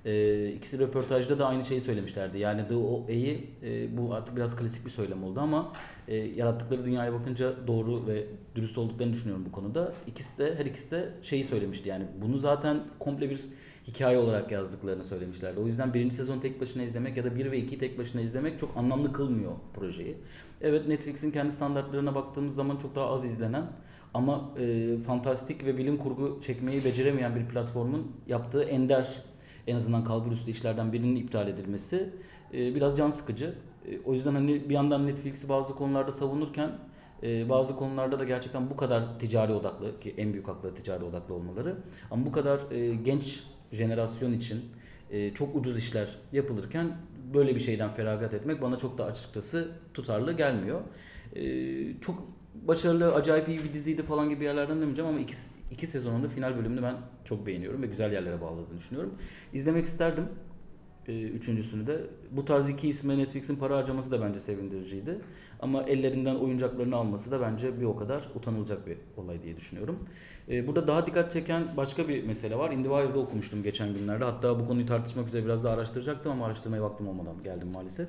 E, 0.05 0.49
ikisi 0.49 0.79
röportajda 0.79 1.39
da 1.39 1.47
aynı 1.47 1.65
şeyi 1.65 1.81
söylemişlerdi. 1.81 2.39
Yani 2.39 2.69
The 2.69 2.75
OA'yı 2.75 3.41
e, 3.63 3.97
bu 3.97 4.15
artık 4.15 4.37
biraz 4.37 4.57
klasik 4.57 4.87
bir 4.87 4.91
söylem 4.91 5.25
oldu 5.25 5.41
ama 5.41 5.73
e, 6.09 6.17
yarattıkları 6.17 6.85
dünyaya 6.85 7.13
bakınca 7.13 7.67
doğru 7.67 8.07
ve 8.07 8.27
dürüst 8.55 8.79
olduklarını 8.79 9.13
düşünüyorum 9.13 9.45
bu 9.49 9.53
konuda. 9.53 9.93
İkisi 10.07 10.39
de 10.39 10.55
her 10.55 10.67
ikisi 10.67 10.91
de 10.91 11.09
şeyi 11.23 11.45
söylemişti 11.45 11.89
yani 11.89 12.05
bunu 12.23 12.39
zaten 12.39 12.81
komple 12.99 13.31
bir 13.31 13.41
hikaye 13.87 14.19
olarak 14.19 14.53
yazdıklarını 14.53 15.05
söylemişlerdi. 15.05 15.61
O 15.61 15.67
yüzden 15.67 15.95
birinci 15.95 16.15
sezon 16.15 16.41
tek 16.41 16.61
başına 16.61 16.83
izlemek 16.83 17.17
ya 17.17 17.25
da 17.25 17.37
bir 17.37 17.51
ve 17.51 17.59
iki 17.59 17.79
tek 17.79 17.99
başına 17.99 18.21
izlemek 18.21 18.61
çok 18.61 18.77
anlamlı 18.77 19.13
kılmıyor 19.13 19.53
projeyi. 19.75 20.17
Evet 20.61 20.89
Netflix'in 20.89 21.31
kendi 21.31 21.53
standartlarına 21.53 22.15
baktığımız 22.15 22.55
zaman 22.55 22.77
çok 22.77 22.95
daha 22.95 23.07
az 23.07 23.25
izlenen 23.25 23.65
ama 24.15 24.51
e, 24.59 24.97
fantastik 25.07 25.65
ve 25.65 25.79
bilim 25.79 25.97
kurgu 25.97 26.41
çekmeyi 26.43 26.85
beceremeyen 26.85 27.37
bir 27.37 27.45
platformun 27.45 28.13
yaptığı 28.27 28.63
ender 28.63 29.30
en 29.71 29.77
azından 29.77 30.05
kalbur 30.05 30.33
üstü 30.33 30.51
işlerden 30.51 30.93
birinin 30.93 31.17
iptal 31.17 31.49
edilmesi 31.49 32.11
e, 32.55 32.75
biraz 32.75 32.99
can 32.99 33.11
sıkıcı. 33.11 33.55
E, 33.87 34.01
o 34.05 34.15
yüzden 34.15 34.35
hani 34.35 34.69
bir 34.69 34.75
yandan 34.75 35.07
Netflix'i 35.07 35.49
bazı 35.49 35.75
konularda 35.75 36.13
savunurken 36.13 36.71
e, 37.23 37.49
bazı 37.49 37.77
konularda 37.77 38.19
da 38.19 38.25
gerçekten 38.25 38.71
bu 38.71 38.77
kadar 38.77 39.19
ticari 39.19 39.53
odaklı 39.53 40.01
ki 40.01 40.15
en 40.17 40.33
büyük 40.33 40.49
hakları 40.49 40.75
ticari 40.75 41.05
odaklı 41.05 41.35
olmaları 41.35 41.77
ama 42.11 42.27
bu 42.27 42.33
kadar 42.33 42.71
e, 42.71 42.95
genç 42.95 43.45
jenerasyon 43.73 44.33
için 44.33 44.65
e, 45.11 45.35
çok 45.35 45.57
ucuz 45.57 45.79
işler 45.79 46.09
yapılırken 46.33 46.97
böyle 47.35 47.55
bir 47.55 47.61
şeyden 47.61 47.91
feragat 47.91 48.35
etmek 48.35 48.63
bana 48.63 48.79
çok 48.79 48.99
da 48.99 49.05
açıkçası 49.05 49.69
tutarlı 49.95 50.33
gelmiyor. 50.33 50.81
E, 51.37 52.01
çok 52.01 52.29
başarılı, 52.55 53.15
acayip 53.15 53.49
iyi 53.49 53.65
bir 53.65 53.73
diziydi 53.73 54.03
falan 54.03 54.29
gibi 54.29 54.45
yerlerden 54.45 54.81
demeyeceğim 54.81 55.11
ama 55.11 55.21
iki, 55.21 55.35
iki 55.71 55.87
sezonun 55.87 56.23
da 56.23 56.29
final 56.29 56.57
bölümünü 56.57 56.83
ben 56.83 56.97
çok 57.25 57.47
beğeniyorum 57.47 57.83
ve 57.83 57.87
güzel 57.87 58.13
yerlere 58.13 58.41
bağladığını 58.41 58.79
düşünüyorum. 58.79 59.15
İzlemek 59.53 59.87
isterdim. 59.87 60.25
E, 61.09 61.23
üçüncüsünü 61.23 61.87
de. 61.87 62.01
Bu 62.31 62.45
tarz 62.45 62.71
iki 62.71 62.89
isme 62.89 63.19
Netflix'in 63.19 63.57
para 63.57 63.77
harcaması 63.77 64.11
da 64.11 64.21
bence 64.21 64.41
sevindiriciydi. 64.41 65.19
Ama 65.61 65.83
ellerinden 65.83 66.35
oyuncaklarını 66.35 66.97
alması 66.97 67.31
da 67.31 67.41
bence 67.41 67.81
bir 67.81 67.85
o 67.85 67.97
kadar 67.97 68.25
utanılacak 68.35 68.87
bir 68.87 68.97
olay 69.17 69.43
diye 69.43 69.57
düşünüyorum. 69.57 69.99
E, 70.49 70.67
burada 70.67 70.87
daha 70.87 71.07
dikkat 71.07 71.33
çeken 71.33 71.77
başka 71.77 72.09
bir 72.09 72.25
mesele 72.25 72.57
var. 72.57 72.71
IndieWire'da 72.71 73.19
okumuştum 73.19 73.63
geçen 73.63 73.95
günlerde. 73.95 74.25
Hatta 74.25 74.61
bu 74.61 74.67
konuyu 74.67 74.87
tartışmak 74.87 75.29
üzere 75.29 75.45
biraz 75.45 75.65
daha 75.65 75.75
araştıracaktım 75.75 76.33
ama 76.33 76.47
araştırmaya 76.47 76.83
vaktim 76.83 77.09
olmadan 77.09 77.43
geldim 77.45 77.69
maalesef. 77.69 78.09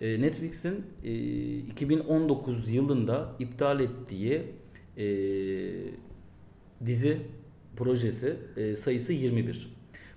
E, 0.00 0.20
Netflix'in 0.20 0.84
e, 1.04 1.12
2019 1.58 2.68
yılında 2.68 3.32
iptal 3.38 3.80
ettiği 3.80 4.42
e, 4.96 5.06
dizi 6.86 7.18
projesi 7.76 8.36
e, 8.56 8.76
sayısı 8.76 9.12
21. 9.12 9.76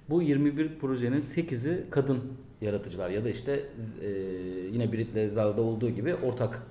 Bu 0.10 0.22
21 0.22 0.80
projenin 0.80 1.20
8'i 1.20 1.90
kadın 1.90 2.20
yaratıcılar 2.62 3.10
ya 3.10 3.24
da 3.24 3.30
işte 3.30 3.64
e, 4.02 4.10
yine 4.74 4.92
Brit'le 4.92 5.32
Zal'da 5.32 5.62
olduğu 5.62 5.90
gibi 5.90 6.16
ortak 6.16 6.64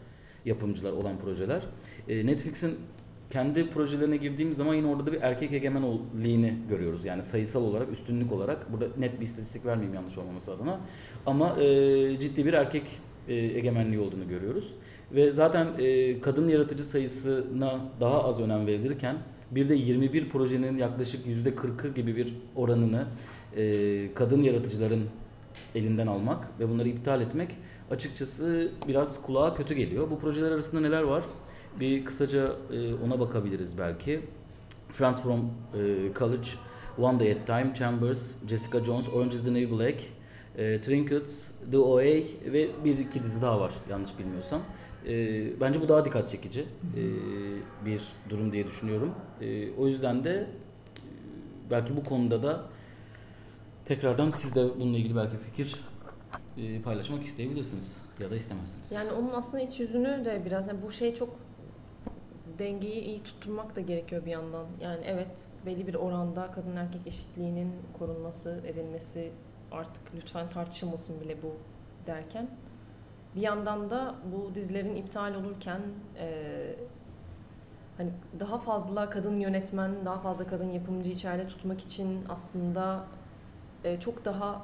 yapımcılar 0.45 0.93
olan 0.93 1.19
projeler. 1.19 1.63
E, 2.09 2.27
Netflix'in 2.27 2.77
kendi 3.31 3.71
projelerine 3.71 4.17
girdiğimiz 4.17 4.57
zaman 4.57 4.75
yine 4.75 4.87
orada 4.87 5.07
da 5.07 5.13
bir 5.13 5.23
erkek 5.23 5.53
egemenliğini 5.53 6.55
görüyoruz. 6.69 7.05
Yani 7.05 7.23
sayısal 7.23 7.65
olarak, 7.65 7.93
üstünlük 7.93 8.33
olarak. 8.33 8.73
Burada 8.73 8.87
net 8.99 9.21
bir 9.21 9.25
istatistik 9.25 9.67
vermeyeyim 9.67 9.95
yanlış 9.95 10.19
olmaması 10.19 10.53
adına. 10.53 10.81
Ama 11.27 11.61
e, 11.61 12.19
ciddi 12.19 12.47
bir 12.47 12.53
erkek 12.53 12.83
e, 13.29 13.35
egemenliği 13.35 14.01
olduğunu 14.01 14.29
görüyoruz. 14.29 14.75
Ve 15.13 15.33
zaten 15.33 15.69
e, 15.79 16.21
kadın 16.21 16.49
yaratıcı 16.49 16.85
sayısına 16.85 17.81
daha 18.01 18.25
az 18.25 18.41
önem 18.41 18.67
verilirken 18.67 19.17
bir 19.51 19.69
de 19.69 19.75
21 19.75 20.29
projenin 20.29 20.79
yaklaşık 20.79 21.27
%40'ı 21.27 21.95
gibi 21.95 22.17
bir 22.17 22.35
oranını 22.57 23.07
e, 23.57 24.15
kadın 24.15 24.43
yaratıcıların 24.43 25.05
elinden 25.75 26.07
almak 26.07 26.61
ve 26.61 26.69
bunları 26.69 26.89
iptal 26.89 27.21
etmek 27.21 27.51
açıkçası 27.91 28.71
biraz 28.89 29.23
kulağa 29.23 29.55
kötü 29.55 29.75
geliyor. 29.75 30.11
Bu 30.11 30.19
projeler 30.19 30.51
arasında 30.51 30.81
neler 30.81 31.03
var? 31.03 31.25
Bir 31.81 32.05
kısaca 32.05 32.53
e, 32.73 32.95
ona 32.95 33.21
bakabiliriz 33.21 33.79
belki. 33.79 34.21
Friends 34.89 35.23
from 35.23 35.41
e, 35.41 35.49
College, 36.19 36.49
One 36.99 37.21
Day 37.21 37.33
at 37.33 37.47
Time, 37.47 37.75
Chambers, 37.75 38.49
Jessica 38.49 38.85
Jones, 38.85 39.09
Orange 39.09 39.37
is 39.37 39.45
the 39.45 39.55
New 39.55 39.79
Black, 39.79 40.01
e, 40.59 40.81
Trinkets, 40.81 41.51
The 41.71 41.79
OA 41.79 42.03
ve 42.53 42.85
bir 42.85 42.99
iki 42.99 43.23
dizi 43.23 43.43
daha 43.43 43.61
var 43.61 43.73
yanlış 43.91 44.19
bilmiyorsam. 44.19 44.63
E, 45.07 45.61
bence 45.61 45.81
bu 45.81 45.89
daha 45.89 46.05
dikkat 46.05 46.29
çekici 46.29 46.61
e, 46.61 47.03
bir 47.87 48.03
durum 48.31 48.53
diye 48.53 48.67
düşünüyorum. 48.67 49.15
E, 49.41 49.73
o 49.73 49.89
yüzden 49.89 50.25
de 50.25 50.31
e, 50.31 50.47
belki 51.71 51.97
bu 51.97 52.05
konuda 52.05 52.43
da 52.43 52.65
tekrardan 53.85 54.33
siz 54.37 54.55
de 54.55 54.81
bununla 54.81 54.97
ilgili 54.97 55.17
belki 55.17 55.37
fikir 55.37 55.77
e, 56.57 56.83
paylaşmak 56.83 57.25
isteyebilirsiniz 57.25 57.97
ya 58.21 58.31
da 58.31 58.37
istemezsiniz. 58.37 58.93
Yani 58.93 59.13
onun 59.13 59.31
aslında 59.31 59.63
iç 59.63 59.81
yüzünü 59.81 60.25
de 60.25 60.43
biraz 60.47 60.69
yani 60.69 60.83
bu 60.83 60.93
şey 60.93 61.15
çok 61.15 61.37
dengeyi 62.59 63.01
iyi 63.01 63.19
tutturmak 63.19 63.77
da 63.77 63.81
gerekiyor 63.81 64.25
bir 64.27 64.31
yandan. 64.31 64.67
Yani 64.81 65.05
evet 65.05 65.49
belli 65.67 65.87
bir 65.87 65.95
oranda 65.95 66.51
kadın 66.51 66.77
erkek 66.77 67.07
eşitliğinin 67.07 67.73
korunması, 67.99 68.61
edilmesi 68.67 69.31
artık 69.75 70.03
lütfen 70.17 70.49
tartışılmasın 70.49 71.21
bile 71.21 71.43
bu 71.43 71.57
derken 72.07 72.49
bir 73.37 73.41
yandan 73.41 73.91
da 73.91 74.15
bu 74.33 74.55
dizilerin 74.55 74.97
iptal 74.97 75.35
olurken 75.35 75.81
e, 76.19 76.77
hani 77.97 78.11
daha 78.41 78.59
fazla 78.59 79.11
kadın 79.11 79.37
yönetmen, 79.37 79.91
daha 80.05 80.19
fazla 80.19 80.47
kadın 80.47 80.71
yapımcı 80.71 81.11
içeride 81.11 81.49
tutmak 81.49 81.81
için 81.81 82.25
aslında 82.29 83.05
e, 83.85 84.01
çok 84.01 84.25
daha 84.25 84.63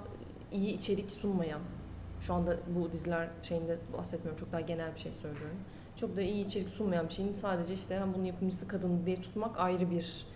iyi 0.53 0.79
içerik 0.79 1.11
sunmayan 1.11 1.61
şu 2.21 2.35
anda 2.35 2.57
bu 2.77 2.93
diziler 2.93 3.29
şeyinde 3.43 3.79
bahsetmiyorum 3.99 4.41
çok 4.41 4.53
daha 4.53 4.61
genel 4.61 4.95
bir 4.95 5.01
şey 5.01 5.13
söylüyorum. 5.13 5.57
Çok 5.97 6.17
da 6.17 6.23
iyi 6.23 6.47
içerik 6.47 6.69
sunmayan 6.69 7.09
bir 7.09 7.15
şeyin 7.15 7.35
sadece 7.35 7.75
işte 7.75 7.99
hem 7.99 8.15
bunun 8.15 8.25
yapımcısı 8.25 8.69
kadın 8.69 9.07
diye 9.07 9.23
tutmak 9.23 9.59
ayrı 9.61 9.91
bir 9.91 10.27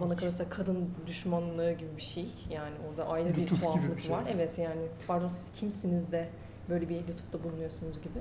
bana 0.00 0.16
kalırsa 0.16 0.48
kadın 0.48 0.90
düşmanlığı 1.06 1.72
gibi 1.72 1.96
bir 1.96 2.02
şey. 2.02 2.26
Yani 2.50 2.74
orada 2.90 3.08
ayrı 3.08 3.28
bir 3.36 3.42
Lütuf 3.42 3.62
tuhaflık 3.62 3.96
bir 3.96 4.02
şey. 4.02 4.10
var. 4.10 4.24
Evet 4.30 4.58
yani 4.58 4.80
pardon 5.06 5.28
siz 5.28 5.52
kimsiniz 5.60 6.12
de 6.12 6.28
böyle 6.68 6.88
bir 6.88 6.96
lütufta 7.08 7.44
bulunuyorsunuz 7.44 8.00
gibi. 8.02 8.18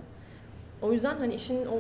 O 0.81 0.93
yüzden 0.93 1.17
hani 1.17 1.33
işin 1.35 1.65
o 1.65 1.79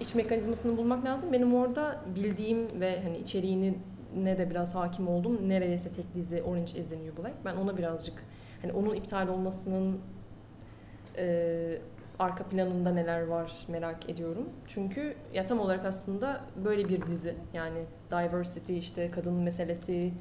iç 0.00 0.14
mekanizmasını 0.14 0.76
bulmak 0.76 1.04
lazım. 1.04 1.32
Benim 1.32 1.54
orada 1.54 2.00
bildiğim 2.14 2.80
ve 2.80 3.02
hani 3.02 3.18
içeriğini 3.18 3.78
ne 4.16 4.38
de 4.38 4.50
biraz 4.50 4.74
hakim 4.74 5.08
oldum. 5.08 5.48
Neredeyse 5.48 5.88
tek 5.92 6.14
dizi 6.14 6.42
Orange 6.42 6.80
is 6.80 6.88
the 6.90 6.96
New 6.96 7.22
Black. 7.22 7.34
Ben 7.44 7.56
ona 7.56 7.76
birazcık 7.78 8.24
hani 8.62 8.72
onun 8.72 8.94
iptal 8.94 9.28
olmasının 9.28 9.98
e, 11.16 11.78
arka 12.18 12.44
planında 12.44 12.90
neler 12.90 13.26
var 13.26 13.52
merak 13.68 14.10
ediyorum. 14.10 14.48
Çünkü 14.66 15.14
ya 15.34 15.46
tam 15.46 15.60
olarak 15.60 15.84
aslında 15.84 16.40
böyle 16.64 16.88
bir 16.88 17.06
dizi. 17.06 17.34
Yani 17.54 17.78
diversity 18.10 18.78
işte 18.78 19.10
kadın 19.10 19.32
meselesi 19.34 20.12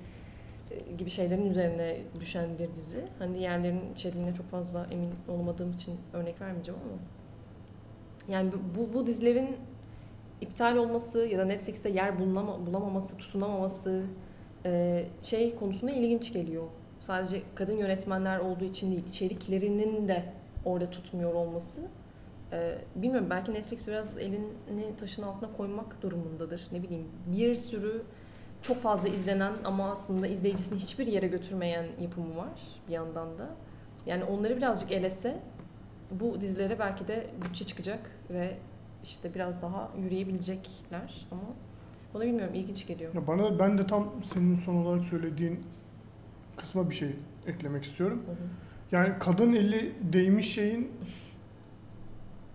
e, 0.71 0.91
gibi 0.97 1.09
şeylerin 1.09 1.49
üzerine 1.49 1.97
düşen 2.19 2.49
bir 2.59 2.75
dizi. 2.75 3.05
Hani 3.19 3.37
diğerlerinin 3.39 3.93
içeriğine 3.93 4.33
çok 4.33 4.49
fazla 4.49 4.87
emin 4.91 5.09
olmadığım 5.27 5.71
için 5.71 5.93
örnek 6.13 6.41
vermeyeceğim 6.41 6.79
ama. 6.89 6.97
Yani 8.35 8.51
bu- 8.51 8.79
bu, 8.79 8.93
bu 8.93 9.07
dizilerin 9.07 9.57
iptal 10.41 10.75
olması 10.77 11.19
ya 11.19 11.39
da 11.39 11.45
Netflix'te 11.45 11.89
yer 11.89 12.19
bulunama, 12.19 12.65
bulamaması, 12.65 13.17
tutunamaması 13.17 14.03
e, 14.65 15.05
şey 15.21 15.55
konusunda 15.55 15.91
ilginç 15.91 16.33
geliyor. 16.33 16.63
Sadece 16.99 17.41
kadın 17.55 17.77
yönetmenler 17.77 18.39
olduğu 18.39 18.63
için 18.65 18.91
değil, 18.91 19.07
içeriklerinin 19.09 20.07
de 20.07 20.23
orada 20.65 20.89
tutmuyor 20.89 21.33
olması. 21.33 21.87
E, 22.51 22.77
bilmiyorum 22.95 23.27
belki 23.29 23.53
Netflix 23.53 23.87
biraz 23.87 24.17
elini 24.17 24.95
taşın 24.99 25.23
altına 25.23 25.49
koymak 25.57 26.01
durumundadır. 26.01 26.67
Ne 26.71 26.83
bileyim 26.83 27.07
bir 27.27 27.55
sürü 27.55 28.03
çok 28.61 28.81
fazla 28.81 29.07
izlenen 29.07 29.53
ama 29.63 29.91
aslında 29.91 30.27
izleyicisini 30.27 30.79
hiçbir 30.79 31.07
yere 31.07 31.27
götürmeyen 31.27 31.85
yapımı 32.01 32.37
var 32.37 32.59
bir 32.87 32.93
yandan 32.93 33.37
da. 33.37 33.49
Yani 34.05 34.23
onları 34.23 34.57
birazcık 34.57 34.91
elese 34.91 35.39
bu 36.11 36.41
dizilere 36.41 36.79
belki 36.79 37.07
de 37.07 37.27
bütçe 37.43 37.65
çıkacak 37.65 38.11
ve 38.29 38.57
işte 39.03 39.33
biraz 39.35 39.61
daha 39.61 39.91
yürüyebilecekler 39.97 41.27
ama 41.31 41.41
onu 42.13 42.23
bilmiyorum 42.23 42.53
ilginç 42.53 42.87
geliyor. 42.87 43.13
Ya 43.13 43.27
bana 43.27 43.59
ben 43.59 43.77
de 43.77 43.87
tam 43.87 44.11
senin 44.33 44.57
son 44.57 44.75
olarak 44.75 45.05
söylediğin 45.05 45.63
kısma 46.57 46.89
bir 46.89 46.95
şey 46.95 47.15
eklemek 47.47 47.83
istiyorum. 47.83 48.23
Hı 48.25 48.31
hı. 48.31 48.64
Yani 48.91 49.13
kadın 49.19 49.53
eli 49.53 49.93
değmiş 50.13 50.53
şeyin 50.53 50.91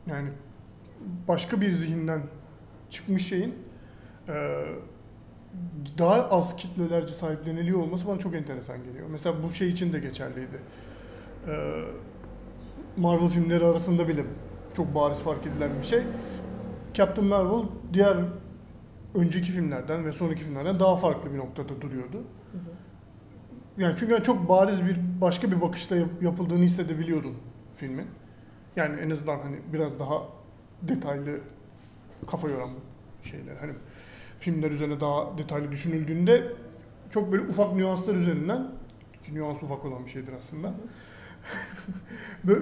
yani 0.07 0.29
başka 1.29 1.61
bir 1.61 1.73
zihinden 1.73 2.23
çıkmış 2.91 3.29
şeyin 3.29 3.55
eee, 4.29 4.67
daha 5.99 6.29
az 6.31 6.57
kitlelerce 6.57 7.13
sahipleniliyor 7.15 7.79
olması 7.81 8.07
bana 8.07 8.19
çok 8.19 8.35
enteresan 8.35 8.85
geliyor. 8.85 9.07
Mesela 9.11 9.43
bu 9.43 9.53
şey 9.53 9.69
için 9.69 9.93
de 9.93 9.99
geçerliydi. 9.99 10.61
Eee, 11.49 11.85
Marvel 12.97 13.29
filmleri 13.29 13.65
arasında 13.65 14.09
bile 14.09 14.25
çok 14.77 14.95
bariz 14.95 15.19
fark 15.23 15.47
edilen 15.47 15.71
bir 15.81 15.87
şey. 15.87 16.03
Captain 16.95 17.29
Marvel 17.29 17.63
diğer 17.93 18.17
önceki 19.15 19.53
filmlerden 19.53 20.05
ve 20.05 20.13
sonraki 20.13 20.45
filmlerden 20.45 20.81
daha 20.81 20.97
farklı 20.97 21.33
bir 21.33 21.39
noktada 21.39 21.81
duruyordu. 21.81 22.17
Hı 22.53 22.59
hı. 22.59 22.90
Yani 23.81 23.97
çünkü 23.99 24.23
çok 24.23 24.49
bariz 24.49 24.87
bir 24.87 24.97
başka 25.21 25.51
bir 25.53 25.61
bakışla 25.61 25.97
yap- 25.97 26.23
yapıldığını 26.23 26.65
hissedebiliyordum 26.65 27.35
filmin. 27.77 28.07
Yani 28.77 29.01
en 29.01 29.11
azından 29.11 29.39
hani 29.39 29.57
biraz 29.73 29.99
daha 29.99 30.23
detaylı 30.83 31.41
kafa 32.31 32.49
yoran 32.49 32.71
şeyler. 33.23 33.57
Hani 33.57 33.73
filmler 34.41 34.71
üzerine 34.71 35.01
daha 35.01 35.39
detaylı 35.39 35.73
düşünüldüğünde 35.73 36.53
çok 37.11 37.33
böyle 37.33 37.43
ufak 37.43 37.75
nüanslar 37.75 38.15
üzerinden 38.15 38.69
ki 39.25 39.35
nüans 39.35 39.63
ufak 39.63 39.85
olan 39.85 40.07
bir 40.07 40.11
şeydir 40.11 40.33
aslında. 40.39 40.75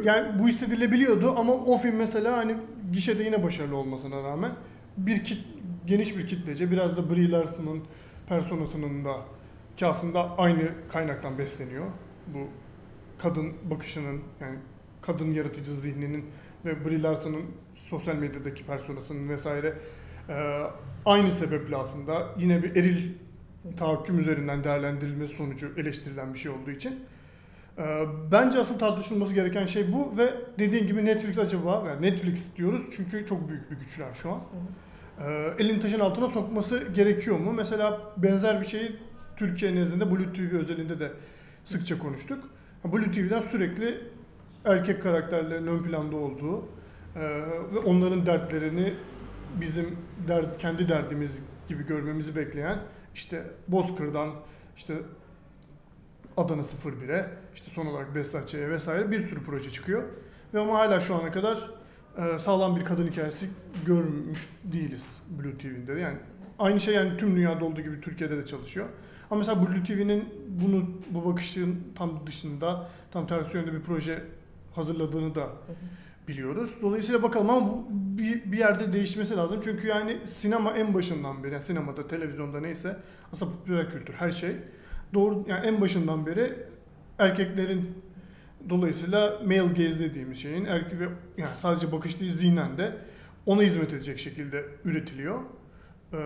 Yani 0.04 0.38
bu 0.38 0.48
hissedilebiliyordu 0.48 1.34
ama 1.38 1.52
o 1.52 1.78
film 1.78 1.96
mesela 1.96 2.36
hani 2.36 2.56
gişede 2.92 3.22
yine 3.22 3.42
başarılı 3.42 3.76
olmasına 3.76 4.22
rağmen 4.22 4.52
bir 4.96 5.24
kit, 5.24 5.38
geniş 5.86 6.16
bir 6.18 6.26
kitlece 6.26 6.70
biraz 6.70 6.96
da 6.96 7.10
Brie 7.10 7.30
Larson'ın 7.30 7.82
personasının 8.28 9.04
da 9.04 9.16
ki 9.78 9.86
aslında 9.86 10.38
aynı 10.38 10.70
kaynaktan 10.88 11.38
besleniyor. 11.38 11.84
Bu 12.26 12.38
kadın 13.18 13.52
bakışının 13.70 14.20
yani 14.40 14.58
kadın 15.00 15.32
yaratıcı 15.32 15.72
zihninin 15.72 16.24
ve 16.64 16.84
Brie 16.84 17.02
Larson'ın 17.02 17.44
sosyal 17.74 18.14
medyadaki 18.14 18.66
personasının 18.66 19.28
vesaire 19.28 19.74
e, 20.28 20.62
aynı 21.06 21.32
sebeple 21.32 21.76
aslında 21.76 22.28
yine 22.38 22.62
bir 22.62 22.76
eril 22.76 23.12
tahakküm 23.76 24.18
üzerinden 24.18 24.64
değerlendirilmesi 24.64 25.36
sonucu 25.36 25.72
eleştirilen 25.76 26.34
bir 26.34 26.38
şey 26.38 26.50
olduğu 26.50 26.70
için 26.70 27.00
e, 27.78 28.04
bence 28.32 28.58
asıl 28.58 28.78
tartışılması 28.78 29.34
gereken 29.34 29.66
şey 29.66 29.92
bu 29.92 30.18
ve 30.18 30.34
dediğin 30.58 30.86
gibi 30.86 31.04
Netflix 31.04 31.38
acaba 31.38 31.84
yani 31.88 32.02
Netflix 32.02 32.56
diyoruz 32.56 32.82
çünkü 32.96 33.26
çok 33.26 33.48
büyük 33.48 33.70
bir 33.70 33.76
güçler 33.76 34.14
şu 34.22 34.30
an. 34.30 34.36
Hı 34.36 35.24
hı. 35.24 35.30
E, 35.30 35.54
elini 35.64 35.80
taşın 35.80 36.00
altına 36.00 36.28
sokması 36.28 36.84
gerekiyor 36.94 37.38
mu? 37.38 37.52
Mesela 37.52 38.00
benzer 38.16 38.60
bir 38.60 38.66
şeyi 38.66 38.96
Türkiye 39.38 39.74
nezdinde 39.74 40.10
Blue 40.10 40.32
TV 40.32 40.56
özelinde 40.56 41.00
de 41.00 41.12
sıkça 41.64 41.98
konuştuk. 41.98 42.44
Blue 42.84 43.12
TV'den 43.12 43.40
sürekli 43.40 44.00
erkek 44.64 45.02
karakterlerin 45.02 45.66
ön 45.66 45.82
planda 45.82 46.16
olduğu 46.16 46.62
e, 47.16 47.20
ve 47.74 47.78
onların 47.78 48.26
dertlerini 48.26 48.94
bizim 49.60 49.96
dert, 50.28 50.58
kendi 50.58 50.88
derdimiz 50.88 51.38
gibi 51.68 51.86
görmemizi 51.86 52.36
bekleyen 52.36 52.78
işte 53.14 53.42
Bozkır'dan 53.68 54.30
işte 54.76 54.94
Adana 56.36 56.62
01'e 56.62 57.26
işte 57.54 57.70
son 57.70 57.86
olarak 57.86 58.14
Besatçı'ya 58.14 58.70
vesaire 58.70 59.10
bir 59.10 59.20
sürü 59.20 59.44
proje 59.44 59.70
çıkıyor. 59.70 60.02
Ve 60.54 60.58
ama 60.58 60.78
hala 60.78 61.00
şu 61.00 61.14
ana 61.14 61.32
kadar 61.32 61.70
e, 62.18 62.38
sağlam 62.38 62.76
bir 62.76 62.84
kadın 62.84 63.06
hikayesi 63.06 63.46
görmüş 63.86 64.48
değiliz 64.64 65.04
Blue 65.30 65.58
TV'de. 65.58 66.00
Yani 66.00 66.18
aynı 66.58 66.80
şey 66.80 66.94
yani 66.94 67.16
tüm 67.16 67.36
dünyada 67.36 67.64
olduğu 67.64 67.80
gibi 67.80 68.00
Türkiye'de 68.00 68.36
de 68.36 68.46
çalışıyor. 68.46 68.86
Ama 69.30 69.38
mesela 69.38 69.62
Blue 69.62 69.84
TV'nin 69.84 70.24
bunu 70.48 70.84
bu 71.10 71.32
bakışın 71.32 71.76
tam 71.94 72.26
dışında, 72.26 72.88
tam 73.10 73.26
tersi 73.26 73.56
yönde 73.56 73.72
bir 73.72 73.80
proje 73.80 74.22
hazırladığını 74.74 75.34
da 75.34 75.48
biliyoruz. 76.28 76.74
Dolayısıyla 76.82 77.22
bakalım 77.22 77.50
ama 77.50 77.68
bu 77.68 77.86
bir, 77.90 78.52
bir 78.52 78.58
yerde 78.58 78.92
değişmesi 78.92 79.36
lazım. 79.36 79.60
Çünkü 79.64 79.86
yani 79.86 80.18
sinema 80.40 80.72
en 80.72 80.94
başından 80.94 81.44
beri, 81.44 81.52
yani 81.52 81.62
sinemada, 81.62 82.08
televizyonda 82.08 82.60
neyse 82.60 82.96
aslında 83.32 83.52
popüler 83.52 83.90
kültür 83.90 84.14
her 84.14 84.30
şey. 84.30 84.56
Doğru 85.14 85.44
yani 85.48 85.66
en 85.66 85.80
başından 85.80 86.26
beri 86.26 86.56
erkeklerin 87.18 87.90
dolayısıyla 88.68 89.40
male 89.44 89.66
gaze 89.66 89.98
dediğimiz 89.98 90.38
şeyin 90.38 90.64
erkek 90.64 91.00
ve 91.00 91.08
yani 91.36 91.50
sadece 91.62 91.92
bakış 91.92 92.20
değil 92.20 92.36
zihnen 92.36 92.78
de 92.78 92.96
ona 93.46 93.62
hizmet 93.62 93.92
edecek 93.92 94.18
şekilde 94.18 94.64
üretiliyor. 94.84 95.40
Ee, 96.12 96.18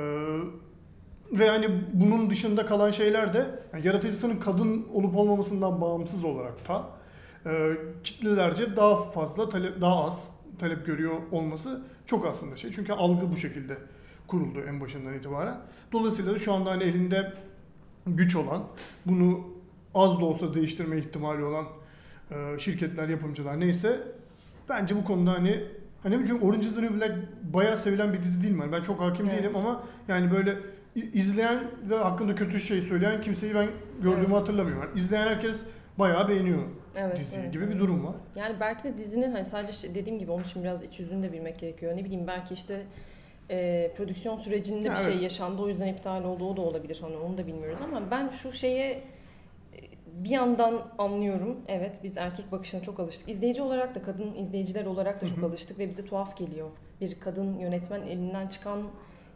ve 1.33 1.45
yani 1.45 1.69
bunun 1.93 2.31
dışında 2.31 2.67
kalan 2.67 2.91
şeyler 2.91 3.35
de 3.35 3.47
yani 3.73 3.87
yaratıcısının 3.87 4.41
kadın 4.41 4.87
olup 4.95 5.17
olmamasından 5.17 5.81
bağımsız 5.81 6.25
olarak 6.25 6.69
da 6.69 6.85
e, 7.47 7.77
kitlelerce 8.05 8.77
daha 8.77 8.97
fazla 8.97 9.49
talep 9.49 9.81
daha 9.81 10.07
az 10.07 10.25
talep 10.59 10.87
görüyor 10.87 11.15
olması 11.33 11.83
çok 12.07 12.27
aslında 12.27 12.57
şey. 12.57 12.73
Çünkü 12.73 12.93
algı 12.93 13.31
bu 13.31 13.37
şekilde 13.37 13.77
kuruldu 14.27 14.61
en 14.69 14.81
başından 14.81 15.15
itibaren. 15.15 15.61
Dolayısıyla 15.93 16.35
da 16.35 16.39
şu 16.39 16.53
anda 16.53 16.71
hani 16.71 16.83
elinde 16.83 17.33
güç 18.07 18.37
olan, 18.37 18.63
bunu 19.07 19.41
az 19.95 20.21
da 20.21 20.25
olsa 20.25 20.55
değiştirme 20.55 20.99
ihtimali 20.99 21.45
olan 21.45 21.67
e, 22.31 22.59
şirketler, 22.59 23.09
yapımcılar 23.09 23.61
neyse 23.61 24.03
bence 24.69 24.97
bu 24.97 25.05
konuda 25.05 25.33
hani 25.33 25.65
hani 26.03 26.15
çünkü 26.27 26.47
Orange 26.47 26.67
is 26.67 26.75
the 26.75 26.83
New 26.83 27.01
Black 27.01 27.15
bayağı 27.43 27.77
sevilen 27.77 28.13
bir 28.13 28.23
dizi 28.23 28.43
değil 28.43 28.55
mi? 28.55 28.73
Ben 28.73 28.83
çok 28.83 29.01
hakim 29.01 29.27
Evet. 29.27 29.39
değilim 29.39 29.57
ama 29.57 29.83
yani 30.09 30.31
böyle 30.31 30.59
izleyen 30.95 31.59
ve 31.91 31.97
hakkında 31.97 32.35
kötü 32.35 32.61
şey 32.61 32.81
söyleyen 32.81 33.23
kimseyi 33.23 33.55
ben 33.55 33.69
gördüğümü 34.03 34.27
Evet. 34.27 34.37
hatırlamıyorum. 34.41 34.83
Yani 34.83 34.99
izleyen 35.01 35.27
herkes 35.27 35.57
bayağı 35.99 36.29
beğeniyor 36.29 36.63
Evet, 36.97 37.19
diziyi 37.19 37.41
evet, 37.41 37.53
gibi 37.53 37.65
evet. 37.65 37.75
bir 37.75 37.81
durum 37.81 38.07
var. 38.07 38.15
Yani 38.37 38.57
belki 38.61 38.85
de 38.85 38.99
dizinin 38.99 39.33
hani 39.33 39.45
sadece 39.45 39.73
şey- 39.73 39.95
dediğim 39.95 40.19
gibi 40.19 40.31
onun 40.31 40.43
için 40.45 40.63
biraz 40.65 40.83
iç 40.83 41.01
yüzünü 41.01 41.23
de 41.23 41.33
bilmek 41.33 41.59
gerekiyor. 41.59 41.97
Ne 41.97 42.05
bileyim 42.05 42.27
belki 42.27 42.55
işte 42.55 42.83
e, 43.51 43.91
prodüksiyon 43.97 44.37
sürecinde 44.37 44.89
Ya 44.89 44.95
bir 44.95 44.99
şey 44.99 45.13
evet. 45.13 45.23
yaşandı 45.23 45.63
o 45.63 45.69
yüzden 45.69 45.87
iptal 45.87 46.25
oldu 46.25 46.45
o 46.51 46.57
da 46.57 46.61
olabilir 46.61 46.99
hani 47.01 47.17
onu 47.17 47.39
da 47.39 47.47
bilmiyoruz 47.47 47.79
ama 47.85 48.03
ben 48.11 48.29
şu 48.29 48.53
şeye 48.53 48.91
e, 48.93 49.03
bir 50.25 50.31
yandan 50.31 50.83
anlıyorum. 50.99 51.57
Evet 51.69 52.01
biz 52.03 52.17
erkek 52.17 52.53
bakışına 52.53 52.83
çok 52.83 53.01
alıştık. 53.01 53.29
İzleyici 53.29 53.63
olarak 53.63 53.95
da 53.95 54.03
kadın 54.03 54.35
izleyiciler 54.35 54.85
olarak 54.87 55.23
da 55.23 55.27
çok 55.27 55.39
Hı 55.39 55.43
hı. 55.43 55.47
alıştık 55.47 55.79
ve 55.79 55.89
bize 55.89 56.05
tuhaf 56.05 56.37
geliyor. 56.37 56.69
Bir 57.01 57.21
kadın 57.21 57.59
yönetmen 57.59 58.03
elinden 58.03 58.47
çıkan 58.49 58.83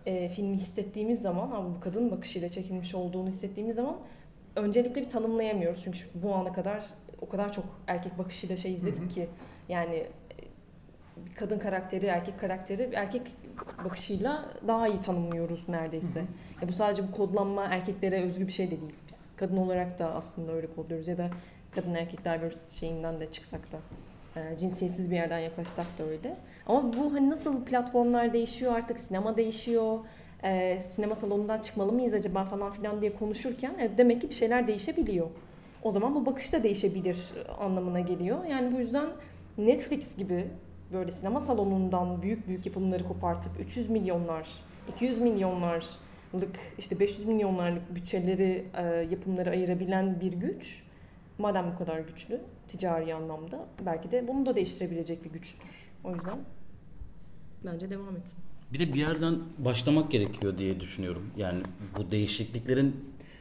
e, 0.06 0.28
filmi 0.28 0.56
hissettiğimiz 0.56 1.22
zaman 1.22 1.50
ama 1.50 1.74
bu 1.74 1.80
kadın 1.80 2.10
bakışıyla 2.10 2.48
çekilmiş 2.48 2.94
olduğunu 2.94 3.28
hissettiğimiz 3.28 3.76
zaman 3.76 3.96
öncelikle 4.56 5.00
bir 5.00 5.10
tanımlayamıyoruz. 5.10 5.84
Çünkü 5.84 5.98
bu 6.14 6.34
ana 6.34 6.52
kadar 6.52 6.84
o 7.20 7.28
kadar 7.28 7.52
çok 7.52 7.64
erkek 7.86 8.18
bakışıyla 8.18 8.56
şey 8.56 8.74
izledik 8.74 9.00
Hı 9.00 9.04
hı. 9.04 9.08
ki 9.08 9.28
yani 9.68 9.94
e, 9.96 10.06
bir 11.16 11.34
kadın 11.34 11.58
karakteri, 11.58 12.06
erkek 12.06 12.40
karakteri 12.40 12.90
erkek 12.94 13.22
bakışıyla 13.84 14.50
daha 14.68 14.88
iyi 14.88 15.00
tanımlıyoruz 15.00 15.68
neredeyse. 15.68 16.20
Hı 16.20 16.26
Ya 16.62 16.68
bu 16.68 16.72
sadece 16.72 17.08
bu 17.08 17.12
kodlanma 17.12 17.64
erkeklere 17.64 18.22
özgü 18.22 18.46
bir 18.46 18.52
şey 18.52 18.66
de 18.66 18.70
değil. 18.70 18.94
Biz 19.08 19.18
kadın 19.36 19.56
olarak 19.56 19.98
da 19.98 20.14
aslında 20.14 20.52
öyle 20.52 20.66
kodluyoruz 20.66 21.08
ya 21.08 21.18
da 21.18 21.30
kadın 21.74 21.94
erkek 21.94 22.24
diversity 22.24 22.78
şeyinden 22.78 23.20
de 23.20 23.32
çıksak 23.32 23.72
da 23.72 23.78
cinsiyetsiz 24.60 25.10
bir 25.10 25.16
yerden 25.16 25.38
yaklaşsak 25.38 25.86
da 25.98 26.04
öyle. 26.04 26.36
Ama 26.66 26.92
bu 26.92 27.12
hani 27.14 27.30
nasıl 27.30 27.64
platformlar 27.64 28.32
değişiyor 28.32 28.72
artık 28.72 29.00
sinema 29.00 29.36
değişiyor. 29.36 29.98
e, 30.42 30.80
sinema 30.82 31.14
salonundan 31.14 31.60
çıkmalı 31.60 31.92
mıyız 31.92 32.14
acaba 32.14 32.44
falan 32.44 32.72
filan 32.72 33.00
diye 33.00 33.14
konuşurken 33.14 33.74
e, 33.78 33.98
demek 33.98 34.20
ki 34.20 34.28
bir 34.30 34.34
şeyler 34.34 34.66
değişebiliyor. 34.66 35.26
O 35.82 35.90
zaman 35.90 36.14
bu 36.14 36.26
bakış 36.26 36.52
da 36.52 36.62
değişebilir 36.62 37.18
anlamına 37.58 38.00
geliyor. 38.00 38.44
Yani 38.44 38.74
bu 38.74 38.80
yüzden 38.80 39.06
Netflix 39.58 40.16
gibi 40.16 40.44
böyle 40.92 41.12
sinema 41.12 41.40
salonundan 41.40 42.22
büyük 42.22 42.48
büyük 42.48 42.66
yapımları 42.66 43.04
kopartıp 43.08 43.52
300 43.60 43.90
milyonlar, 43.90 44.48
200 44.96 45.18
milyonlarlık 45.18 46.56
işte 46.78 47.00
500 47.00 47.26
milyonlarlık 47.26 47.94
bütçeleri 47.94 48.64
e, 48.76 48.82
yapımları 49.10 49.50
ayırabilen 49.50 50.20
bir 50.20 50.32
güç 50.32 50.85
madem 51.38 51.72
bu 51.74 51.78
kadar 51.78 52.00
güçlü 52.00 52.40
ticari 52.68 53.14
anlamda 53.14 53.66
belki 53.86 54.10
de 54.10 54.28
bunu 54.28 54.46
da 54.46 54.56
değiştirebilecek 54.56 55.24
bir 55.24 55.30
güçtür. 55.30 55.70
O 56.04 56.14
yüzden 56.14 56.38
bence 57.64 57.90
devam 57.90 58.16
etsin. 58.16 58.38
Bir 58.72 58.78
de 58.78 58.92
bir 58.92 58.98
yerden 58.98 59.38
başlamak 59.58 60.10
gerekiyor 60.10 60.58
diye 60.58 60.80
düşünüyorum. 60.80 61.30
Yani 61.36 61.60
bu 61.98 62.10
değişikliklerin 62.10 62.96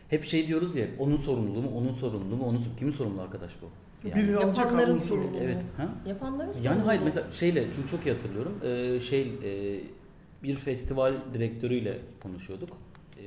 hep 0.09 0.25
şey 0.25 0.47
diyoruz 0.47 0.75
ya 0.75 0.87
onun 0.99 1.17
sorumluluğu 1.17 1.61
mu, 1.61 1.71
onun 1.77 1.91
sorumluluğu 1.93 2.35
mu, 2.37 2.45
onun 2.45 2.63
kimin 2.79 2.91
sorumlu 2.91 3.21
arkadaş 3.21 3.51
bu? 3.61 3.65
Yani, 4.09 4.23
Biri 4.23 4.31
Yapanların 4.31 4.97
sorumluluğu. 4.97 5.37
evet. 5.41 5.63
Ha? 5.77 5.89
Yapanların 6.07 6.53
Yani 6.53 6.63
sorumluluğu. 6.63 6.87
hayır 6.87 7.01
mesela 7.01 7.31
şeyle 7.31 7.67
çünkü 7.75 7.89
çok 7.89 8.05
iyi 8.05 8.13
hatırlıyorum. 8.13 8.59
Ee, 8.63 8.99
şey 8.99 9.21
e, 9.43 9.79
bir 10.43 10.55
festival 10.55 11.13
direktörüyle 11.33 11.97
konuşuyorduk. 12.23 12.69
Ee, 13.17 13.23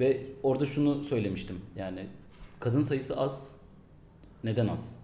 Ve 0.00 0.22
orada 0.42 0.66
şunu 0.66 1.04
söylemiştim. 1.04 1.56
Yani 1.76 2.06
kadın 2.62 2.82
sayısı 2.82 3.16
az. 3.16 3.56
Neden 4.44 4.68
az? 4.68 4.98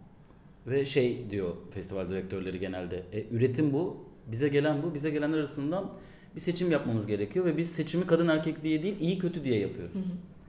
Ve 0.66 0.86
şey 0.86 1.30
diyor 1.30 1.56
festival 1.70 2.10
direktörleri 2.10 2.58
genelde. 2.58 3.02
E, 3.12 3.28
üretim 3.30 3.72
bu. 3.72 3.96
Bize 4.26 4.48
gelen 4.48 4.82
bu. 4.82 4.94
Bize 4.94 5.10
gelenler 5.10 5.38
arasından 5.38 5.90
bir 6.36 6.40
seçim 6.40 6.70
yapmamız 6.70 7.06
gerekiyor 7.06 7.44
ve 7.44 7.56
biz 7.56 7.72
seçimi 7.72 8.06
kadın 8.06 8.28
erkek 8.28 8.62
diye 8.62 8.82
değil 8.82 9.00
iyi 9.00 9.18
kötü 9.18 9.44
diye 9.44 9.58
yapıyoruz. 9.58 9.96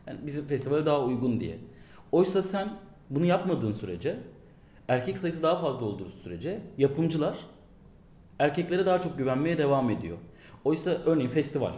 Yani 0.07 0.20
bizim 0.26 0.45
festivale 0.45 0.86
daha 0.86 1.05
uygun 1.05 1.39
diye. 1.39 1.57
Oysa 2.12 2.43
sen 2.43 2.70
bunu 3.10 3.26
yapmadığın 3.26 3.72
sürece 3.72 4.18
erkek 4.88 5.18
sayısı 5.18 5.43
daha 5.43 5.62
fazla 5.62 5.86
olduğu 5.86 6.10
sürece 6.10 6.62
yapımcılar 6.78 7.38
erkeklere 8.39 8.86
daha 8.86 9.01
çok 9.01 9.18
güvenmeye 9.18 9.57
devam 9.57 9.89
ediyor. 9.89 10.18
Oysa 10.66 10.89
örneğin 11.05 11.30
festival 11.30 11.74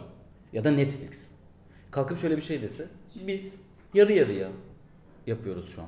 ya 0.54 0.64
da 0.64 0.72
Netflix 0.72 1.28
kalkıp 1.92 2.20
şöyle 2.20 2.38
bir 2.38 2.42
şey 2.42 2.62
dese 2.62 2.88
biz 3.28 3.62
yarı 3.94 4.14
yarıya 4.14 4.50
yapıyoruz 5.28 5.76
şu 5.76 5.82
an. 5.82 5.88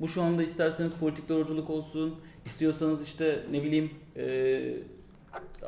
Bu 0.00 0.08
şu 0.08 0.22
anda 0.22 0.42
isterseniz 0.42 0.92
politik 0.92 1.28
doğruculuk 1.28 1.70
olsun, 1.70 2.14
istiyorsanız 2.46 3.02
işte 3.02 3.42
ne 3.50 3.62
bileyim 3.62 3.90
eee 4.16 4.82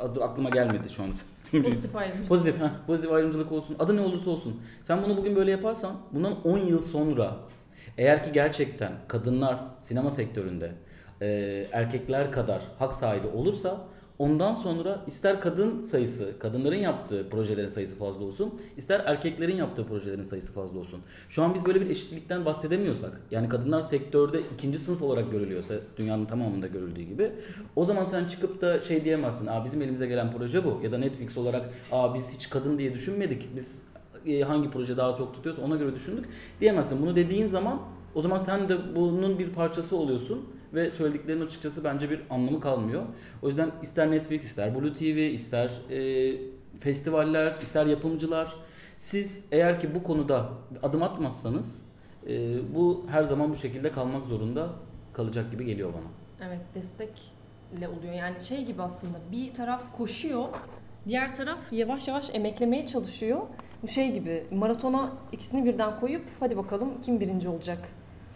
adı 0.01 0.25
aklıma 0.25 0.51
gelmedi 0.51 0.89
şu 0.97 1.03
an. 1.03 1.15
Pozitif 1.63 1.97
ayrımcılık. 1.97 2.29
Pozitif, 2.29 2.61
heh, 2.61 2.71
pozitif 2.87 3.13
ayrımcılık 3.13 3.53
olsun. 3.53 3.77
Adı 3.79 3.97
ne 3.97 4.01
olursa 4.01 4.31
olsun. 4.31 4.61
Sen 4.83 5.03
bunu 5.03 5.17
bugün 5.17 5.37
böyle 5.37 5.51
yaparsan 5.51 5.97
bundan 6.13 6.43
10 6.47 6.59
yıl 6.59 6.81
sonra 6.81 7.37
eğer 7.99 8.25
ki 8.25 8.33
gerçekten 8.33 8.93
kadınlar 9.09 9.61
sinema 9.81 10.11
sektöründe 10.11 10.73
e, 11.21 11.27
erkekler 11.73 12.33
kadar 12.33 12.63
hak 12.79 12.95
sahibi 12.95 13.27
olursa 13.27 13.81
ondan 14.19 14.55
sonra 14.55 15.01
ister 15.07 15.41
kadın 15.41 15.83
sayısı, 15.83 16.39
kadınların 16.39 16.77
yaptığı 16.77 17.29
projelerin 17.29 17.69
sayısı 17.69 17.97
fazla 17.97 18.25
olsun, 18.25 18.55
ister 18.77 19.03
erkeklerin 19.05 19.57
yaptığı 19.57 19.87
projelerin 19.87 20.23
sayısı 20.23 20.53
fazla 20.53 20.79
olsun. 20.79 21.01
Şu 21.29 21.43
an 21.43 21.55
biz 21.55 21.65
böyle 21.65 21.81
bir 21.81 21.91
eşitlikten 21.91 22.45
bahsedemiyorsak, 22.45 23.21
yani 23.31 23.49
kadınlar 23.49 23.83
sektörde 23.83 24.41
ikinci 24.55 24.79
sınıf 24.79 25.03
olarak 25.03 25.33
görülüyorsa 25.33 25.75
dünyanın 25.97 26.25
tamamında 26.25 26.67
görüldüğü 26.67 27.03
gibi, 27.03 27.33
o 27.77 27.85
zaman 27.85 28.05
sen 28.05 28.25
çıkıp 28.25 28.61
da 28.61 28.81
şey 28.81 29.05
diyemezsin, 29.05 29.47
Aa, 29.47 29.65
bizim 29.65 29.83
elimize 29.83 30.07
gelen 30.07 30.33
proje 30.33 30.65
bu 30.65 30.81
ya 30.85 30.93
da 30.93 30.99
Netflix 30.99 31.39
olarak 31.39 31.71
Aa, 31.93 32.15
biz 32.15 32.37
hiç 32.37 32.51
kadın 32.51 32.79
diye 32.79 32.95
düşünmedik, 32.95 33.57
biz 33.57 33.83
e, 34.27 34.41
hangi 34.41 34.71
proje 34.71 34.97
daha 34.97 35.15
çok 35.15 35.35
tutuyorsa 35.35 35.63
ona 35.63 35.77
göre 35.77 35.95
düşündük 35.95 36.25
diyemezsin. 36.61 37.03
Bunu 37.03 37.17
dediğin 37.17 37.47
zaman 37.47 37.81
o 38.15 38.23
zaman 38.23 38.39
sen 38.39 38.69
de 38.69 38.95
bunun 38.97 39.39
bir 39.39 39.51
parçası 39.51 39.97
oluyorsun 39.97 40.45
ve 40.75 40.91
söylediklerinin 40.91 41.47
açıkçası 41.47 41.85
bence 41.85 42.11
bir 42.11 42.23
anlamı 42.31 42.61
kalmıyor. 42.61 43.03
O 43.43 43.49
yüzden 43.49 43.71
ister 43.83 44.11
Netflix, 44.11 44.45
ister 44.45 44.75
Blue 44.75 44.93
TV, 44.93 45.19
ister 45.19 45.71
e, 45.91 46.37
festivaller, 46.81 47.55
ister 47.63 47.87
yapımcılar 47.87 48.55
siz 48.97 49.47
eğer 49.53 49.81
ki 49.81 49.95
bu 49.95 50.03
konuda 50.03 50.49
adım 50.83 51.03
atmazsanız 51.03 51.87
e, 52.27 52.57
bu 52.75 53.07
her 53.11 53.25
zaman 53.25 53.51
bu 53.51 53.57
şekilde 53.57 53.93
kalmak 53.93 54.27
zorunda 54.27 54.69
kalacak 55.13 55.51
gibi 55.51 55.65
geliyor 55.65 55.93
bana. 55.93 56.49
Evet 56.49 56.61
destekle 56.75 57.89
oluyor. 57.89 58.15
Yani 58.15 58.41
şey 58.41 58.65
gibi 58.65 58.83
aslında 58.83 59.19
bir 59.33 59.55
taraf 59.55 59.97
koşuyor, 59.97 60.45
diğer 61.09 61.35
taraf 61.35 61.73
yavaş 61.73 62.09
yavaş 62.09 62.31
emeklemeye 62.35 62.87
çalışıyor. 62.87 63.41
Bu 63.83 63.89
şey 63.89 64.13
gibi 64.13 64.47
maratona 64.51 65.13
ikisini 65.33 65.65
birden 65.65 66.01
koyup 66.01 66.25
hadi 66.41 66.57
bakalım 66.57 67.01
kim 67.03 67.21
birinci 67.21 67.49
olacak. 67.49 67.89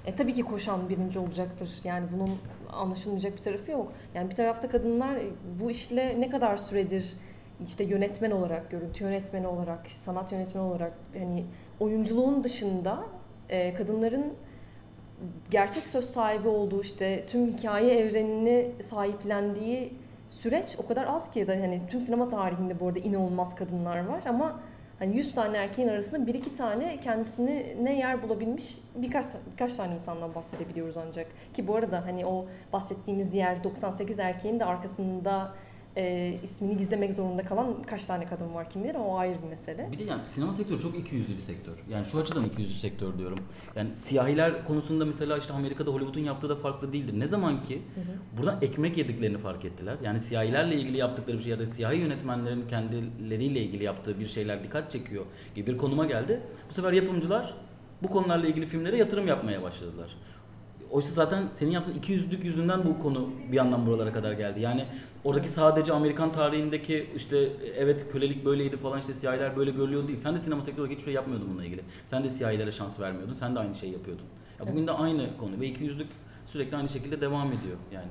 E 0.09 0.15
tabii 0.15 0.35
ki 0.35 0.43
koşan 0.43 0.89
birinci 0.89 1.19
olacaktır. 1.19 1.71
Yani 1.85 2.07
bunun 2.13 2.31
anlaşılmayacak 2.73 3.37
bir 3.37 3.43
tarafı 3.43 3.71
yok. 3.71 3.93
Yani 4.15 4.31
bir 4.31 4.35
tarafta 4.35 4.69
kadınlar 4.69 5.17
e, 5.17 5.27
bu 5.61 5.71
işle 5.71 6.21
ne 6.21 6.31
kadar 6.31 6.57
süredir 6.57 7.13
işte 7.67 7.85
yönetmen 7.85 8.31
olarak, 8.31 8.71
görüntü 8.71 9.05
yönetmeni 9.05 9.47
olarak, 9.47 9.87
işte 9.87 10.01
sanat 10.01 10.33
yönetmeni 10.33 10.65
olarak 10.65 10.93
hani 11.19 11.45
oyunculuğun 11.81 12.45
dışında 12.45 13.05
e, 13.49 13.75
kadınların 13.75 14.35
gerçek 15.51 15.87
söz 15.87 16.05
sahibi 16.05 16.49
olduğu 16.49 16.81
işte 16.81 17.27
tüm 17.27 17.47
hikaye 17.47 17.99
evrenini 17.99 18.71
sahiplendiği 18.83 19.93
süreç 20.29 20.77
o 20.79 20.87
kadar 20.87 21.07
az 21.07 21.31
ki 21.31 21.47
da 21.47 21.53
hani 21.53 21.81
tüm 21.91 22.03
sinema 22.03 22.29
tarihinde 22.29 22.81
bu 22.81 22.87
arada 22.89 22.99
inanılmaz 22.99 23.55
kadınlar 23.55 24.07
var 24.07 24.23
ama 24.29 24.61
hani 24.99 25.17
100 25.17 25.35
tane 25.35 25.57
erkeğin 25.57 25.89
arasında 25.89 26.27
bir 26.27 26.35
iki 26.35 26.55
tane 26.55 27.01
kendisini 27.01 27.77
ne 27.83 27.99
yer 27.99 28.23
bulabilmiş 28.23 28.79
birkaç 28.95 29.27
birkaç 29.53 29.75
tane 29.75 29.95
insandan 29.95 30.35
bahsedebiliyoruz 30.35 30.97
ancak. 30.97 31.27
Ki 31.55 31.69
bu 31.69 31.77
arada 31.77 32.07
hani 32.07 32.27
o 32.27 32.47
bahsettiğimiz 32.73 33.33
diğer 33.33 33.65
98 33.65 34.19
erkeğin 34.19 34.61
de 34.61 34.65
arkasında 34.65 35.53
e, 35.99 36.35
ismini 36.43 36.77
gizlemek 36.77 37.15
zorunda 37.15 37.45
kalan 37.45 37.83
kaç 37.83 38.05
tane 38.05 38.27
kadın 38.27 38.55
var 38.55 38.71
kim 38.71 38.85
bilir 38.85 38.95
ama 38.95 39.07
o 39.07 39.19
ayrı 39.19 39.43
bir 39.43 39.49
mesele. 39.49 39.89
Bir 39.93 39.99
de 39.99 40.05
yani 40.05 40.27
sinema 40.27 40.53
sektörü 40.53 40.81
çok 40.81 40.99
ikiyüzlü 40.99 41.35
bir 41.37 41.41
sektör. 41.41 41.73
Yani 41.91 42.07
şu 42.07 42.19
açıdan 42.19 42.45
ikiyüzlü 42.45 42.75
sektör 42.75 43.19
diyorum. 43.19 43.39
Yani 43.77 43.91
siyahiler 43.97 44.65
konusunda 44.67 45.05
mesela 45.05 45.39
işte 45.39 45.53
Amerika'da 45.53 45.91
Hollywood'un 45.91 46.21
yaptığı 46.21 46.49
da 46.49 46.57
farklı 46.57 46.93
değildir. 46.93 47.21
Ne 47.21 47.27
zaman 47.27 47.63
ki 47.63 47.83
Hı 47.95 48.01
hı. 48.01 48.39
buradan 48.39 48.59
ekmek 48.63 48.97
yediklerini 48.99 49.39
fark 49.39 49.65
ettiler. 49.65 49.97
Yani 50.03 50.21
siyahilerle 50.21 50.77
ilgili 50.77 50.97
yaptıkları 50.97 51.39
bir 51.39 51.43
şey 51.43 51.51
ya 51.51 51.59
da 51.59 51.67
siyahi 51.67 51.99
yönetmenlerin 51.99 52.69
kendileriyle 52.69 53.61
ilgili 53.61 53.85
yaptığı 53.85 54.21
bir 54.21 54.27
şeyler 54.29 54.65
dikkat 54.65 54.93
çekiyor 54.93 55.25
gibi 55.55 55.73
bir 55.73 55.79
konuma 55.79 56.07
geldi. 56.07 56.41
Bu 56.71 56.75
sefer 56.75 56.93
yapımcılar 56.93 57.55
bu 58.03 58.09
konularla 58.09 58.47
ilgili 58.47 58.67
filmlere 58.67 58.97
yatırım 58.97 59.29
yapmaya 59.29 59.63
başladılar. 59.63 60.17
Oysa 60.91 61.11
zaten 61.11 61.49
senin 61.51 61.71
yaptığın 61.71 61.95
iki 61.95 62.13
yüzlük 62.13 62.45
yüzünden 62.45 62.85
bu 62.85 62.99
konu 63.03 63.31
bir 63.53 63.57
yandan 63.57 63.87
buralara 63.87 64.13
kadar 64.13 64.33
geldi. 64.33 64.61
Yani 64.61 64.85
oradaki 65.25 65.49
sadece 65.49 65.93
Amerikan 65.93 66.33
tarihindeki 66.33 67.11
işte 67.17 67.49
evet 67.77 68.07
kölelik 68.13 68.45
böyleydi 68.45 68.77
falan 68.77 69.01
işte 69.01 69.15
siyahiler 69.15 69.57
böyle 69.57 69.71
görülüyordu 69.71 70.09
değil. 70.09 70.19
Sen 70.19 70.35
de 70.35 70.41
sinema 70.41 70.63
sektörü 70.63 70.91
hiçbir 70.91 71.05
şey 71.05 71.15
yapmıyordun 71.15 71.49
bununla 71.51 71.65
ilgili. 71.65 71.81
Sen 72.07 72.25
de 72.25 72.31
siyahilere 72.31 72.73
şans 72.73 73.01
vermiyordun. 73.01 73.35
Sen 73.35 73.55
de 73.55 73.59
aynı 73.59 73.75
şeyi 73.75 73.93
yapıyordun. 73.93 74.25
Ya 74.61 74.73
bugün 74.73 74.87
de 74.87 74.93
aynı 74.93 75.37
konu 75.37 75.61
ve 75.61 75.67
iki 75.67 75.85
yüzlük 75.85 76.09
sürekli 76.47 76.77
aynı 76.77 76.89
şekilde 76.89 77.21
devam 77.21 77.53
ediyor 77.53 77.77
yani. 77.93 78.11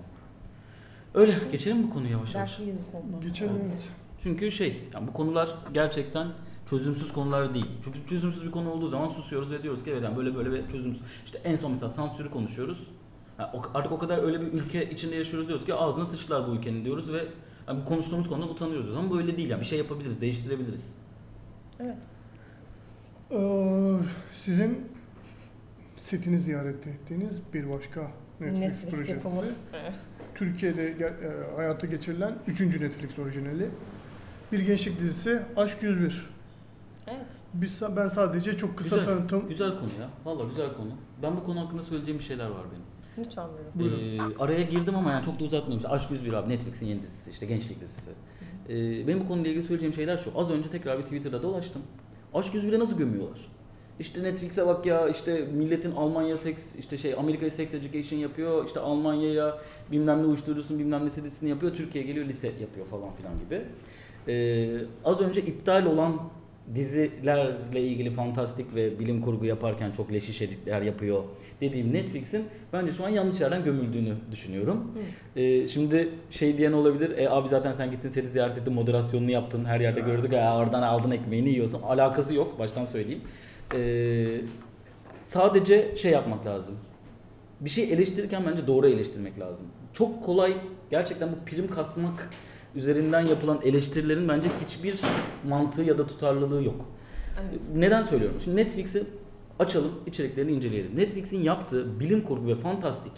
Öyle 1.13 1.37
geçelim 1.51 1.83
bu 1.83 1.93
konuyu 1.93 2.11
yavaş 2.11 2.35
yavaş. 2.35 2.51
Dertliyiz 2.51 2.77
bu 2.87 2.91
konuda. 2.91 3.27
Geçelim 3.27 3.61
evet. 3.69 3.89
Çünkü 4.23 4.51
şey 4.51 4.83
yani 4.93 5.07
bu 5.07 5.13
konular 5.13 5.55
gerçekten 5.73 6.27
çözümsüz 6.65 7.13
konular 7.13 7.53
değil. 7.53 7.67
Çünkü 7.83 7.99
çözümsüz 8.09 8.45
bir 8.45 8.51
konu 8.51 8.71
olduğu 8.71 8.87
zaman 8.87 9.09
susuyoruz 9.09 9.51
ve 9.51 9.63
diyoruz 9.63 9.83
ki 9.83 9.91
evet 9.91 10.03
yani 10.03 10.17
böyle 10.17 10.35
böyle 10.35 10.51
ve 10.51 10.61
çözümsüz. 10.71 11.01
İşte 11.25 11.41
en 11.43 11.55
son 11.55 11.71
mesela 11.71 11.89
sansürü 11.89 12.29
konuşuyoruz. 12.31 12.87
Yani 13.39 13.49
o- 13.53 13.71
artık 13.77 13.91
o 13.91 13.97
kadar 13.99 14.23
öyle 14.23 14.41
bir 14.41 14.53
ülke 14.53 14.89
içinde 14.89 15.15
yaşıyoruz 15.15 15.47
diyoruz 15.47 15.65
ki 15.65 15.73
ağzına 15.73 16.05
sıçtılar 16.05 16.47
bu 16.47 16.51
ülkenin 16.55 16.85
diyoruz 16.85 17.13
ve 17.13 17.25
yani 17.67 17.81
bu 17.81 17.85
konuştuğumuz 17.85 18.29
konudan 18.29 18.49
utanıyoruz 18.49 18.85
diyoruz. 18.85 19.03
ama 19.05 19.17
böyle 19.17 19.37
değil 19.37 19.49
yani 19.49 19.61
bir 19.61 19.65
şey 19.65 19.77
yapabiliriz, 19.77 20.21
değiştirebiliriz. 20.21 20.97
Evet. 21.79 21.97
Ee, 23.31 23.97
sizin 24.31 24.87
setini 25.97 26.39
ziyaret 26.39 26.87
ettiğiniz 26.87 27.41
bir 27.53 27.69
başka 27.69 28.11
Netflix, 28.39 28.59
Netflix 28.59 28.91
projesi. 28.91 29.11
yapımı. 29.11 29.41
Evet. 29.73 29.93
Türkiye'de 30.35 30.87
e, 30.89 31.55
hayata 31.55 31.87
geçirilen 31.87 32.35
3. 32.47 32.59
Netflix 32.61 33.19
orijinali. 33.19 33.69
Bir 34.51 34.59
gençlik 34.59 34.99
dizisi 34.99 35.41
Aşk 35.57 35.83
101. 35.83 36.29
Evet. 37.07 37.25
Biz, 37.53 37.81
ben 37.95 38.07
sadece 38.07 38.57
çok 38.57 38.77
kısa 38.77 38.97
Güzel, 38.97 39.15
tanıtım 39.15 39.47
Güzel 39.49 39.69
konu 39.69 39.89
ya. 39.99 40.09
Valla 40.25 40.43
güzel 40.49 40.73
konu. 40.73 40.91
Ben 41.23 41.35
bu 41.37 41.43
konu 41.43 41.65
hakkında 41.65 41.83
söyleyeceğim 41.83 42.19
bir 42.19 42.23
şeyler 42.25 42.45
var 42.45 42.63
benim. 42.71 42.83
Lütfen 43.17 43.47
buyurun. 43.75 43.99
Buyurun. 43.99 44.31
Ee, 44.31 44.37
araya 44.39 44.61
girdim 44.61 44.95
ama 44.95 45.11
yani 45.11 45.25
çok 45.25 45.39
da 45.39 45.43
uzatmayayım. 45.43 45.77
İşte 45.77 45.89
Aşk 45.89 46.11
101 46.11 46.33
abi 46.33 46.49
Netflix'in 46.49 46.85
yeni 46.85 47.01
dizisi 47.01 47.31
işte 47.31 47.45
gençlik 47.45 47.81
dizisi. 47.81 48.11
Ee, 48.69 49.07
benim 49.07 49.19
bu 49.19 49.27
konuyla 49.27 49.49
ilgili 49.49 49.63
söyleyeceğim 49.63 49.93
şeyler 49.93 50.17
şu. 50.17 50.31
Az 50.35 50.49
önce 50.51 50.69
tekrar 50.69 50.97
bir 50.99 51.03
Twitter'da 51.03 51.43
dolaştım. 51.43 51.81
Aşk 52.33 52.53
101'e 52.53 52.79
nasıl 52.79 52.97
gömüyorlar? 52.97 53.39
İşte 53.99 54.23
Netflix'e 54.23 54.67
bak 54.67 54.85
ya 54.85 55.09
işte 55.09 55.47
milletin 55.53 55.91
Almanya 55.91 56.37
seks 56.37 56.75
işte 56.79 56.97
şey 56.97 57.13
Amerika'ya 57.13 57.51
sex 57.51 57.73
education 57.73 58.19
yapıyor. 58.19 58.65
işte 58.65 58.79
Almanya'ya 58.79 59.57
bilmem 59.91 60.21
ne 60.23 60.25
uyuşturucusun 60.25 60.79
bilmem 60.79 61.01
ne 61.01 61.05
dizisini 61.05 61.49
yapıyor. 61.49 61.73
Türkiye'ye 61.73 62.07
geliyor 62.07 62.25
lise 62.27 62.47
yapıyor 62.47 62.85
falan 62.85 63.09
filan 63.13 63.33
gibi. 63.39 63.61
Ee, 64.27 64.85
az 65.05 65.21
önce 65.21 65.41
iptal 65.41 65.85
olan 65.85 66.19
dizilerle 66.75 67.81
ilgili 67.81 68.11
fantastik 68.11 68.75
ve 68.75 68.99
bilim 68.99 69.21
kurgu 69.21 69.45
yaparken 69.45 69.91
çok 69.91 70.13
leş 70.13 70.29
içerikler 70.29 70.81
yapıyor 70.81 71.23
dediğim 71.61 71.93
Netflix'in 71.93 72.45
bence 72.73 72.91
şu 72.91 73.05
an 73.05 73.09
yanlış 73.09 73.41
yerden 73.41 73.63
gömüldüğünü 73.63 74.13
düşünüyorum. 74.31 74.91
Ee, 75.35 75.67
şimdi 75.67 76.09
şey 76.29 76.57
diyen 76.57 76.71
olabilir, 76.71 77.17
e, 77.17 77.29
abi 77.29 77.49
zaten 77.49 77.73
sen 77.73 77.91
gittin 77.91 78.09
seni 78.09 78.29
ziyaret 78.29 78.57
ettin, 78.57 78.73
moderasyonunu 78.73 79.31
yaptın, 79.31 79.65
her 79.65 79.79
yerde 79.79 79.99
gördük, 79.99 80.33
ya 80.33 80.57
oradan 80.57 80.81
aldın 80.81 81.11
ekmeğini 81.11 81.49
yiyorsun. 81.49 81.81
Alakası 81.81 82.33
yok, 82.33 82.59
baştan 82.59 82.85
söyleyeyim. 82.85 83.21
Ee, 83.75 84.41
sadece 85.23 85.95
şey 85.95 86.11
yapmak 86.11 86.45
lazım. 86.45 86.75
Bir 87.59 87.69
şey 87.69 87.93
eleştirirken 87.93 88.43
bence 88.51 88.67
doğru 88.67 88.87
eleştirmek 88.87 89.39
lazım. 89.39 89.65
Çok 89.93 90.25
kolay, 90.25 90.53
gerçekten 90.91 91.29
bu 91.31 91.35
prim 91.45 91.69
kasmak 91.69 92.29
üzerinden 92.75 93.25
yapılan 93.25 93.59
eleştirilerin 93.63 94.27
bence 94.27 94.49
hiçbir 94.65 94.95
mantığı 95.47 95.81
ya 95.81 95.97
da 95.97 96.07
tutarlılığı 96.07 96.63
yok. 96.63 96.85
Evet. 97.41 97.59
Neden 97.75 98.03
söylüyorum? 98.03 98.37
Şimdi 98.43 98.57
Netflix'i 98.57 99.03
açalım, 99.59 99.91
içeriklerini 100.07 100.51
inceleyelim. 100.51 100.97
Netflix'in 100.97 101.43
yaptığı 101.43 101.99
bilim 101.99 102.21
kurgu 102.21 102.47
ve 102.47 102.55
fantastik 102.55 103.13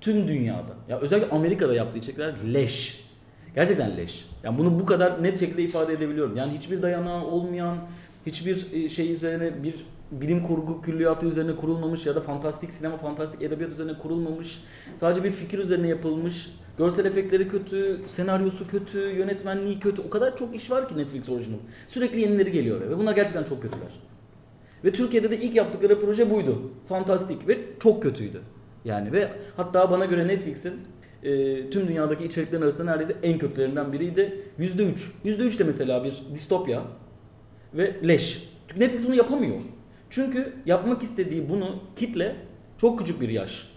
tüm 0.00 0.28
dünyada, 0.28 0.74
ya 0.88 1.00
özellikle 1.00 1.30
Amerika'da 1.30 1.74
yaptığı 1.74 1.98
içerikler 1.98 2.34
leş. 2.54 3.06
Gerçekten 3.54 3.96
leş. 3.96 4.28
Yani 4.44 4.58
bunu 4.58 4.80
bu 4.80 4.86
kadar 4.86 5.22
net 5.22 5.40
şekilde 5.40 5.62
ifade 5.62 5.92
edebiliyorum. 5.92 6.36
Yani 6.36 6.58
hiçbir 6.58 6.82
dayanağı 6.82 7.24
olmayan, 7.24 7.76
hiçbir 8.26 8.66
e, 8.72 8.88
şey 8.88 9.12
üzerine 9.12 9.62
bir 9.62 9.74
bilim 10.10 10.42
kurgu 10.42 10.82
külliyatı 10.82 11.26
üzerine 11.26 11.56
kurulmamış 11.56 12.06
ya 12.06 12.14
da 12.14 12.20
fantastik 12.20 12.72
sinema, 12.72 12.96
fantastik 12.96 13.42
edebiyat 13.42 13.72
üzerine 13.72 13.98
kurulmamış. 13.98 14.62
Sadece 14.96 15.24
bir 15.24 15.30
fikir 15.30 15.58
üzerine 15.58 15.88
yapılmış. 15.88 16.50
Görsel 16.78 17.04
efektleri 17.04 17.48
kötü, 17.48 18.00
senaryosu 18.08 18.68
kötü, 18.68 18.98
yönetmenliği 18.98 19.80
kötü. 19.80 20.02
O 20.02 20.10
kadar 20.10 20.36
çok 20.36 20.56
iş 20.56 20.70
var 20.70 20.88
ki 20.88 20.96
Netflix 20.96 21.28
orijinal. 21.28 21.58
Sürekli 21.88 22.20
yenileri 22.20 22.52
geliyor 22.52 22.80
ve 22.80 22.98
bunlar 22.98 23.14
gerçekten 23.14 23.44
çok 23.44 23.62
kötüler. 23.62 24.00
Ve 24.84 24.92
Türkiye'de 24.92 25.30
de 25.30 25.40
ilk 25.40 25.54
yaptıkları 25.54 26.00
proje 26.00 26.30
buydu. 26.30 26.70
Fantastik 26.88 27.48
ve 27.48 27.58
çok 27.80 28.02
kötüydü. 28.02 28.40
Yani 28.84 29.12
ve 29.12 29.30
hatta 29.56 29.90
bana 29.90 30.04
göre 30.04 30.28
Netflix'in 30.28 30.74
e, 31.22 31.70
tüm 31.70 31.88
dünyadaki 31.88 32.24
içeriklerin 32.24 32.62
arasında 32.62 32.90
neredeyse 32.90 33.16
en 33.22 33.38
kötülerinden 33.38 33.92
biriydi. 33.92 34.42
%3. 34.58 34.94
%3 35.24 35.58
de 35.58 35.64
mesela 35.64 36.04
bir 36.04 36.22
distopya 36.34 36.82
ve 37.74 37.96
leş. 38.08 38.50
Çünkü 38.68 38.80
Netflix 38.80 39.06
bunu 39.06 39.14
yapamıyor. 39.14 39.56
Çünkü 40.10 40.52
yapmak 40.66 41.02
istediği 41.02 41.48
bunu 41.48 41.78
kitle 41.96 42.36
çok 42.78 42.98
küçük 42.98 43.20
bir 43.20 43.28
yaş 43.28 43.68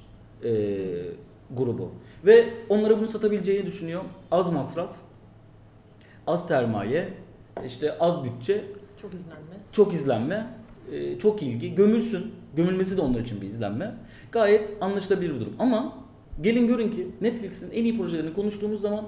e, 0.43 0.49
grubu. 1.57 1.91
Ve 2.25 2.53
onlara 2.69 2.97
bunu 2.99 3.07
satabileceğini 3.07 3.65
düşünüyor. 3.65 4.01
Az 4.31 4.53
masraf, 4.53 4.95
az 6.27 6.47
sermaye, 6.47 7.13
işte 7.65 7.97
az 7.99 8.23
bütçe, 8.23 8.63
Çok 9.01 9.13
izlenme. 9.13 9.43
çok 9.71 9.93
izlenme, 9.93 10.47
e, 10.91 11.19
çok 11.19 11.43
ilgi, 11.43 11.75
gömülsün. 11.75 12.31
Gömülmesi 12.55 12.97
de 12.97 13.01
onlar 13.01 13.19
için 13.19 13.41
bir 13.41 13.47
izlenme. 13.47 13.95
Gayet 14.31 14.77
anlaşılabilir 14.81 15.35
bir 15.35 15.39
durum. 15.39 15.55
Ama 15.59 15.97
gelin 16.41 16.67
görün 16.67 16.91
ki 16.91 17.07
Netflix'in 17.21 17.71
en 17.71 17.83
iyi 17.83 17.97
projelerini 17.97 18.33
konuştuğumuz 18.33 18.81
zaman 18.81 19.07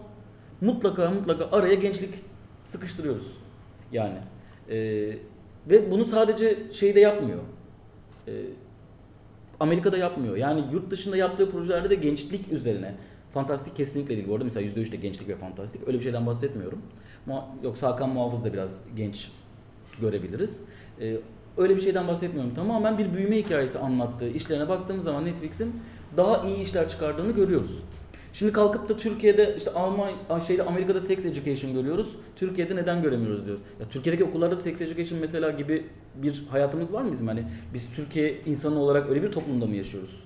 mutlaka 0.62 1.12
mutlaka 1.12 1.58
araya 1.58 1.74
gençlik 1.74 2.14
sıkıştırıyoruz. 2.64 3.28
Yani 3.92 4.18
e, 4.70 4.78
ve 5.70 5.92
bunu 5.92 6.06
sadece 6.06 6.58
şeyde 6.74 7.00
yapmıyor. 7.00 7.40
E, 8.28 8.32
Amerika'da 9.60 9.98
yapmıyor. 9.98 10.38
Yani 10.38 10.64
yurt 10.72 10.92
dışında 10.92 11.18
yaptığı 11.18 11.52
projelerde 11.52 11.90
de 11.90 11.96
gençlik 11.96 12.52
üzerine. 12.52 12.96
Fantastik 13.34 13.76
kesinlikle 13.76 14.16
değil 14.16 14.28
bu 14.28 14.34
arada. 14.34 14.44
Mesela 14.44 14.68
%3 14.68 14.92
de 14.92 14.96
gençlik 14.96 15.28
ve 15.28 15.36
fantastik. 15.36 15.88
Öyle 15.88 16.00
bir 16.00 16.04
şeyden 16.04 16.26
bahsetmiyorum. 16.26 16.82
Ama 17.28 17.48
yoksa 17.64 17.88
Hakan 17.88 18.10
Muhafız 18.10 18.46
da 18.46 18.54
biraz 18.54 18.84
genç 18.96 19.32
görebiliriz. 20.02 20.62
Ee, 21.02 21.18
öyle 21.58 21.76
bir 21.76 21.82
şeyden 21.82 22.08
bahsetmiyorum. 22.08 22.54
Tamamen 22.54 22.98
bir 22.98 23.14
büyüme 23.14 23.38
hikayesi 23.38 23.80
anlattığı 23.80 24.30
işlerine 24.30 24.70
baktığımız 24.70 25.04
zaman 25.04 25.26
Netflix'in 25.26 25.76
daha 26.18 26.48
iyi 26.48 26.58
işler 26.58 26.90
çıkardığını 26.90 27.32
görüyoruz. 27.32 27.84
Şimdi 28.34 28.54
kalkıp 28.54 28.90
da 28.90 28.98
Türkiye'de 28.98 29.56
işte 29.58 29.72
Alman 29.72 30.12
şeyde 30.48 30.64
Amerika'da 30.64 31.02
sex 31.02 31.26
education 31.26 31.74
görüyoruz. 31.74 32.16
Türkiye'de 32.36 32.76
neden 32.76 33.02
göremiyoruz 33.02 33.46
diyoruz. 33.46 33.64
Ya 33.80 33.88
Türkiye'deki 33.90 34.24
okullarda 34.24 34.58
da 34.58 34.62
sex 34.62 34.82
education 34.82 35.20
mesela 35.20 35.52
gibi 35.52 35.86
bir 36.16 36.44
hayatımız 36.50 36.94
var 36.94 37.02
mı 37.02 37.12
bizim 37.12 37.28
hani 37.28 37.44
biz 37.74 37.88
Türkiye 37.96 38.42
insanı 38.46 38.80
olarak 38.80 39.10
öyle 39.10 39.24
bir 39.24 39.32
toplumda 39.32 39.66
mı 39.66 39.76
yaşıyoruz? 39.76 40.24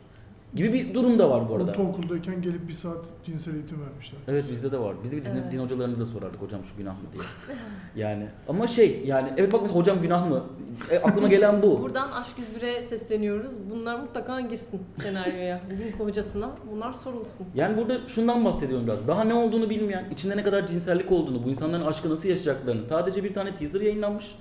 Gibi 0.56 0.74
bir 0.74 0.94
durum 0.94 1.20
da 1.20 1.30
var 1.30 1.50
bu 1.50 1.56
arada. 1.56 1.72
Ortaokuldayken 1.72 2.42
gelip 2.42 2.68
bir 2.68 2.74
saat 2.74 3.06
cinsel 3.26 3.54
eğitim 3.56 3.82
vermişler. 3.82 4.20
Evet 4.28 4.46
bizde 4.52 4.72
de 4.72 4.80
var. 4.80 4.96
Biz 5.04 5.12
de 5.12 5.18
bir 5.18 5.26
din, 5.26 5.30
Evet. 5.30 5.52
din 5.52 5.60
hocalarına 5.60 6.00
da 6.00 6.06
sorardık 6.06 6.42
hocam 6.42 6.64
şu 6.64 6.78
günah 6.78 6.94
mı 6.94 7.08
diye. 7.14 7.24
Yani 8.06 8.28
ama 8.48 8.68
şey 8.68 9.04
yani 9.06 9.30
evet 9.38 9.54
bak 9.54 9.62
mesela 9.62 9.80
hocam 9.80 10.02
günah 10.02 10.30
mı? 10.30 10.44
E, 10.92 10.98
aklıma 11.00 11.28
gelen 11.28 11.62
bu. 11.62 11.82
Buradan 11.84 12.12
Aşk 12.12 12.32
101'e 12.62 12.84
sesleniyoruz. 12.84 13.54
Bunlar 13.72 14.00
mutlaka 14.00 14.42
girsin 14.42 14.82
senaryoya. 15.02 15.62
Din 15.70 16.06
hocasına 16.06 16.50
bunlar 16.72 16.94
sorulsun. 16.94 17.48
Yani 17.56 17.78
burada 17.78 18.08
şundan 18.08 18.46
bahsediyorum 18.46 18.88
biraz. 18.88 19.08
Daha 19.08 19.24
ne 19.24 19.34
olduğunu 19.34 19.70
bilmeyen, 19.70 20.06
içinde 20.12 20.38
ne 20.38 20.44
kadar 20.44 20.68
cinsellik 20.68 21.12
olduğunu, 21.12 21.44
bu 21.44 21.50
insanların 21.50 21.86
aşkı 21.86 22.10
nasıl 22.10 22.30
yaşayacaklarını. 22.30 22.84
Sadece 22.84 23.24
bir 23.24 23.34
tane 23.34 23.56
teaser 23.56 23.82
yayınlanmış. 23.82 24.36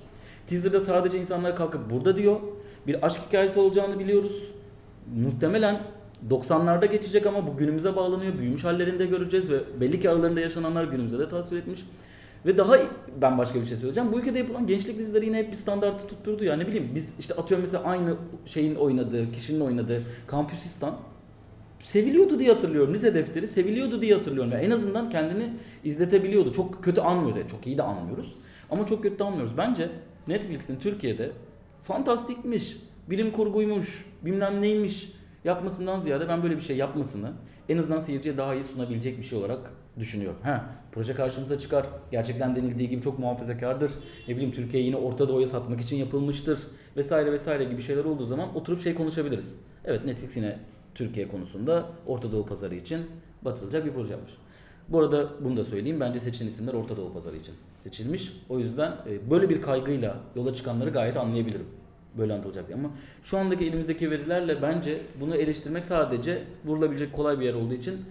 Teaser'da 0.49 0.79
sadece 0.79 1.19
insanlar 1.19 1.55
kalkıp 1.55 1.89
burada 1.91 2.15
diyor. 2.15 2.39
Bir 2.87 3.05
aşk 3.05 3.21
hikayesi 3.27 3.59
olacağını 3.59 3.99
biliyoruz. 3.99 4.51
Muhtemelen 5.15 5.81
90'larda 6.29 6.85
geçecek 6.85 7.25
ama 7.25 7.47
bu 7.47 7.57
günümüze 7.57 7.95
bağlanıyor. 7.95 8.37
Büyümüş 8.37 8.63
hallerini 8.63 8.99
de 8.99 9.05
göreceğiz 9.05 9.49
ve 9.49 9.59
belli 9.81 9.99
ki 9.99 10.09
aralarında 10.09 10.39
yaşananlar 10.39 10.83
günümüze 10.83 11.19
de 11.19 11.29
tasvir 11.29 11.57
etmiş. 11.57 11.85
Ve 12.45 12.57
daha 12.57 12.77
ben 13.21 13.37
başka 13.37 13.61
bir 13.61 13.65
şey 13.65 13.77
söyleyeceğim. 13.77 14.11
Bu 14.11 14.19
ülkede 14.19 14.39
yapılan 14.39 14.67
gençlik 14.67 14.99
dizileri 14.99 15.25
yine 15.25 15.37
hep 15.37 15.51
bir 15.51 15.57
standartı 15.57 16.07
tutturdu. 16.07 16.43
Yani 16.43 16.63
ne 16.63 16.67
bileyim 16.67 16.91
biz 16.95 17.15
işte 17.19 17.33
atıyorum 17.33 17.61
mesela 17.61 17.83
aynı 17.83 18.15
şeyin 18.45 18.75
oynadığı, 18.75 19.31
kişinin 19.31 19.59
oynadığı 19.59 20.01
Kampüsistan 20.27 20.95
seviliyordu 21.83 22.39
diye 22.39 22.53
hatırlıyorum. 22.53 22.93
Lise 22.93 23.15
defteri 23.15 23.47
seviliyordu 23.47 24.01
diye 24.01 24.15
hatırlıyorum. 24.15 24.51
Yani 24.51 24.63
en 24.63 24.71
azından 24.71 25.09
kendini 25.09 25.53
izletebiliyordu. 25.83 26.53
Çok 26.53 26.83
kötü 26.83 27.01
anmıyoruz. 27.01 27.37
Yani 27.37 27.49
çok 27.49 27.67
iyi 27.67 27.77
de 27.77 27.83
anmıyoruz. 27.83 28.35
Ama 28.69 28.85
çok 28.85 29.03
kötü 29.03 29.19
de 29.19 29.23
anmıyoruz. 29.23 29.57
Bence 29.57 29.89
Netflix'in 30.27 30.79
Türkiye'de 30.79 31.31
fantastikmiş, 31.83 32.77
bilim 33.09 33.31
kurguymuş, 33.31 34.05
bilmem 34.21 34.61
neymiş 34.61 35.11
yapmasından 35.45 35.99
ziyade 35.99 36.27
ben 36.27 36.43
böyle 36.43 36.55
bir 36.55 36.61
şey 36.61 36.77
yapmasını 36.77 37.31
en 37.69 37.77
azından 37.77 37.99
seyirciye 37.99 38.37
daha 38.37 38.55
iyi 38.55 38.63
sunabilecek 38.63 39.17
bir 39.17 39.23
şey 39.23 39.39
olarak 39.39 39.71
düşünüyorum. 39.99 40.39
Ha, 40.43 40.65
proje 40.91 41.13
karşımıza 41.13 41.59
çıkar. 41.59 41.85
Gerçekten 42.11 42.55
denildiği 42.55 42.89
gibi 42.89 43.01
çok 43.01 43.19
muhafazakardır. 43.19 43.91
Ne 44.27 44.35
bileyim 44.35 44.51
Türkiye 44.51 44.83
yine 44.83 44.95
Orta 44.95 45.29
Doğu'ya 45.29 45.47
satmak 45.47 45.81
için 45.81 45.97
yapılmıştır 45.97 46.59
vesaire 46.97 47.31
vesaire 47.31 47.63
gibi 47.63 47.81
şeyler 47.81 48.05
olduğu 48.05 48.25
zaman 48.25 48.55
oturup 48.55 48.81
şey 48.81 48.95
konuşabiliriz. 48.95 49.59
Evet 49.85 50.05
Netflix 50.05 50.37
yine 50.37 50.59
Türkiye 50.95 51.27
konusunda 51.27 51.85
Orta 52.07 52.31
Doğu 52.31 52.45
pazarı 52.45 52.75
için 52.75 53.01
batılacak 53.41 53.85
bir 53.85 53.91
proje 53.91 54.11
yapmış. 54.11 54.33
Bu 54.89 54.99
arada 54.99 55.29
bunu 55.43 55.57
da 55.57 55.63
söyleyeyim. 55.63 55.99
Bence 55.99 56.19
seçilen 56.19 56.47
isimler 56.47 56.73
Orta 56.73 56.97
Doğu 56.97 57.13
pazarı 57.13 57.37
için 57.37 57.55
seçilmiş. 57.83 58.33
O 58.49 58.59
yüzden 58.59 58.91
e, 58.91 59.31
böyle 59.31 59.49
bir 59.49 59.61
kaygıyla 59.61 60.17
yola 60.35 60.53
çıkanları 60.53 60.89
gayet 60.89 61.17
anlayabilirim. 61.17 61.65
Böyle 62.17 62.33
anlatılacak 62.33 62.67
diye. 62.67 62.77
Ama 62.77 62.89
şu 63.23 63.37
andaki 63.37 63.65
elimizdeki 63.65 64.11
verilerle 64.11 64.61
bence 64.61 65.01
bunu 65.19 65.35
eleştirmek 65.35 65.85
sadece 65.85 66.43
vurulabilecek 66.65 67.13
kolay 67.13 67.39
bir 67.39 67.45
yer 67.45 67.53
olduğu 67.53 67.73
için 67.73 68.05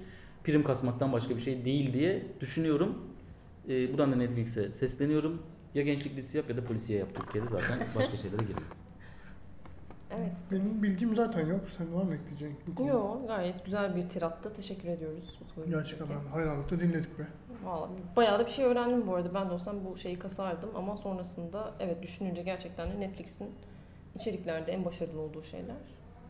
prim 0.44 0.64
kasmaktan 0.64 1.12
başka 1.12 1.36
bir 1.36 1.40
şey 1.40 1.64
değil 1.64 1.92
diye 1.92 2.22
düşünüyorum. 2.40 2.98
E, 3.68 3.92
buradan 3.92 4.12
da 4.12 4.16
Netflix'e 4.16 4.72
sesleniyorum. 4.72 5.42
Ya 5.74 5.82
gençlik 5.82 6.16
dizisi 6.16 6.36
yap 6.36 6.50
ya 6.50 6.57
da 6.57 6.64
polisiye 6.64 6.98
yap 6.98 7.09
Türkiye'de 7.14 7.48
zaten 7.48 7.78
başka 7.96 8.16
şeylere 8.16 8.40
girmiyor. 8.40 8.68
Evet. 10.18 10.32
Benim 10.50 10.82
bilgim 10.82 11.14
zaten 11.14 11.46
yok. 11.46 11.61
Sen 11.76 11.94
var 11.94 12.02
mı 12.02 12.14
ekleyeceğin 12.14 12.57
bu 12.66 12.74
konuda? 12.74 12.92
Yo 12.92 13.26
gayet 13.26 13.64
güzel 13.64 13.96
bir 13.96 14.09
tiratta. 14.09 14.52
Teşekkür 14.52 14.88
ediyoruz. 14.88 15.38
Gerçekten 15.68 16.09
ben 16.09 16.30
hayranlıkla 16.30 16.80
dinledik 16.80 17.18
be. 17.18 17.26
Vallahi 17.64 17.90
bayağı 18.16 18.38
da 18.38 18.46
bir 18.46 18.50
şey 18.50 18.64
öğrendim 18.64 19.07
bu 19.07 19.14
arada. 19.14 19.34
Ben 19.34 19.48
de 19.48 19.52
olsam 19.52 19.76
bu 19.84 19.96
şeyi 19.96 20.18
kasardım 20.18 20.70
ama 20.74 20.96
sonrasında 20.96 21.74
evet 21.80 22.02
düşününce 22.02 22.42
gerçekten 22.42 22.92
de 22.92 23.00
Netflix'in 23.00 23.48
içeriklerde 24.14 24.72
en 24.72 24.84
başarılı 24.84 25.20
olduğu 25.20 25.42
şeyler 25.42 25.76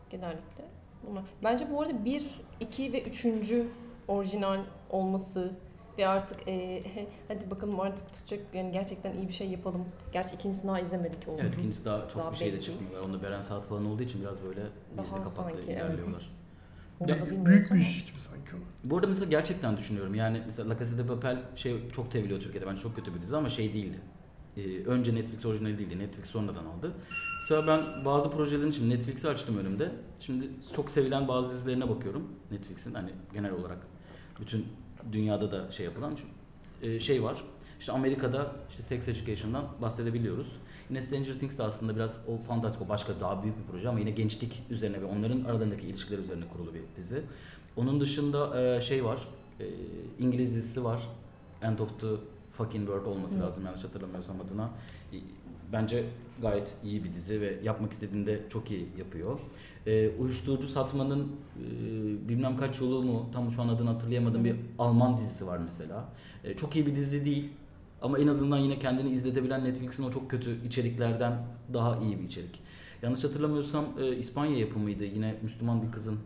genellikle 0.09 0.65
bunlar. 1.07 1.23
Bence 1.43 1.71
bu 1.71 1.81
arada 1.81 2.05
1, 2.05 2.41
2 2.59 2.93
ve 2.93 3.03
3. 3.03 3.25
orijinal 4.07 4.59
olması 4.89 5.51
ve 5.97 6.07
artık 6.07 6.47
e, 6.47 6.83
hadi 7.27 7.51
bakalım 7.51 7.79
artık 7.79 8.13
tutacak 8.13 8.39
yani 8.53 8.71
gerçekten 8.71 9.13
iyi 9.13 9.27
bir 9.27 9.33
şey 9.33 9.49
yapalım. 9.49 9.85
Gerçi 10.13 10.35
ikincisini 10.35 10.67
daha 10.67 10.79
izlemedik 10.79 11.27
oldu. 11.27 11.41
Evet 11.41 11.53
ikincisi 11.53 11.85
daha 11.85 12.09
çok 12.09 12.17
Daha 12.17 12.31
bir 12.31 12.37
şey 12.37 12.53
de 12.53 12.61
çıkmıyor. 12.61 13.05
Onda 13.05 13.23
Beren 13.23 13.41
Saat 13.41 13.65
falan 13.65 13.85
olduğu 13.85 14.03
için 14.03 14.21
biraz 14.21 14.43
böyle 14.43 14.61
sanki, 15.25 15.57
evet. 15.57 15.67
ilerliyorlar. 15.67 16.29
Da 17.07 17.11
Ya, 17.11 17.45
büyük 17.45 17.73
bir 17.73 17.79
iş 17.79 18.05
gibi 18.05 18.21
sanki 18.21 18.55
o. 18.55 18.59
Bu 18.83 18.95
arada 18.97 19.07
mesela 19.07 19.29
gerçekten 19.29 19.77
düşünüyorum. 19.77 20.15
Yani 20.15 20.41
mesela 20.45 20.69
La 20.69 20.79
Casa 20.79 20.97
de 20.97 21.07
Papel 21.07 21.37
şey 21.55 21.89
çok 21.89 22.11
seviliyor 22.11 22.39
Türkiye'de. 22.39 22.67
Bence 22.67 22.81
çok 22.81 22.95
kötü 22.95 23.15
bir 23.15 23.21
dizi 23.21 23.37
ama 23.37 23.49
şey 23.49 23.73
değildi. 23.73 23.99
Ee, 24.57 24.83
önce 24.85 25.15
Netflix 25.15 25.45
orijinali 25.45 25.77
değildi. 25.77 25.99
Netflix 25.99 26.25
sonradan 26.25 26.65
aldı. 26.65 26.91
Mesela 27.41 27.67
ben 27.67 28.05
bazı 28.05 28.31
projelerin 28.31 28.71
için 28.71 28.89
Netflix'i 28.89 29.29
açtım 29.29 29.57
önümde. 29.57 29.91
Şimdi 30.19 30.49
çok 30.75 30.91
sevilen 30.91 31.27
bazı 31.27 31.49
dizilerine 31.49 31.89
bakıyorum. 31.89 32.27
Netflix'in 32.51 32.93
hani 32.93 33.09
genel 33.33 33.51
olarak 33.51 33.77
bütün 34.39 34.65
dünyada 35.11 35.51
da 35.51 35.71
şey 35.71 35.85
yapılan 35.85 36.13
e, 36.81 36.99
şey 36.99 37.23
var. 37.23 37.43
İşte 37.79 37.91
Amerika'da 37.91 38.55
işte 38.69 38.83
Sex 38.83 39.07
Education'dan 39.07 39.65
bahsedebiliyoruz. 39.81 40.47
Yine 40.89 41.01
Stranger 41.01 41.33
Things 41.33 41.57
de 41.57 41.63
aslında 41.63 41.95
biraz 41.95 42.25
o 42.27 42.37
fantastik, 42.37 42.81
o 42.81 42.89
başka 42.89 43.19
daha 43.19 43.43
büyük 43.43 43.57
bir 43.57 43.71
proje 43.71 43.89
ama 43.89 43.99
yine 43.99 44.11
gençlik 44.11 44.63
üzerine 44.69 45.01
ve 45.01 45.05
onların 45.05 45.43
aralarındaki 45.43 45.87
ilişkiler 45.87 46.19
üzerine 46.19 46.45
kurulu 46.53 46.73
bir 46.73 46.81
dizi. 46.97 47.23
Onun 47.77 47.99
dışında 47.99 48.61
e, 48.61 48.81
şey 48.81 49.05
var, 49.05 49.27
e, 49.59 49.65
İngiliz 50.19 50.55
dizisi 50.55 50.83
var. 50.83 51.01
End 51.61 51.79
of 51.79 51.99
the 52.01 52.07
Fucking 52.57 52.85
World 52.87 53.05
olması 53.05 53.39
lazım 53.39 53.65
yanlış 53.65 53.83
hatırlamıyorsam 53.83 54.41
adına. 54.41 54.69
Bence 55.73 56.05
gayet 56.41 56.77
iyi 56.83 57.03
bir 57.03 57.13
dizi 57.13 57.41
ve 57.41 57.59
yapmak 57.63 57.91
istediğinde 57.91 58.41
çok 58.49 58.71
iyi 58.71 58.87
yapıyor. 58.97 59.39
E, 59.87 60.09
uyuşturucu 60.09 60.67
satmanın 60.67 61.23
e, 61.23 62.29
bilmem 62.29 62.57
kaç 62.57 62.81
yolu 62.81 63.03
mu 63.03 63.29
tam 63.33 63.51
şu 63.51 63.61
an 63.61 63.67
adını 63.67 63.89
hatırlayamadığım 63.89 64.45
bir 64.45 64.55
Alman 64.79 65.17
dizisi 65.17 65.47
var 65.47 65.57
mesela. 65.57 66.05
E, 66.43 66.53
çok 66.57 66.75
iyi 66.75 66.85
bir 66.85 66.95
dizi 66.95 67.25
değil 67.25 67.49
ama 68.01 68.19
en 68.19 68.27
azından 68.27 68.57
yine 68.57 68.79
kendini 68.79 69.09
izletebilen 69.09 69.63
Netflix'in 69.63 70.03
o 70.03 70.11
çok 70.11 70.31
kötü 70.31 70.67
içeriklerden 70.67 71.33
daha 71.73 71.97
iyi 71.97 72.19
bir 72.19 72.23
içerik. 72.23 72.61
Yanlış 73.01 73.23
hatırlamıyorsam 73.23 73.85
e, 73.99 74.15
İspanya 74.15 74.59
yapımıydı 74.59 75.03
yine 75.03 75.35
Müslüman 75.41 75.83
bir 75.83 75.91
kızın 75.91 76.19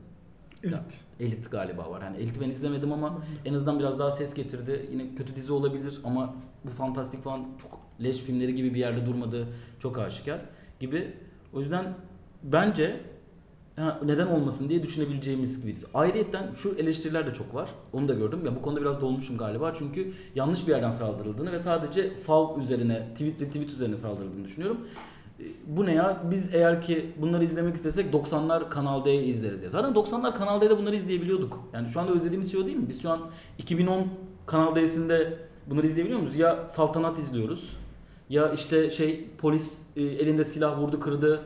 Elit. 0.63 0.75
Elit 1.19 1.51
galiba 1.51 1.91
var. 1.91 2.01
Yani 2.01 2.17
Elit'i 2.17 2.41
ben 2.41 2.49
izlemedim 2.49 2.93
ama 2.93 3.23
en 3.45 3.53
azından 3.53 3.79
biraz 3.79 3.99
daha 3.99 4.11
ses 4.11 4.33
getirdi. 4.33 4.89
Yine 4.91 5.15
kötü 5.15 5.35
dizi 5.35 5.53
olabilir 5.53 5.99
ama 6.03 6.35
bu 6.65 6.69
fantastik 6.69 7.23
falan 7.23 7.47
çok 7.61 7.79
leş 8.03 8.17
filmleri 8.17 8.55
gibi 8.55 8.73
bir 8.73 8.79
yerde 8.79 9.05
durmadığı 9.05 9.47
çok 9.79 9.97
aşikar 9.97 10.41
gibi. 10.79 11.13
O 11.53 11.59
yüzden 11.59 11.93
bence 12.43 13.01
neden 14.05 14.27
olmasın 14.27 14.69
diye 14.69 14.83
düşünebileceğimiz 14.83 15.61
gibi. 15.61 15.75
Ayrıyeten 15.93 16.53
şu 16.53 16.75
eleştiriler 16.77 17.27
de 17.27 17.33
çok 17.33 17.55
var. 17.55 17.69
Onu 17.93 18.07
da 18.07 18.13
gördüm. 18.13 18.45
Ya 18.45 18.55
bu 18.55 18.61
konuda 18.61 18.81
biraz 18.81 19.01
dolmuşum 19.01 19.37
galiba. 19.37 19.73
Çünkü 19.77 20.13
yanlış 20.35 20.67
bir 20.67 20.71
yerden 20.71 20.91
saldırıldığını 20.91 21.51
ve 21.51 21.59
sadece 21.59 22.17
fav 22.17 22.59
üzerine, 22.59 23.07
tweet 23.13 23.41
retweet 23.41 23.69
üzerine 23.69 23.97
saldırıldığını 23.97 24.45
düşünüyorum. 24.45 24.87
Bu 25.67 25.85
ne 25.85 25.93
ya? 25.93 26.21
Biz 26.31 26.55
eğer 26.55 26.81
ki 26.81 27.05
bunları 27.17 27.43
izlemek 27.43 27.75
istesek 27.75 28.13
90'lar 28.13 28.69
Kanal 28.69 29.05
D'yi 29.05 29.21
izleriz 29.33 29.63
ya. 29.63 29.69
Zaten 29.69 29.93
90'lar 29.93 30.37
Kanal 30.37 30.61
D'de 30.61 30.77
bunları 30.77 30.95
izleyebiliyorduk. 30.95 31.59
Yani 31.73 31.89
şu 31.89 31.99
anda 31.99 32.11
özlediğimiz 32.11 32.51
şey 32.51 32.61
o 32.61 32.65
değil 32.65 32.77
mi? 32.77 32.89
Biz 32.89 33.01
şu 33.01 33.09
an 33.09 33.19
2010 33.57 34.07
Kanal 34.45 34.75
D'sinde 34.75 35.33
bunları 35.67 35.87
izleyebiliyor 35.87 36.19
muyuz? 36.21 36.35
Ya 36.35 36.67
Saltanat 36.67 37.19
izliyoruz. 37.19 37.77
Ya 38.29 38.51
işte 38.53 38.89
şey 38.89 39.27
polis 39.37 39.81
e, 39.95 40.03
elinde 40.03 40.45
silah 40.45 40.79
vurdu 40.79 40.99
kırdı. 40.99 41.41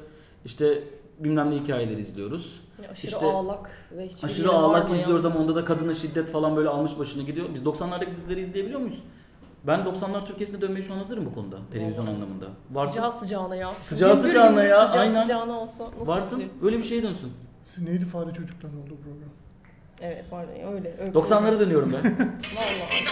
İşte 0.46 0.84
bilmem 1.20 1.52
ne 1.52 1.56
hikayeleri 1.56 2.02
izliyoruz. 2.02 2.60
Ya 2.84 2.90
aşırı 2.90 3.12
İşte 3.12 3.26
ağlak 3.26 3.72
ve 3.98 4.06
hiçbir 4.08 4.28
Aşırı 4.28 4.50
ağlak 4.52 4.84
varmayan- 4.90 5.00
izliyoruz 5.02 5.26
ama 5.26 5.40
onda 5.40 5.56
da 5.56 5.66
kadına 5.66 5.94
şiddet 5.94 6.32
falan 6.32 6.56
böyle 6.56 6.70
almış 6.70 7.00
başını 7.00 7.24
gidiyor. 7.24 7.48
Biz 7.56 7.62
90'lardaki 7.64 8.16
dizileri 8.16 8.40
izleyebiliyor 8.40 8.80
muyuz? 8.80 9.00
Ben 9.68 9.80
90'lar 9.80 10.26
Türkiye'sine 10.28 10.62
dönmeye 10.62 10.82
şu 10.86 10.94
an 10.94 10.98
hazırım 10.98 11.26
bu 11.26 11.34
konuda. 11.36 11.58
Televizyon 11.72 12.08
Vallahi. 12.08 12.16
anlamında. 12.16 12.46
Varsın. 12.72 12.94
Sıcağı 12.94 13.12
sıcağına 13.12 13.56
ya. 13.56 13.74
Sıcağı 13.90 14.14
Gümbür 14.16 14.28
sıcağına 14.28 14.50
gümbür 14.50 14.64
ya, 14.64 14.88
Sıcağı 14.88 15.02
aynen. 15.02 15.22
sıcağına 15.22 15.60
olsa 15.60 15.84
nasıl 15.92 16.08
Varsın. 16.08 16.40
izleriz? 16.40 16.64
Öyle 16.64 16.78
bir 16.78 16.84
şeye 16.84 17.04
dönsün. 17.04 17.34
Neydi 17.78 18.06
fare 18.06 18.34
çocukların 18.34 18.78
olduğu 18.78 18.96
program? 18.98 19.30
Evet 20.02 20.26
ya, 20.32 20.72
öyle. 20.72 20.96
öyle 21.02 21.12
90'lara 21.12 21.60
dönüyorum 21.60 21.94
ben. 21.94 22.04
Vallahi. 22.18 23.06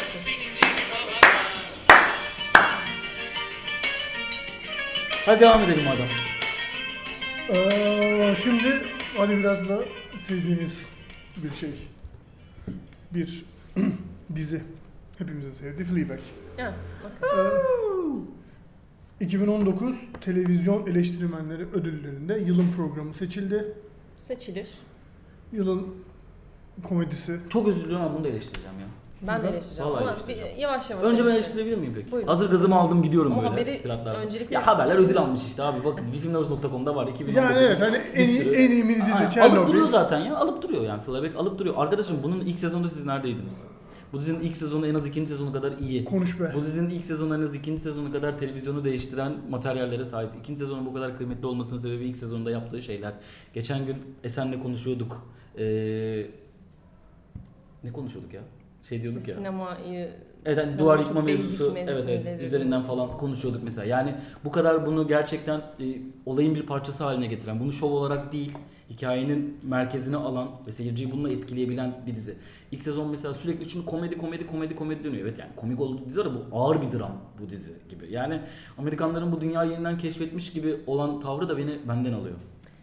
Hadi 5.26 5.40
devam 5.40 5.62
edelim 5.62 5.84
madem. 5.86 6.08
Ee, 7.50 8.36
şimdi 8.44 8.82
hadi 9.18 9.38
biraz 9.38 9.70
da 9.70 9.80
sevdiğimiz 10.28 10.78
bir 11.38 11.56
şey. 11.56 11.70
Bir 13.14 13.46
dizi. 14.36 14.62
Hepimizin 15.18 15.54
sevdiği 15.54 15.88
Fleabag. 15.88 16.20
Ya, 16.58 16.74
Ee, 19.20 19.26
2019 19.26 19.96
Televizyon 20.22 20.88
Eleştirmenleri 20.88 21.66
Ödülleri'nde 21.74 22.34
yılın 22.46 22.68
programı 22.78 23.14
seçildi. 23.14 23.74
seçilir. 24.16 24.70
Yılın 25.52 25.88
komedisi. 26.84 27.40
Çok 27.50 27.66
diliyorum 27.68 27.96
ama 28.06 28.14
bunu 28.16 28.24
da 28.24 28.28
eleştireceğim 28.28 28.76
ya. 28.80 28.86
Ben 29.28 29.38
de 29.38 29.42
Neden? 29.44 29.54
eleştireceğim 29.54 29.92
Vallahi 29.92 30.02
ama 30.04 30.12
eleştireceğim. 30.12 30.52
bir, 30.56 30.62
yavaş 30.62 30.90
yavaş 30.90 31.06
Önce 31.06 31.26
ben 31.26 31.30
eleştirebilir 31.32 31.78
miyim 31.78 31.94
peki? 31.96 32.12
Buyurun. 32.12 32.28
Hazır 32.28 32.52
gazımı 32.52 32.76
aldım 32.76 33.04
gidiyorum 33.04 33.32
Ama 33.32 33.42
böyle. 33.42 33.50
haberi 33.52 33.82
tiratlarda. 33.82 34.20
öncelikle- 34.20 34.56
Ya 34.56 34.68
haberler 34.68 34.96
ödül 34.96 35.18
almış 35.18 35.42
işte 35.50 35.64
abi 35.64 35.86
bakın 35.86 36.12
filmlovers.com'da 36.12 36.96
var 36.96 37.08
2019. 37.08 37.36
Yani 37.36 37.66
evet 37.66 37.82
hani 37.82 37.98
en 37.98 38.30
iyi, 38.30 38.42
sürü- 38.44 38.56
en 38.56 38.72
iyi 38.72 38.84
mini 38.84 39.02
dizi 39.06 39.14
Alıp 39.14 39.32
Chernobyl. 39.32 39.68
duruyor 39.68 39.88
zaten 39.88 40.20
ya. 40.20 40.36
Alıp 40.38 40.62
duruyor 40.62 40.84
yani. 40.84 41.02
Fleabag 41.02 41.36
alıp 41.36 41.60
duruyor. 41.60 41.76
Arkadaşım 41.78 42.18
bunun 42.24 42.40
ilk 42.40 42.60
sezonda 42.60 42.90
siz 42.90 43.06
neredeydiniz? 43.06 43.64
Bu 44.14 44.20
dizinin 44.20 44.40
ilk 44.40 44.58
sezonu 44.58 44.88
en 44.88 44.96
az 44.96 45.08
ikinci 45.08 45.30
sezonu 45.32 45.54
kadar 45.54 45.78
iyi. 45.78 46.06
Konuş 46.06 46.40
be. 46.40 46.52
Bu 46.56 46.64
dizinin 46.64 46.90
ilk 46.90 47.06
sezonu 47.06 47.36
en 47.36 47.42
az 47.42 47.56
ikinci 47.56 47.82
sezonu 47.82 48.12
kadar 48.12 48.40
televizyonu 48.40 48.84
değiştiren 48.84 49.34
materyallere 49.50 50.06
sahip. 50.06 50.30
İkinci 50.40 50.60
sezonun 50.60 50.86
bu 50.86 50.94
kadar 50.94 51.18
kıymetli 51.18 51.46
olmasının 51.46 51.80
sebebi 51.80 52.04
ilk 52.04 52.18
sezonda 52.18 52.52
yaptığı 52.52 52.82
şeyler. 52.82 53.14
Geçen 53.54 53.86
gün 53.86 53.98
Esen'le 54.24 54.60
konuşuyorduk. 54.64 55.28
Ee, 55.58 56.26
ne 57.84 57.92
konuşuyorduk 57.92 58.34
ya? 58.34 58.42
Şey 58.84 59.04
diyorduk 59.04 59.28
ya. 59.28 59.36
Sinemayı 59.36 60.10
Evet 60.46 60.58
hani 60.58 60.80
duvar 60.80 61.00
yıkma 61.00 61.22
mevzusu 61.22 61.74
evet 61.78 62.06
evet 62.08 62.42
üzerinden 62.42 62.80
falan 62.80 63.18
konuşuyorduk 63.18 63.64
mesela. 63.64 63.88
Yani 63.88 64.16
bu 64.46 64.52
kadar 64.52 64.86
bunu 64.86 65.08
gerçekten 65.08 65.58
e, 65.58 65.86
olayın 66.26 66.56
bir 66.56 66.66
parçası 66.66 67.04
haline 67.04 67.28
getiren, 67.28 67.60
bunu 67.60 67.74
şov 67.74 67.92
olarak 67.92 68.34
değil, 68.34 68.52
hikayenin 68.92 69.58
merkezine 69.64 70.16
alan 70.16 70.50
ve 70.68 70.72
seyirciyi 70.72 71.12
bununla 71.12 71.30
etkileyebilen 71.30 71.94
bir 72.08 72.16
dizi. 72.16 72.36
İlk 72.72 72.84
sezon 72.84 73.10
mesela 73.10 73.34
sürekli 73.34 73.70
şimdi 73.70 73.86
komedi 73.86 74.18
komedi 74.18 74.48
komedi 74.48 74.76
komedi 74.76 75.04
dönüyor. 75.04 75.28
Evet 75.28 75.40
yani 75.40 75.52
komik 75.56 75.80
olduğu 75.80 76.06
dizi 76.06 76.20
var 76.20 76.30
bu 76.34 76.58
ağır 76.58 76.82
bir 76.82 77.00
dram 77.00 77.18
bu 77.42 77.50
dizi 77.50 77.74
gibi. 77.90 78.12
Yani 78.12 78.40
Amerikanların 78.78 79.32
bu 79.32 79.42
dünyayı 79.42 79.72
yeniden 79.72 79.98
keşfetmiş 79.98 80.52
gibi 80.52 80.80
olan 80.88 81.20
tavrı 81.20 81.50
da 81.50 81.58
beni 81.58 81.80
benden 81.88 82.14
alıyor. 82.14 82.36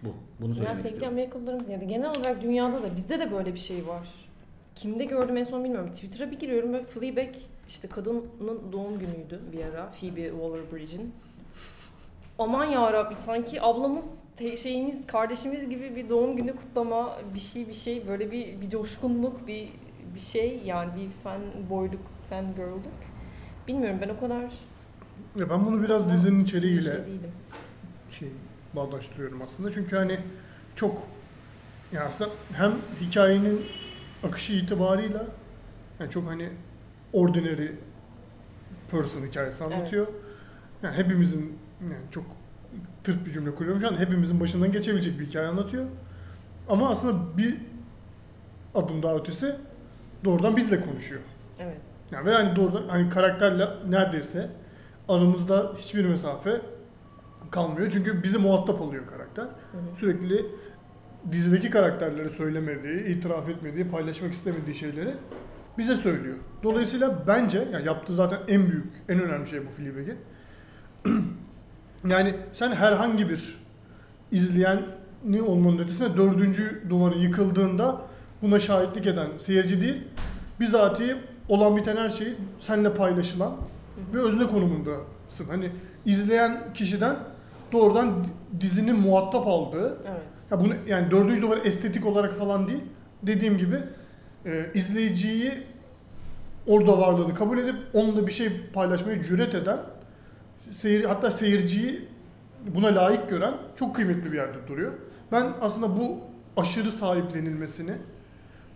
Bu. 0.02 0.08
Bunu 0.40 0.54
söylemek 0.54 0.76
sevgili 0.76 0.94
istiyorum. 0.94 1.18
Amerikalılarımız 1.18 1.68
ya 1.68 1.80
da 1.80 1.84
genel 1.84 2.10
olarak 2.10 2.42
dünyada 2.42 2.82
da 2.82 2.96
bizde 2.96 3.20
de 3.20 3.32
böyle 3.32 3.54
bir 3.54 3.58
şey 3.58 3.86
var. 3.86 4.08
Kimde 4.74 5.04
gördüm 5.04 5.36
en 5.36 5.44
son 5.44 5.64
bilmiyorum. 5.64 5.92
Twitter'a 5.92 6.30
bir 6.30 6.38
giriyorum 6.38 6.72
ve 6.72 6.84
Fleabag 6.84 7.34
işte 7.68 7.88
kadının 7.88 8.72
doğum 8.72 8.98
günüydü 8.98 9.40
bir 9.52 9.64
ara. 9.64 9.90
Phoebe 9.90 10.28
Waller-Bridge'in. 10.28 11.12
Aman 12.38 12.64
ya 12.64 13.12
sanki 13.18 13.62
ablamız 13.62 14.27
şeyimiz 14.38 15.06
kardeşimiz 15.06 15.68
gibi 15.68 15.96
bir 15.96 16.08
doğum 16.08 16.36
günü 16.36 16.56
kutlama 16.56 17.18
bir 17.34 17.40
şey 17.40 17.68
bir 17.68 17.72
şey 17.74 18.08
böyle 18.08 18.30
bir 18.32 18.60
bir 18.60 18.70
coşkunluk 18.70 19.46
bir 19.46 19.68
bir 20.14 20.20
şey 20.20 20.62
yani 20.64 20.90
bir 20.96 21.10
fan 21.24 21.40
boyluk 21.70 22.00
fan 22.30 22.54
girl'lük. 22.54 22.98
Bilmiyorum 23.68 23.98
ben 24.02 24.08
o 24.08 24.20
kadar 24.20 24.42
Ya 25.36 25.50
ben 25.50 25.66
bunu 25.66 25.82
biraz 25.82 26.12
dizinin 26.12 26.44
şey 26.44 26.58
içeriğiyle 26.58 27.06
değilim. 27.06 27.32
şey 28.10 28.28
bağdaştırıyorum 28.76 29.42
aslında. 29.42 29.72
Çünkü 29.72 29.96
hani 29.96 30.20
çok 30.74 31.02
yani 31.92 32.04
aslında 32.04 32.30
hem 32.52 32.72
hikayenin 33.00 33.60
akışı 34.24 34.52
itibarıyla 34.52 35.26
yani 36.00 36.10
çok 36.10 36.26
hani 36.26 36.48
ordinary 37.12 37.68
person 38.90 39.26
hikayesi 39.26 39.64
anlatıyor. 39.64 40.06
Yani 40.82 40.96
hepimizin 40.96 41.58
yani 41.82 41.94
çok 42.10 42.24
tırt 43.04 43.26
bir 43.26 43.32
cümle 43.32 43.54
kuruyorum 43.54 43.80
şu 43.80 43.88
an. 43.88 43.96
Hepimizin 43.96 44.40
başından 44.40 44.72
geçebilecek 44.72 45.20
bir 45.20 45.26
hikaye 45.26 45.46
anlatıyor. 45.46 45.84
Ama 46.68 46.90
aslında 46.90 47.38
bir 47.38 47.56
adım 48.74 49.02
daha 49.02 49.16
ötesi 49.16 49.56
doğrudan 50.24 50.56
bizle 50.56 50.80
konuşuyor. 50.80 51.20
Evet. 51.58 51.76
Yani 52.10 52.26
ve 52.26 52.32
yani 52.32 52.56
doğrudan 52.56 52.88
hani 52.88 53.10
karakterle 53.10 53.68
neredeyse 53.88 54.50
aramızda 55.08 55.72
hiçbir 55.78 56.04
mesafe 56.04 56.60
kalmıyor. 57.50 57.90
Çünkü 57.90 58.22
bizi 58.22 58.38
muhatap 58.38 58.82
alıyor 58.82 59.06
karakter. 59.06 59.44
Hı 59.44 59.48
hı. 59.48 59.96
Sürekli 60.00 60.46
dizideki 61.32 61.70
karakterleri 61.70 62.30
söylemediği, 62.30 63.06
itiraf 63.06 63.48
etmediği, 63.48 63.88
paylaşmak 63.88 64.32
istemediği 64.32 64.74
şeyleri 64.74 65.14
bize 65.78 65.96
söylüyor. 65.96 66.36
Dolayısıyla 66.62 67.24
bence 67.26 67.68
yani 67.72 67.86
yaptığı 67.86 68.14
zaten 68.14 68.38
en 68.48 68.70
büyük, 68.70 68.92
en 69.08 69.22
önemli 69.22 69.48
şey 69.48 69.66
bu 69.66 69.70
Fleabag'in. 69.70 70.18
yani 72.08 72.34
sen 72.52 72.72
herhangi 72.72 73.28
bir 73.28 73.54
izleyeni 74.32 75.42
olmanın 75.46 75.78
ötesinde 75.78 76.16
dördüncü 76.16 76.82
duvarı 76.90 77.18
yıkıldığında 77.18 78.00
buna 78.42 78.60
şahitlik 78.60 79.06
eden 79.06 79.28
seyirci 79.46 79.80
değil, 79.80 80.04
bizatihi 80.60 81.14
olan 81.48 81.76
biten 81.76 81.96
her 81.96 82.10
şeyi 82.10 82.34
seninle 82.60 82.94
paylaşılan 82.94 83.52
ve 84.14 84.18
özne 84.18 84.46
konumundasın. 84.46 85.44
Hani 85.48 85.70
izleyen 86.04 86.58
kişiden 86.74 87.16
doğrudan 87.72 88.26
dizinin 88.60 88.96
muhatap 89.00 89.46
aldığı 89.46 89.98
Evet. 90.08 90.22
ya 90.50 90.60
bunu 90.60 90.74
yani 90.86 91.10
dördüncü 91.10 91.42
duvar 91.42 91.58
estetik 91.64 92.06
olarak 92.06 92.34
falan 92.34 92.68
değil. 92.68 92.80
Dediğim 93.22 93.58
gibi 93.58 93.76
e, 94.46 94.66
izleyiciyi 94.74 95.52
orada 96.66 96.98
varlığını 96.98 97.34
kabul 97.34 97.58
edip 97.58 97.76
onunla 97.94 98.26
bir 98.26 98.32
şey 98.32 98.48
paylaşmaya 98.72 99.22
cüret 99.22 99.54
eden 99.54 99.78
seyir, 100.80 101.04
hatta 101.04 101.30
seyirciyi 101.30 102.08
buna 102.74 102.94
layık 102.94 103.30
gören 103.30 103.54
çok 103.78 103.96
kıymetli 103.96 104.32
bir 104.32 104.36
yerde 104.36 104.68
duruyor. 104.68 104.92
Ben 105.32 105.46
aslında 105.60 105.96
bu 105.96 106.18
aşırı 106.56 106.92
sahiplenilmesini 106.92 107.92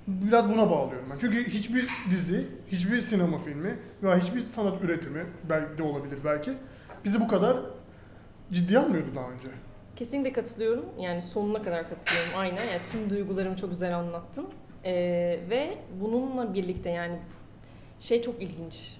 biraz 0.06 0.48
buna 0.48 0.70
bağlıyorum 0.70 1.08
ben. 1.10 1.18
Çünkü 1.18 1.50
hiçbir 1.50 1.88
dizi, 2.10 2.46
hiçbir 2.72 3.00
sinema 3.00 3.38
filmi 3.38 3.78
veya 4.02 4.18
hiçbir 4.18 4.40
sanat 4.40 4.82
üretimi 4.82 5.26
belki 5.50 5.78
de 5.78 5.82
olabilir 5.82 6.18
belki 6.24 6.52
bizi 7.04 7.20
bu 7.20 7.28
kadar 7.28 7.56
ciddiye 8.52 8.78
almıyordu 8.78 9.08
daha 9.16 9.30
önce. 9.30 9.48
Kesinlikle 9.96 10.32
katılıyorum. 10.32 10.84
Yani 10.98 11.22
sonuna 11.22 11.62
kadar 11.62 11.88
katılıyorum. 11.88 12.30
Aynen. 12.36 12.56
Yani 12.72 12.80
tüm 12.92 13.10
duygularımı 13.10 13.56
çok 13.56 13.70
güzel 13.70 13.96
anlattın. 13.96 14.46
Ee, 14.84 15.40
ve 15.50 15.78
bununla 16.00 16.54
birlikte 16.54 16.90
yani 16.90 17.18
şey 18.00 18.22
çok 18.22 18.42
ilginç. 18.42 18.96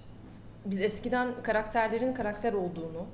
Biz 0.66 0.80
eskiden 0.80 1.28
karakterlerin 1.42 2.14
karakter 2.14 2.52
olduğunu, 2.52 3.04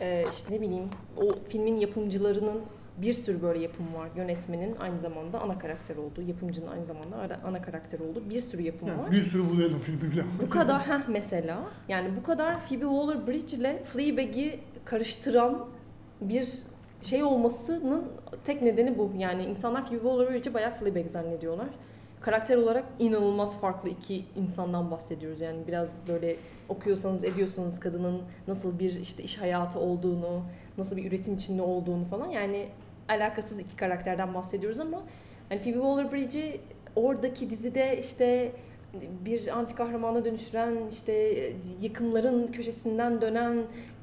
e, 0.00 0.24
işte 0.32 0.54
ne 0.54 0.60
bileyim 0.60 0.84
o 1.16 1.34
filmin 1.48 1.76
yapımcılarının 1.76 2.60
bir 2.98 3.12
sürü 3.14 3.42
böyle 3.42 3.58
yapım 3.58 3.94
var. 3.94 4.08
Yönetmenin 4.16 4.76
aynı 4.76 4.98
zamanda 4.98 5.40
ana 5.40 5.58
karakter 5.58 5.96
olduğu, 5.96 6.22
yapımcının 6.22 6.66
aynı 6.66 6.84
zamanda 6.86 7.16
ara- 7.16 7.40
ana 7.44 7.62
karakter 7.62 8.00
olduğu 8.00 8.30
bir 8.30 8.40
sürü 8.40 8.62
yapım 8.62 8.88
Yani 8.88 9.02
var. 9.02 9.10
bir 9.10 9.22
sürü 9.22 9.42
Woody 9.42 9.64
Allen 9.64 9.78
filmi 9.78 10.02
bile 10.02 10.20
var. 10.20 10.26
Bu 10.46 10.50
kadar 10.50 10.88
heh 10.88 11.08
mesela 11.08 11.58
yani 11.88 12.08
bu 12.16 12.22
kadar 12.22 12.60
Phoebe 12.60 12.84
Waller-Bridge 12.84 13.56
ile 13.56 13.82
Fleabag'i 13.84 14.60
karıştıran 14.84 15.66
bir 16.20 16.48
şey 17.02 17.22
olmasının 17.22 18.04
tek 18.44 18.62
nedeni 18.62 18.98
bu. 18.98 19.12
Yani 19.18 19.44
insanlar 19.44 19.86
Phoebe 19.88 20.02
Waller-Bridge'i 20.02 20.54
bayağı 20.54 20.74
Fleabag 20.74 21.06
zannediyorlar. 21.08 21.68
Karakter 22.20 22.56
olarak 22.56 22.84
inanılmaz 22.98 23.60
farklı 23.60 23.88
iki 23.88 24.24
insandan 24.36 24.90
bahsediyoruz. 24.90 25.40
Yani 25.40 25.58
biraz 25.68 25.96
böyle 26.08 26.36
okuyorsanız 26.68 27.24
ediyorsanız 27.24 27.80
kadının 27.80 28.22
nasıl 28.48 28.78
bir 28.78 29.00
işte 29.00 29.22
iş 29.22 29.40
hayatı 29.40 29.78
olduğunu, 29.78 30.42
nasıl 30.78 30.96
bir 30.96 31.04
üretim 31.04 31.34
içinde 31.34 31.62
olduğunu 31.62 32.04
falan 32.04 32.28
yani 32.28 32.68
alakasız 33.08 33.58
iki 33.58 33.76
karakterden 33.76 34.34
bahsediyoruz 34.34 34.80
ama 34.80 35.02
hani 35.48 35.60
Phoebe 35.60 35.78
Waller-Bridge'i 35.78 36.60
oradaki 36.96 37.50
dizide 37.50 37.98
işte 37.98 38.52
bir 39.24 39.58
anti 39.58 39.74
kahramana 39.74 40.24
dönüştüren 40.24 40.74
işte 40.90 41.34
yıkımların 41.82 42.52
köşesinden 42.52 43.20
dönen 43.20 43.56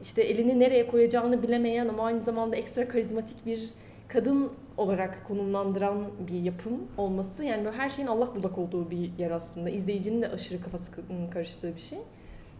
işte 0.03 0.21
elini 0.23 0.59
nereye 0.59 0.87
koyacağını 0.87 1.43
bilemeyen 1.43 1.87
ama 1.87 2.05
aynı 2.05 2.21
zamanda 2.21 2.55
ekstra 2.55 2.87
karizmatik 2.87 3.45
bir 3.45 3.69
kadın 4.07 4.51
olarak 4.77 5.27
konumlandıran 5.27 6.05
bir 6.27 6.41
yapım 6.41 6.87
olması 6.97 7.43
yani 7.43 7.65
böyle 7.65 7.77
her 7.77 7.89
şeyin 7.89 8.07
allak 8.07 8.35
bullak 8.35 8.57
olduğu 8.57 8.91
bir 8.91 9.17
yer 9.17 9.31
aslında. 9.31 9.69
İzleyicinin 9.69 10.21
de 10.21 10.29
aşırı 10.29 10.61
kafası 10.61 10.91
karıştığı 11.33 11.75
bir 11.75 11.81
şey. 11.81 11.99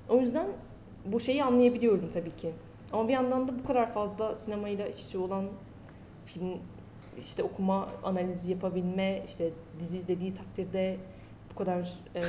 O 0.09 0.18
yüzden 0.18 0.47
bu 1.05 1.20
şeyi 1.20 1.43
anlayabiliyorum 1.43 2.09
tabii 2.13 2.36
ki. 2.36 2.51
Ama 2.93 3.07
bir 3.07 3.13
yandan 3.13 3.47
da 3.47 3.59
bu 3.59 3.68
kadar 3.68 3.93
fazla 3.93 4.36
sinemayla 4.36 4.88
iç 4.88 4.99
içe 4.99 5.18
olan 5.18 5.45
film 6.26 6.59
işte 7.20 7.43
okuma, 7.43 7.89
analizi 8.03 8.51
yapabilme, 8.51 9.24
işte 9.28 9.49
dizi 9.80 9.97
izlediği 9.97 10.34
takdirde 10.36 10.97
bu 11.51 11.55
kadar 11.55 11.99
e, 12.15 12.22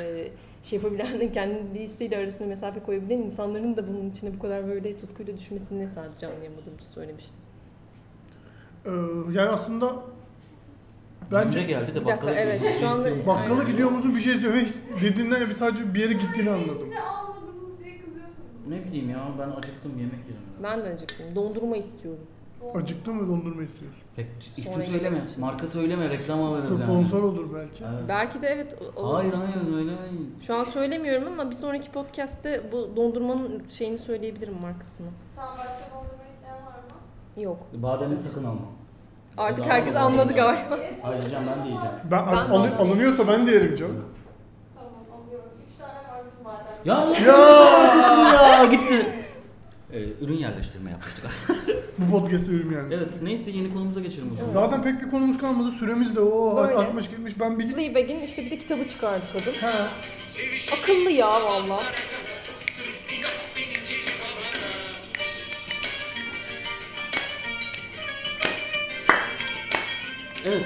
şey 0.63 0.79
yapabilen, 0.79 1.33
kendisiyle 1.33 2.17
arasında 2.17 2.49
mesafe 2.49 2.81
koyabilen 2.81 3.19
insanların 3.19 3.77
da 3.77 3.89
bunun 3.89 4.11
içine 4.11 4.35
bu 4.35 4.39
kadar 4.39 4.67
böyle 4.67 4.97
tutkuyla 4.97 5.39
düşmesini 5.39 5.91
sadece 5.91 6.27
anlayamadığım 6.27 6.75
için 6.75 6.89
söylemiştim. 6.89 7.48
Ee, 8.89 9.33
yani 9.33 9.49
aslında 9.51 9.93
Bence 11.33 11.47
bence 11.47 11.63
geldi 11.63 11.95
de 11.95 12.01
Bir 12.01 12.05
bakkala 12.05 12.21
dakika, 12.31 12.41
evet, 12.41 12.55
gidiyoruz, 12.61 12.81
şu 12.81 12.89
anda- 12.89 13.27
bakkala 13.27 13.59
Aynen. 13.61 13.67
gidiyor 13.73 13.91
musun 13.91 14.15
bir 14.17 14.21
şey 14.21 14.35
istiyor. 14.35 14.55
Hiç 14.55 14.75
dediğinden 15.03 15.51
bir 15.51 15.55
sadece 15.57 15.95
bir 15.95 16.01
yere 16.01 16.13
gittiğini 16.13 16.51
anladım. 16.51 16.79
Bize 16.87 17.01
almadınız 17.01 17.79
diye 17.85 17.99
kızıyorsunuz. 17.99 18.69
Ne 18.69 18.85
bileyim 18.85 19.11
ya 19.11 19.29
ben 19.39 19.49
acıktım 19.51 19.93
yemek 19.99 20.13
yerim. 20.29 20.43
Ben 20.63 20.85
de 20.85 20.89
acıktım. 20.95 21.27
Dondurma 21.35 21.77
istiyorum. 21.77 22.23
Acıktın 22.75 23.17
ve 23.21 23.29
dondurma 23.29 23.63
istiyorsun. 23.63 24.03
Rek- 24.19 24.27
İsim 24.57 24.73
Sonra 24.73 24.85
söyleme, 24.85 25.05
yemek 25.05 25.31
için. 25.31 25.41
marka 25.41 25.67
söyleme, 25.69 26.09
reklam 26.09 26.43
alırız 26.43 26.71
yani. 26.71 26.83
Sponsor 26.83 27.23
olur 27.23 27.55
belki. 27.55 27.85
Evet. 27.85 28.05
Belki 28.09 28.43
de 28.43 28.47
evet 28.49 28.77
Hayır 28.81 28.95
olabilirsiniz. 28.97 29.75
hayır 29.75 29.77
öyle 29.79 29.93
Şu 30.41 30.55
an 30.55 30.65
söylemiyorum 30.65 31.29
ama 31.33 31.51
bir 31.51 31.55
sonraki 31.55 31.91
podcast'te 31.93 32.63
bu 32.73 32.97
dondurmanın 32.97 33.63
şeyini 33.73 33.99
söyleyebilirim 33.99 34.55
markasını. 34.63 35.09
Tamam 35.37 35.55
başka 35.59 35.95
dondurma 35.95 36.25
isteyen 36.35 36.57
var 36.67 36.73
mı? 37.37 37.43
Yok. 37.43 37.59
Bademini 37.75 38.19
sakın 38.19 38.45
alma. 38.45 38.61
Artık 39.39 39.59
Daha 39.65 39.69
herkes 39.75 39.97
anladı 39.97 40.33
galiba. 40.33 40.79
Hayır 41.03 41.19
yiyeceğim 41.19 41.45
ben 41.57 41.65
de 41.65 41.69
yiyeceğim. 41.69 41.97
Ben, 42.11 42.27
Ben 42.27 42.33
al- 42.37 42.51
dondurma 42.51 42.77
alınıyorsa 42.79 43.29
ben 43.29 43.47
de 43.47 43.51
yerim 43.53 43.77
canım. 43.77 44.05
Tamam 44.75 44.93
alıyorum. 45.27 45.51
Üç 45.71 45.79
tane 45.79 45.93
var 45.93 46.23
bizim 46.27 46.45
badem. 46.45 47.25
Ya 47.25 47.33
Ya! 47.33 48.33
ya 48.33 48.53
ya 48.59 48.65
gitti. 48.65 49.07
Ee, 49.93 49.99
ürün 50.25 50.35
yerleştirme 50.35 50.91
yapmıştık. 50.91 51.25
Bu 51.99 52.11
podcast 52.21 52.49
ürün 52.49 52.73
yani. 52.77 52.95
evet 52.95 53.11
neyse 53.23 53.51
yeni 53.51 53.73
konumuza 53.73 54.01
geçelim 54.01 54.31
o 54.33 54.37
zaman. 54.37 54.53
Zaten 54.53 54.83
pek 54.83 55.03
bir 55.03 55.11
konumuz 55.11 55.39
kalmadı. 55.39 55.71
Süremiz 55.79 56.17
de 56.17 56.21
o 56.21 56.57
Böyle. 56.57 56.75
60 56.75 57.09
gitmiş. 57.11 57.41
Ben 57.41 57.59
bir 57.59 57.67
Fleabag'in 57.67 58.23
işte 58.23 58.45
bir 58.47 58.51
de 58.51 58.59
kitabı 58.59 58.89
çıkardı 58.89 59.25
kadın. 59.33 59.53
He. 59.53 59.73
Akıllı 60.83 61.11
ya 61.11 61.27
valla. 61.27 61.81
Evet. 70.49 70.65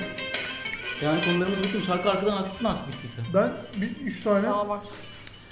Yani 1.03 1.25
konularımız 1.25 1.59
bütün 1.63 1.83
şarkı 1.83 2.11
arkadan 2.11 2.37
aksın 2.43 2.65
artık 2.65 2.87
bittiyse. 2.89 3.23
Ben 3.35 3.53
bir 3.81 4.07
üç 4.07 4.23
tane 4.23 4.43
Daha 4.47 4.69
var. 4.69 4.81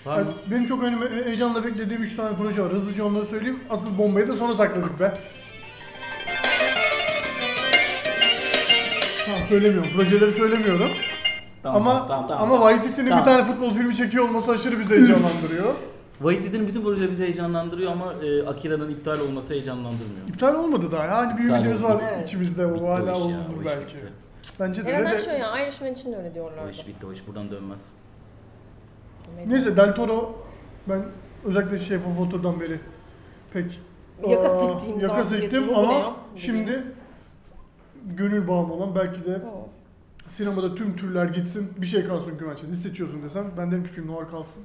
Var 0.07 0.19
Yani 0.19 0.27
mı? 0.29 0.35
benim 0.51 0.67
çok 0.67 0.83
önüme, 0.83 1.07
heyecanla 1.27 1.65
beklediğim 1.65 2.03
3 2.03 2.17
tane 2.17 2.37
proje 2.37 2.63
var. 2.63 2.73
Hızlıca 2.73 3.05
onları 3.05 3.27
söyleyeyim. 3.27 3.61
Asıl 3.71 3.99
bombayı 3.99 4.29
da 4.29 4.37
sona 4.37 4.55
sakladık 4.57 5.01
be. 5.01 5.15
Tamam 9.27 9.41
söylemiyorum. 9.49 9.91
Projeleri 9.97 10.31
söylemiyorum. 10.33 10.91
ama 11.65 11.93
ama 12.39 12.55
Waititi'nin 12.71 13.09
Tamam. 13.11 13.25
bir 13.27 13.31
tane 13.31 13.45
futbol 13.45 13.75
filmi 13.75 13.97
çekiyor 13.97 14.25
olması 14.29 14.53
aşırı 14.53 14.81
bizi 14.81 14.91
heyecanlandırıyor. 14.95 15.75
Waititi'nin 16.21 16.69
bütün 16.69 16.83
projeleri 16.83 17.11
bizi 17.11 17.25
heyecanlandırıyor 17.25 17.93
ama 17.93 18.13
e, 18.15 18.47
Akira'nın 18.47 18.91
iptal 18.91 19.21
olması 19.21 19.53
heyecanlandırmıyor. 19.55 20.29
İptal 20.29 20.55
olmadı 20.55 20.93
daha. 20.93 21.05
Yani 21.05 21.39
bir 21.39 21.45
İptal 21.45 21.57
ümidimiz 21.57 21.83
var 21.83 22.03
Evet. 22.13 22.29
içimizde. 22.29 22.75
Bitti 22.75 22.85
O 22.85 22.89
hala 22.89 23.15
o 23.19 23.27
iş 23.29 23.33
ya, 23.33 23.39
olur 23.39 23.57
o 23.59 23.61
iş 23.61 23.67
belki. 23.67 23.95
bitti. 23.97 24.13
Bence 24.61 24.85
de 24.85 24.93
Hemen 24.95 25.07
öyle 25.11 25.19
de. 25.21 25.25
şöyle 25.25 25.39
ya 25.39 25.67
Irishman 25.67 25.93
için 25.93 26.13
de 26.13 26.17
öyle 26.17 26.31
O 26.31 26.35
diyorlardı. 26.35 26.71
iş 26.71 26.87
bitti, 26.87 27.07
o 27.07 27.13
iş 27.13 27.27
buradan 27.29 27.51
dönmez. 27.51 27.89
Neyse 29.47 29.77
Del 29.77 29.95
Toro 29.95 30.39
ben 30.89 31.03
özellikle 31.45 31.79
Shape 31.79 32.09
of 32.09 32.17
Water'dan 32.19 32.61
beri 32.61 32.81
pek 33.53 33.81
Yaka 34.29 34.47
aa, 34.47 34.59
siktiğim 34.59 35.01
yaka 35.01 35.23
zannediyorum. 35.25 35.43
siktim 35.51 35.69
Bu 35.69 35.73
ne 35.73 35.77
ama 35.77 35.93
ya? 35.93 36.13
şimdi 36.37 36.61
Dediğimiz. 36.67 36.87
gönül 38.17 38.49
bağım 38.49 38.71
olan 38.71 38.95
belki 38.95 39.25
de 39.25 39.37
Oo. 39.37 39.69
sinemada 40.29 40.75
tüm 40.75 40.97
türler 40.97 41.25
gitsin 41.27 41.73
bir 41.77 41.87
şey 41.87 42.07
kalsın 42.07 42.39
güvençe. 42.39 42.71
Ne 42.71 42.75
seçiyorsun 42.77 43.23
desem 43.23 43.45
ben 43.59 43.71
derim 43.71 43.85
ki 43.85 43.91
film 43.91 44.07
noir 44.07 44.27
kalsın. 44.31 44.63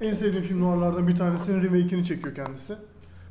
En 0.00 0.14
sevdiğim 0.14 0.44
film 0.44 0.60
noirlardan 0.60 1.08
bir 1.08 1.16
tanesinin 1.16 1.62
remake'ini 1.62 2.04
çekiyor 2.04 2.34
kendisi. 2.34 2.76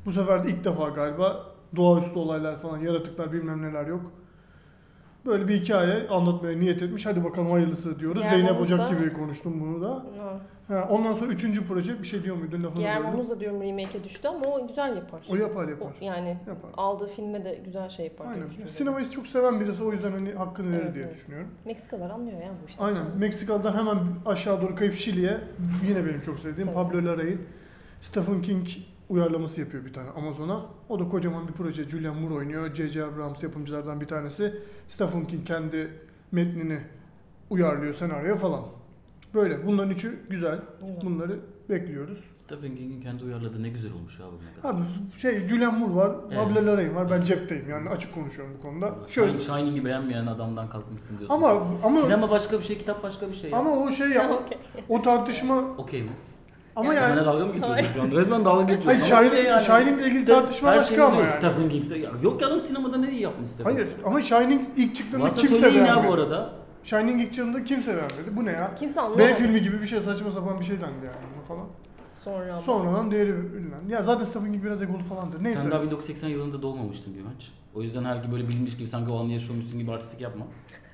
Bu 0.05 0.11
sefer 0.11 0.43
de 0.43 0.49
ilk 0.49 0.63
defa 0.65 0.89
galiba 0.89 1.45
doğaüstü 1.75 2.19
olaylar 2.19 2.59
falan 2.59 2.77
yaratıklar 2.77 3.33
bilmem 3.33 3.61
neler 3.61 3.87
yok. 3.87 4.11
Böyle 5.25 5.47
bir 5.47 5.61
hikaye 5.61 6.07
anlatmaya 6.07 6.57
niyet 6.59 6.81
etmiş. 6.81 7.05
Hadi 7.05 7.23
bakalım 7.23 7.51
hayırlısı 7.51 7.99
diyoruz. 7.99 8.21
Guillermo 8.21 8.45
Zeynep 8.47 8.61
Ocak 8.61 8.79
da- 8.79 8.89
gibi 8.95 9.13
konuştum 9.13 9.61
bunu 9.61 9.81
da. 9.81 9.89
Ha. 10.19 10.39
Ha, 10.67 10.87
ondan 10.89 11.13
sonra 11.13 11.31
üçüncü 11.33 11.67
proje 11.67 11.99
bir 12.01 12.07
şey 12.07 12.23
diyor 12.23 12.35
muydun 12.35 12.57
lafını 12.63 12.75
Guillermo 12.75 13.13
böldüm. 13.17 13.29
Da 13.29 13.39
diyorum 13.39 13.61
remake'e 13.61 14.03
düştü 14.03 14.27
ama 14.27 14.45
o 14.45 14.67
güzel 14.67 14.95
yapar. 14.95 15.21
O 15.29 15.35
yapar 15.35 15.65
O 15.65 15.69
yapar. 15.69 15.93
yani 16.01 16.37
Yapar. 16.47 16.71
aldığı 16.77 17.07
filme 17.07 17.45
de 17.45 17.59
güzel 17.65 17.89
şey 17.89 18.05
yapar. 18.05 18.27
diye 18.27 18.35
Aynen. 18.35 18.47
düşünüyorum. 18.49 18.75
Sinemayı 18.77 19.09
çok 19.09 19.27
seven 19.27 19.59
birisi 19.59 19.83
o 19.83 19.91
yüzden 19.91 20.11
hani 20.11 20.31
hakkını 20.33 20.71
verir 20.71 20.81
Evet, 20.83 20.93
diye 20.95 21.05
evet. 21.05 21.15
düşünüyorum. 21.15 21.47
Meksikalılar 21.65 22.09
anlıyor 22.09 22.41
ya 22.41 22.49
bu 22.63 22.67
işte. 22.67 22.83
Aynen. 22.83 23.03
Meksikalı'dan 23.19 23.73
hemen 23.77 23.97
aşağı 24.25 24.61
doğru 24.61 24.75
kayıp 24.75 24.93
Şili'ye 24.93 25.37
yine 25.87 26.05
benim 26.05 26.21
çok 26.21 26.39
sevdiğim 26.39 26.67
Tabii. 26.73 26.75
Pablo 26.75 26.97
Larraín 26.97 27.37
Stephen 28.01 28.41
King 28.41 28.67
uyarlaması 29.09 29.59
yapıyor 29.59 29.85
bir 29.85 29.93
tane 29.93 30.09
Amazon'a. 30.09 30.65
O 30.89 30.99
da 30.99 31.09
kocaman 31.09 31.47
bir 31.47 31.53
proje. 31.53 31.83
Julian 31.83 32.15
Moore 32.15 32.33
oynuyor. 32.33 32.75
J.J. 32.75 33.03
Abrams 33.03 33.43
yapımcılardan 33.43 34.01
bir 34.01 34.07
tanesi. 34.07 34.53
Stephen 34.89 35.27
King 35.27 35.47
kendi 35.47 35.89
metnini 36.31 36.79
uyarlıyor 37.49 37.93
senaryoya 37.93 38.35
falan. 38.35 38.61
Böyle. 39.33 39.67
Bunların 39.67 39.91
üçü 39.91 40.19
güzel. 40.29 40.59
Bunları 41.03 41.39
bekliyoruz. 41.69 42.19
Stephen 42.35 42.75
King'in 42.75 43.01
kendi 43.01 43.23
uyarladığı 43.23 43.63
ne 43.63 43.69
güzel 43.69 43.91
olmuş 43.93 44.19
ya 44.19 44.25
bugüne 44.25 44.53
kadar. 44.61 44.73
Abi 44.73 44.83
şey 45.21 45.47
Julian 45.47 45.79
Moore 45.79 45.95
var, 45.95 46.11
Evet. 46.27 46.37
Pablo 46.37 46.59
Larraín 46.59 46.95
var. 46.95 47.11
Ben 47.11 47.21
cepteyim 47.21 47.69
yani 47.69 47.89
açık 47.89 48.13
konuşuyorum 48.13 48.53
bu 48.57 48.61
konuda. 48.61 48.95
Şöyle. 49.09 49.39
Shining'i 49.39 49.85
beğenmeyen 49.85 50.25
adamdan 50.25 50.69
kalkmışsın 50.69 51.17
diyorsun. 51.17 51.35
Ama 51.35 51.67
ama 51.83 52.01
Sinema 52.01 52.29
başka 52.29 52.59
bir 52.59 52.63
şey, 52.63 52.77
kitap 52.77 53.03
başka 53.03 53.29
bir 53.29 53.35
şey. 53.35 53.49
ya. 53.51 53.57
ama 53.57 53.71
o 53.71 53.91
şey 53.91 54.09
ya 54.09 54.31
o 54.89 55.01
tartışma 55.01 55.55
Okey 55.77 56.01
mi? 56.01 56.09
Ama 56.75 56.93
Yani- 56.93 57.03
yani 57.03 57.15
Bana 57.15 57.25
dalga 57.25 57.45
mı 57.45 57.53
şu 57.59 58.01
an? 58.01 58.11
Resmen 58.11 58.45
dalga 58.45 58.65
Hayır 58.65 58.77
geçiyorsun. 58.77 59.11
Ama 59.15 59.23
Shining, 59.29 59.47
yani. 59.47 59.63
Shining 59.63 59.99
ile 59.99 60.05
ilgili 60.07 60.19
İşte 60.19 60.33
tartışma 60.33 60.71
her 60.71 60.77
başka 60.77 61.05
ama 61.05 61.15
yani. 61.21 61.29
Stephen 61.29 61.69
King'de. 61.69 61.97
Ya 61.97 62.11
yok 62.23 62.41
ya 62.41 62.47
adam 62.47 62.59
sinemada 62.61 62.97
ne 62.97 63.11
iyi 63.11 63.21
yapmış 63.21 63.49
Stephen 63.49 63.71
Hayır 63.73 63.85
King. 63.95 64.05
ama 64.07 64.21
Shining 64.21 64.61
ilk 64.77 64.95
çıktığında 64.95 65.23
Varsa 65.23 65.41
kimse 65.41 65.59
söyleyin 65.59 65.83
beğenmedi. 65.85 66.05
ya 66.05 66.11
bu 66.11 66.13
arada. 66.13 66.49
Shining 66.83 67.21
ilk 67.21 67.33
çıktığında 67.33 67.63
kimse 67.63 67.87
beğenmedi. 67.87 68.35
Bu 68.37 68.45
ne 68.45 68.51
ya? 68.51 68.75
Kimse 68.75 69.01
anlamadı. 69.01 69.19
B 69.19 69.33
filmi 69.35 69.61
gibi 69.61 69.81
bir 69.81 69.87
şey 69.87 70.01
saçma 70.01 70.31
sapan 70.31 70.59
bir 70.59 70.65
şey 70.65 70.75
dendi 70.75 71.05
yani 71.05 71.17
buna 71.35 71.45
falan. 71.57 71.67
Sonra 72.23 72.53
ama. 72.53 72.61
Sonradan 72.61 73.11
değeri 73.11 73.53
bilinen. 73.53 73.89
Ya 73.89 74.03
zaten 74.03 74.23
Stephen 74.25 74.51
King 74.51 74.63
biraz 74.63 74.83
egolu 74.83 75.03
falandır. 75.03 75.43
Neyse. 75.43 75.61
Sen 75.61 75.71
daha 75.71 75.81
1980 75.83 76.27
yılında 76.29 76.61
doğmamıştın 76.61 77.13
Güvenç. 77.13 77.51
O 77.75 77.81
yüzden 77.81 78.03
her 78.05 78.15
gibi 78.15 78.31
böyle 78.31 78.47
bilmiş 78.49 78.77
gibi 78.77 78.89
sanki 78.89 79.13
o 79.13 79.19
anı 79.23 79.31
yaşıyormuşsun 79.31 79.79
gibi 79.79 79.91
artistik 79.91 80.21
yapma. 80.21 80.45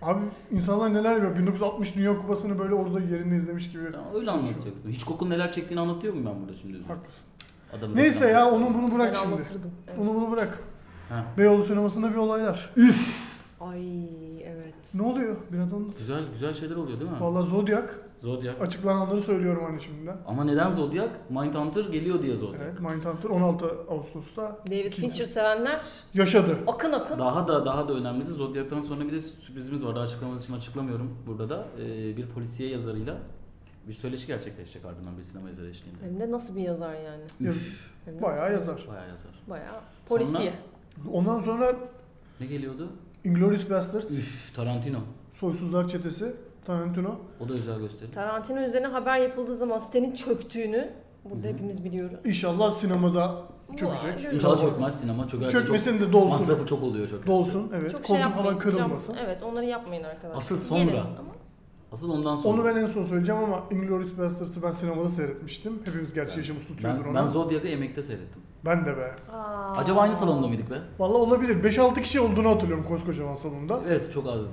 Abi 0.02 0.20
insanlar 0.52 0.94
neler 0.94 1.12
yapıyor? 1.14 1.38
1960 1.38 1.96
Dünya 1.96 2.18
Kupası'nı 2.18 2.60
böyle 2.60 2.74
orada 2.74 3.00
yerinde 3.00 3.36
izlemiş 3.36 3.72
gibi. 3.72 3.92
Tamam 3.92 4.08
öyle 4.16 4.32
anlatacaksın. 4.32 4.90
Hiç 4.90 5.04
kokun 5.04 5.30
neler 5.30 5.52
çektiğini 5.52 5.82
anlatıyor 5.82 6.14
muyum 6.14 6.30
ben 6.34 6.42
burada 6.42 6.58
şimdi? 6.62 6.78
Haklısın. 6.88 7.24
Adamı 7.78 7.96
Neyse 7.96 8.28
ya 8.28 8.52
onu 8.52 8.74
bunu 8.74 8.88
Ben 8.88 8.96
bırak 8.96 9.16
şimdi. 9.16 9.34
anlatırdım. 9.36 9.72
Evet. 9.88 10.00
Onu 10.00 10.16
bunu 10.16 10.32
bırak. 10.32 10.60
Ha. 11.10 11.26
Beyoğlu 11.38 11.64
sinemasında 11.64 12.12
bir 12.12 12.16
olaylar. 12.16 12.70
Ay 13.60 14.06
evet. 14.44 14.74
Ne 14.94 15.02
oluyor? 15.02 15.36
Biraz 15.52 15.74
anlat. 15.74 15.98
Güzel 15.98 16.24
güzel 16.34 16.54
şeyler 16.54 16.76
oluyor 16.76 17.00
değil 17.00 17.12
mi? 17.12 17.18
Valla 17.22 17.42
Zodiac. 17.42 17.86
Zodiac. 18.22 18.62
Açıklananları 18.62 19.22
söylüyorum 19.22 19.64
hani 19.64 19.82
şimdiden. 19.82 20.18
Ama 20.28 20.44
neden 20.44 20.70
Zodiac? 20.70 21.10
Mindhunter 21.30 21.86
geliyor 21.86 22.24
diye 22.24 22.36
Zodiac. 22.36 22.64
Evet, 22.64 22.80
Mindhunter 22.80 23.30
16 23.30 23.66
Ağustos'ta 23.90 24.60
David 24.68 24.86
İkinci. 24.86 25.02
Fincher 25.02 25.26
sevenler 25.26 25.82
yaşadı. 26.14 26.58
akın 26.68 26.92
akın. 26.92 27.20
Daha 27.20 27.48
da 27.48 27.66
daha 27.66 27.88
da 27.88 27.94
önemlisi 27.94 28.32
Zodiac'tan 28.32 28.82
sonra 28.82 29.02
bir 29.08 29.12
de 29.12 29.22
sürprizimiz 29.22 29.86
var. 29.86 29.96
Daha 29.96 30.04
açıklamak 30.04 30.42
için 30.44 30.54
açıklamıyorum 30.54 31.18
burada 31.28 31.50
da. 31.50 31.66
Ee, 31.80 32.18
bir 32.18 32.28
polisiye 32.28 32.70
yazarıyla 32.70 33.18
bir 33.88 33.94
söyleşi 33.94 34.28
gerçekleşecek 34.28 34.86
ardından 34.86 35.18
bir 35.18 35.24
sinema 35.24 35.50
yazarı 35.50 35.70
eşliğinde. 35.70 36.00
Hem 36.04 36.20
de 36.20 36.32
nasıl 36.32 36.56
bir 36.56 36.62
yazar 36.62 36.94
yani. 36.94 37.24
Yaz- 37.40 37.56
Hem 38.06 38.18
de 38.18 38.22
Bayağı 38.22 38.38
nasıl- 38.46 38.54
yazar. 38.54 38.86
Bayağı 38.90 39.08
yazar. 39.10 39.32
Bayağı 39.50 39.74
Sonra- 40.08 40.20
polisiye. 40.24 40.54
Ondan 41.12 41.40
sonra 41.40 41.76
Ne 42.40 42.46
geliyordu? 42.46 42.88
Inglourious 43.24 43.70
Basterds, 43.70 44.12
Üf, 44.12 44.56
Tarantino. 44.56 44.98
Soysuzlar 45.34 45.88
Çetesi. 45.88 46.34
Tarantino. 46.66 47.16
O 47.40 47.50
da 47.50 47.54
özel 47.54 47.80
gösteri. 47.80 48.12
Tarantino 48.12 48.62
üzerine 48.62 48.88
haber 48.88 49.18
yapıldığı 49.18 49.56
zaman 49.56 49.78
senin 49.78 50.14
çöktüğünü 50.14 50.94
burada 51.26 51.44
Hı 51.48 51.50
hı. 51.50 51.54
hepimiz 51.54 51.86
biliyoruz. 51.86 52.14
İnşallah 52.26 52.72
sinemada 52.74 53.36
çökecek. 53.78 54.26
Vay, 54.28 54.36
İnşallah 54.36 54.60
çökmez 54.60 55.00
sinema 55.02 55.28
çökerse 55.28 55.52
Çökmesin 55.52 56.00
de 56.00 56.12
dolsun. 56.12 56.30
masrafı 56.30 56.66
çok 56.66 56.84
oluyor 56.84 57.10
çok. 57.10 57.28
Dolsun 57.28 57.72
evet. 57.74 57.92
Çok 57.92 58.06
şey 58.06 58.16
Koltuk 58.16 58.20
yapmayın. 58.22 58.44
falan 58.44 58.60
kırılmasın. 58.60 59.14
Cam- 59.14 59.20
Evet 59.26 59.44
onları 59.44 59.66
yapmayın 59.66 60.04
arkadaşlar. 60.04 60.38
Asıl 60.42 60.58
sonra. 60.58 60.80
Gelin 60.84 60.98
ama 60.98 61.32
Asıl 61.92 62.10
ondan 62.10 62.36
sonra. 62.36 62.54
Onu 62.54 62.66
ben 62.66 62.76
en 62.76 62.88
son 62.88 63.04
söyleyeceğim 63.06 63.44
ama 63.44 63.64
Inglourious 63.72 64.18
Basterds'ı 64.18 64.64
ben 64.64 64.72
sinemada 64.72 65.10
seyretmiştim. 65.10 65.80
Hepimiz 65.86 66.14
gerçi 66.14 66.32
Ben- 66.32 66.38
yaşımız 66.38 66.68
tutuyordur 66.68 67.06
ben, 67.06 67.10
ona. 67.10 67.22
ben 67.22 67.28
Zodiac'ı 67.28 67.68
emekte 67.68 68.04
seyrettim. 68.04 68.42
Ben 68.66 68.86
de 68.86 68.98
be. 68.98 69.16
Aa. 69.34 69.74
Acaba 69.78 70.00
aynı 70.02 70.16
salonda 70.16 70.48
mıydık 70.48 70.72
be? 70.72 70.76
Valla 71.00 71.18
olabilir. 71.18 71.64
5-6 71.64 72.02
kişi 72.02 72.20
olduğunu 72.22 72.50
hatırlıyorum 72.50 72.86
koskocaman 72.88 73.36
salonda. 73.36 73.80
Evet 73.88 74.14
çok 74.14 74.28
azdı. 74.28 74.48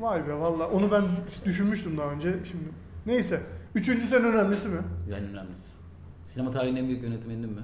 Vay 0.00 0.28
be 0.28 0.34
valla 0.34 0.68
onu 0.68 0.90
ben 0.92 1.04
düşünmüştüm 1.44 1.96
daha 1.98 2.10
önce. 2.10 2.36
Şimdi 2.50 2.64
neyse. 3.06 3.40
Üçüncüsü 3.74 4.14
en 4.16 4.24
önemlisi 4.24 4.68
mi? 4.68 4.80
Yani 5.10 5.26
önemlisi. 5.26 5.68
Sinema 6.24 6.50
tarihinin 6.50 6.80
en 6.80 6.88
büyük 6.88 7.02
yönetmeninin 7.02 7.50
mi? 7.50 7.60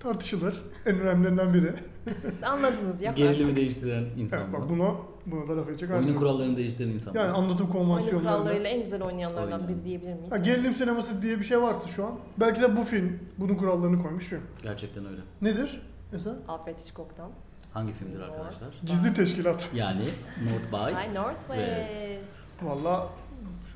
Tartışılır. 0.00 0.62
En 0.86 1.00
önemlilerinden 1.00 1.54
biri. 1.54 1.72
Anladınız 2.46 3.00
ya. 3.00 3.12
Gerilimi 3.12 3.56
değiştiren 3.56 4.04
insan 4.16 4.40
Evet, 4.40 4.52
bak 4.52 4.68
buna, 4.70 4.94
buna 5.26 5.48
da 5.48 5.56
laf 5.60 5.68
edecek 5.68 5.90
Oyunun 5.90 6.02
halim 6.02 6.14
yok. 6.14 6.22
kurallarını 6.22 6.56
değiştiren 6.56 6.88
insan 6.88 7.14
Yani 7.14 7.30
anlatım 7.30 7.66
Oyunun 7.66 7.72
konvansiyonlarında. 7.72 8.38
kurallarıyla 8.38 8.68
en 8.70 8.82
güzel 8.82 9.02
oynayanlardan 9.02 9.52
Aynen. 9.60 9.68
biri 9.68 9.84
diyebilir 9.84 10.14
miyiz? 10.14 10.32
Ha, 10.32 10.36
gerilim 10.36 10.74
sineması 10.74 11.22
diye 11.22 11.38
bir 11.38 11.44
şey 11.44 11.62
varsa 11.62 11.88
şu 11.88 12.06
an. 12.06 12.12
Belki 12.40 12.60
de 12.60 12.76
bu 12.76 12.84
film 12.84 13.18
bunun 13.38 13.54
kurallarını 13.54 14.02
koymuş 14.02 14.24
film. 14.24 14.40
Gerçekten 14.62 15.06
öyle. 15.06 15.20
Nedir? 15.42 15.82
Mesela? 16.12 16.36
Alfred 16.48 16.78
Hitchcock'tan. 16.78 17.30
Hangi 17.74 17.92
filmdir 17.92 18.20
arkadaşlar? 18.20 18.68
Gizli 18.84 19.14
teşkilat. 19.14 19.68
Yani 19.74 20.04
North 20.44 20.72
by. 20.72 20.96
By 20.96 21.14
Northwest. 21.14 22.62
Valla 22.62 23.08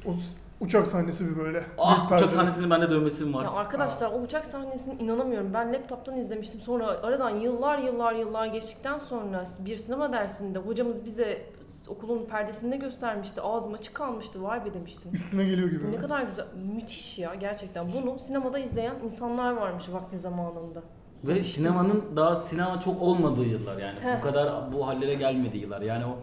o 0.06 0.10
uçak 0.60 0.86
sahnesi 0.86 1.30
bir 1.30 1.36
böyle. 1.36 1.64
Ah 1.78 2.12
uçak 2.12 2.32
sahnesinin 2.32 2.70
bende 2.70 2.90
dövmesim 2.90 3.34
var. 3.34 3.44
Ya 3.44 3.50
arkadaşlar 3.50 4.10
o 4.10 4.20
uçak 4.20 4.44
sahnesine 4.44 4.94
inanamıyorum. 4.94 5.54
Ben 5.54 5.72
laptop'tan 5.72 6.16
izlemiştim. 6.16 6.60
Sonra 6.60 6.86
aradan 6.86 7.30
yıllar 7.30 7.78
yıllar 7.78 8.14
yıllar 8.14 8.46
geçtikten 8.46 8.98
sonra 8.98 9.44
bir 9.58 9.76
sinema 9.76 10.12
dersinde 10.12 10.58
hocamız 10.58 11.04
bize 11.04 11.46
okulun 11.88 12.26
perdesinde 12.26 12.76
göstermişti. 12.76 13.40
Ağzım 13.40 13.74
açık 13.74 13.94
kalmıştı. 13.94 14.42
Vay 14.42 14.64
be 14.64 14.74
demiştim. 14.74 15.14
Üstüne 15.14 15.44
geliyor 15.44 15.68
gibi. 15.68 15.92
Ne 15.92 15.96
kadar 15.96 16.22
güzel, 16.22 16.46
müthiş 16.74 17.18
ya 17.18 17.34
gerçekten. 17.34 17.92
Bunu 17.92 18.18
sinemada 18.18 18.58
izleyen 18.58 18.94
insanlar 19.04 19.52
varmış 19.52 19.84
vakti 19.92 20.18
zamanında. 20.18 20.82
Ve 21.26 21.44
sinemanın 21.44 22.02
daha 22.16 22.36
sinema 22.36 22.80
çok 22.80 23.02
olmadığı 23.02 23.44
yıllar 23.44 23.78
yani. 23.78 24.00
Heh. 24.00 24.18
Bu 24.18 24.22
kadar 24.22 24.72
bu 24.72 24.86
hallere 24.86 25.14
gelmediği 25.14 25.62
yıllar. 25.62 25.80
Yani 25.82 26.04
o 26.04 26.16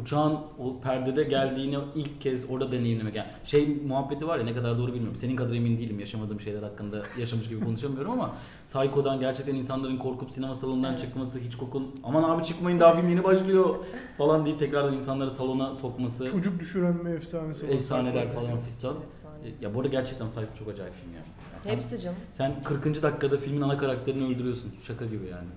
uçağın 0.00 0.32
o 0.58 0.80
perdede 0.80 1.24
geldiğini 1.24 1.78
ilk 1.94 2.20
kez 2.20 2.50
orada 2.50 2.72
deneyimlemek. 2.72 3.16
Yani 3.16 3.28
şey 3.44 3.76
muhabbeti 3.86 4.26
var 4.28 4.38
ya 4.38 4.44
ne 4.44 4.54
kadar 4.54 4.78
doğru 4.78 4.94
bilmiyorum. 4.94 5.16
Senin 5.16 5.36
kadar 5.36 5.54
emin 5.54 5.78
değilim 5.78 6.00
yaşamadığım 6.00 6.40
şeyler 6.40 6.62
hakkında 6.62 7.02
yaşamış 7.18 7.48
gibi 7.48 7.64
konuşamıyorum 7.64 8.12
ama 8.20 8.34
Psycho'dan 8.66 9.20
gerçekten 9.20 9.54
insanların 9.54 9.96
korkup 9.96 10.30
sinema 10.30 10.54
salonundan 10.54 10.90
Evet. 10.90 11.00
çıkması, 11.00 11.38
Hitchcock'un 11.38 12.00
aman 12.04 12.22
abi 12.22 12.44
çıkmayın 12.44 12.80
daha 12.80 12.94
film 12.96 13.08
yeni 13.08 13.24
başlıyor 13.24 13.74
falan 14.18 14.44
deyip 14.46 14.58
tekrardan 14.58 14.94
insanları 14.94 15.30
salona 15.30 15.74
sokması. 15.74 16.30
Çocuk 16.30 16.60
düşüren 16.60 17.04
bir 17.04 17.10
efsanesi 17.10 17.68
var. 17.68 17.72
Efsaneler 17.72 18.28
falan 18.32 18.58
fistan. 18.66 18.94
Efsane. 19.06 19.54
Ya 19.60 19.74
bu 19.74 19.78
arada 19.80 19.88
gerçekten 19.88 20.26
Psycho 20.26 20.54
çok 20.58 20.68
acayip 20.68 20.94
film 20.94 21.12
yani. 21.14 21.26
Sen- 21.62 21.70
Hepsi 21.72 22.00
canım. 22.00 22.18
Sen 22.32 22.62
40. 22.64 23.02
dakikada 23.02 23.38
filmin 23.38 23.60
ana 23.60 23.78
karakterini 23.78 24.34
öldürüyorsun. 24.34 24.72
Şaka 24.86 25.04
gibi 25.04 25.26
yani. 25.26 25.48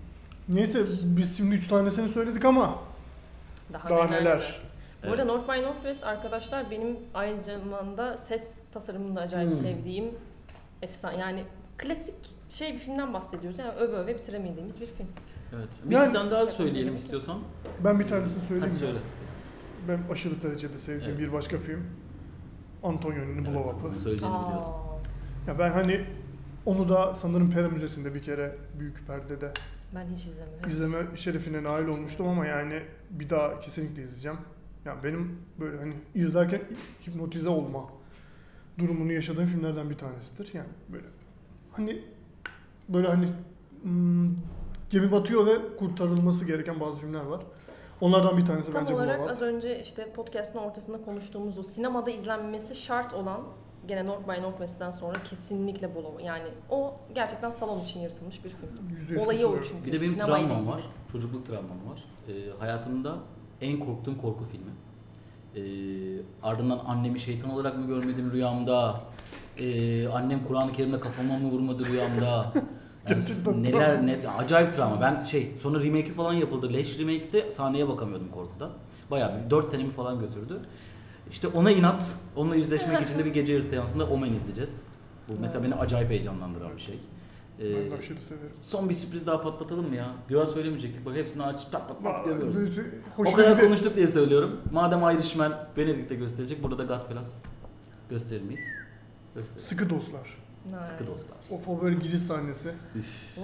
Neyse 0.49 0.85
biz 1.03 1.37
şimdi 1.37 1.55
üç 1.55 1.67
tanesini 1.67 2.09
söyledik 2.09 2.45
ama 2.45 2.79
Daha, 3.73 3.89
daha 3.89 4.05
neler. 4.05 4.21
neler. 4.21 4.59
Bu 5.07 5.11
arada 5.11 5.25
North 5.25 5.47
by 5.53 5.61
Northwest 5.63 6.03
arkadaşlar 6.03 6.71
benim 6.71 6.97
aynı 7.13 7.39
zamanda 7.41 8.17
ses 8.17 8.55
tasarımını 8.73 9.15
da 9.15 9.21
acayip 9.21 9.51
Hmm. 9.51 9.59
sevdiğim 9.61 10.05
efsane 10.81 11.17
yani 11.17 11.43
klasik 11.77 12.15
şey 12.49 12.73
bir 12.73 12.79
filmden 12.79 13.13
bahsediyoruz. 13.13 13.59
Yani 13.59 13.71
öve 13.71 13.95
öve 13.95 14.15
bitiremediğimiz 14.15 14.81
bir 14.81 14.85
film. 14.87 15.07
Evet. 15.55 15.69
Bir 15.83 15.95
Yani- 15.95 16.13
tane 16.13 16.31
daha 16.31 16.47
söyleyelim 16.47 16.95
istiyorsan. 16.95 17.39
Ben 17.83 17.99
bir 17.99 18.07
tanesini 18.07 18.41
söyleyeyim 18.47 18.69
Hadi 18.73 18.79
söyle. 18.79 18.99
Ben 19.87 19.99
aşırı 20.11 20.41
derecede 20.43 20.77
sevdiğim 20.77 21.09
Evet. 21.09 21.19
bir 21.19 21.33
başka 21.33 21.57
film. 21.57 21.83
Antonioni'nin 22.83 23.45
Blow 23.45 23.59
Evet, 23.59 23.73
Up'ı. 23.73 23.83
bunu 23.83 23.99
söyleyeceğini 23.99 24.35
biliyordum. 24.45 24.71
Ya 25.47 25.59
ben 25.59 25.71
hani 25.71 26.05
onu 26.65 26.89
da 26.89 27.15
sanırım 27.15 27.51
Pera 27.51 27.67
Müzesi'nde 27.69 28.13
bir 28.13 28.23
kere 28.23 28.55
büyük 28.79 29.07
perdede 29.07 29.51
ben 29.95 30.05
hiç 30.15 30.25
izlemedim. 30.25 30.69
izleme 30.69 31.17
şerefine 31.17 31.63
nail 31.63 31.87
olmuştum 31.87 32.27
ama 32.27 32.45
yani 32.45 32.83
bir 33.09 33.29
daha 33.29 33.59
kesinlikle 33.59 34.03
izleyeceğim. 34.03 34.37
Ya 34.85 35.03
benim 35.03 35.39
böyle 35.59 35.77
hani 35.77 35.93
izlerken 36.15 36.61
hipnotize 37.07 37.49
olma 37.49 37.89
durumunu 38.79 39.11
yaşadığım 39.11 39.45
filmlerden 39.45 39.89
bir 39.89 39.97
tanesidir. 39.97 40.53
Yani 40.53 40.69
böyle 40.89 41.05
hani 41.71 42.03
böyle 42.89 43.07
hani 43.07 43.27
hmm, 43.83 44.35
gemi 44.89 45.11
batıyor 45.11 45.45
ve 45.45 45.77
kurtarılması 45.77 46.45
gereken 46.45 46.79
bazı 46.79 47.01
filmler 47.01 47.23
var. 47.25 47.43
Onlardan 48.01 48.37
bir 48.37 48.45
tanesi 48.45 48.71
Tam 48.71 48.81
bence 48.81 48.95
olarak 48.95 49.29
az 49.29 49.41
önce 49.41 49.81
işte 49.81 50.11
podcast'ın 50.11 50.59
ortasında 50.59 51.01
konuştuğumuz 51.01 51.59
o 51.59 51.63
sinemada 51.63 52.11
izlenmesi 52.11 52.75
şart 52.75 53.13
olan 53.13 53.41
gene 53.87 54.05
North 54.05 54.27
by 54.27 54.41
Northwest'ten 54.41 54.91
sonra 54.91 55.13
kesinlikle 55.29 55.95
Blow. 55.95 56.23
Yani 56.23 56.43
o 56.69 56.93
gerçekten 57.15 57.51
salon 57.51 57.81
için 57.81 57.99
yaratılmış 57.99 58.45
bir 58.45 58.49
film. 58.49 59.19
Olayı 59.19 59.47
o 59.47 59.51
katılıyorum. 59.51 59.63
çünkü. 59.71 59.85
Bir 59.85 59.91
de 59.91 60.01
benim 60.01 60.11
sinemayla 60.13 60.47
travmam 60.47 60.63
ilgili. 60.63 60.75
var. 60.75 60.81
Çocukluk 61.11 61.47
travmam 61.47 61.77
var. 61.91 62.03
Ee, 62.27 62.31
hayatımda 62.59 63.15
en 63.61 63.79
korktuğum 63.79 64.17
korku 64.17 64.43
filmi. 64.45 64.71
Ee, 65.55 65.61
ardından 66.43 66.79
annemi 66.85 67.19
şeytan 67.19 67.49
olarak 67.49 67.77
mı 67.77 67.87
görmedim 67.87 68.31
rüyamda? 68.31 69.01
Ee, 69.59 70.07
annem 70.07 70.47
Kur'an-ı 70.47 70.71
Kerim'le 70.71 70.99
kafama 70.99 71.37
mı 71.37 71.49
vurmadı 71.51 71.85
rüyamda? 71.85 72.53
Yani 73.09 73.23
neler 73.63 74.05
ne 74.05 74.17
acayip 74.37 74.73
travma. 74.73 75.01
Ben 75.01 75.23
şey 75.23 75.51
sonra 75.61 75.79
remake'i 75.83 76.11
falan 76.13 76.33
yapıldı. 76.33 76.73
Leş 76.73 76.99
remake'te 76.99 77.51
sahneye 77.51 77.87
bakamıyordum 77.87 78.29
korkudan. 78.31 78.71
Bayağı 79.11 79.45
bir 79.45 79.49
4 79.49 79.69
senemi 79.69 79.91
falan 79.91 80.19
götürdü. 80.19 80.59
İşte 81.31 81.47
ona 81.47 81.71
inat, 81.71 82.11
onunla 82.35 82.55
yüzleşmek 82.55 83.01
için 83.01 83.19
de 83.19 83.25
bir 83.25 83.33
gece 83.33 83.51
yarısı 83.53 83.69
seansında 83.69 84.05
Omen 84.07 84.33
izleyeceğiz. 84.33 84.83
Bu 85.27 85.33
mesela 85.41 85.63
beni 85.63 85.75
acayip 85.75 86.09
heyecanlandıran 86.09 86.75
bir 86.77 86.81
şey. 86.81 86.99
Ee, 87.59 87.75
Ben 87.75 87.91
de 87.91 87.95
aşırı 87.95 88.21
severim. 88.21 88.51
Son 88.61 88.89
bir 88.89 88.95
sürpriz 88.95 89.27
daha 89.27 89.41
patlatalım 89.41 89.89
mı 89.89 89.95
ya? 89.95 90.07
Güya 90.27 90.45
söylemeyecektik. 90.45 91.05
Bak 91.05 91.15
hepsini 91.15 91.43
aç 91.43 91.71
pat 91.71 91.87
pat 91.87 92.03
pat 92.03 92.25
gömüyoruz. 92.25 92.55
Böyle 92.55 92.81
O 93.17 93.33
kadar 93.33 93.59
konuştuk 93.59 93.95
diye 93.95 94.07
söylüyorum. 94.07 94.61
Madem 94.71 94.99
Irishman 95.01 95.67
Benedict'te 95.77 96.15
gösterecek, 96.15 96.63
burada 96.63 96.77
da 96.77 96.83
Godfellas 96.83 97.33
gösterir 98.09 98.41
miyiz? 98.41 98.63
Gösteririz. 99.35 99.65
Sıkı 99.65 99.89
dostlar. 99.89 100.37
Sıkı 100.91 101.07
dostlar. 101.07 101.37
O 101.51 101.57
favori 101.57 101.99
giriş 101.99 102.19
sahnesi. 102.19 102.71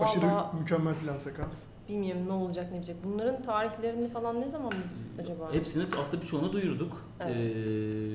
Aşırı 0.01 0.25
Valla 0.25 0.51
mükemmel 0.59 0.95
plan 0.95 1.17
sekans. 1.17 1.53
Bilmiyorum 1.89 2.21
ne 2.27 2.31
olacak 2.31 2.71
ne 2.71 2.77
bitecek. 2.77 2.95
Bunların 3.03 3.41
tarihlerini 3.41 4.09
falan 4.09 4.41
ne 4.41 4.49
zaman 4.49 4.71
biz 4.83 5.11
acaba? 5.19 5.53
Hepsini 5.53 5.83
aslında 6.01 6.21
birçoğunu 6.23 6.53
duyurduk. 6.53 6.91
Evet. 7.19 7.35
Ee, 7.35 7.49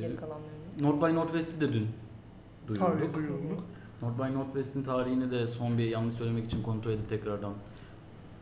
Geri 0.01 0.16
kalanlarını. 0.16 0.55
North 0.81 1.09
by 1.09 1.14
Northwest'i 1.14 1.61
de 1.61 1.72
dün 1.72 1.89
duyurduk. 2.66 2.87
Tabii 2.89 3.14
duyurulduk. 3.14 3.62
North 4.03 4.18
by 4.18 4.35
Northwest'in 4.35 4.83
tarihini 4.83 5.31
de 5.31 5.47
son 5.47 5.79
bir 5.79 5.85
yanlış 5.85 6.14
söylemek 6.14 6.47
için 6.47 6.62
kontrol 6.62 6.91
edip 6.91 7.09
tekrardan 7.09 7.53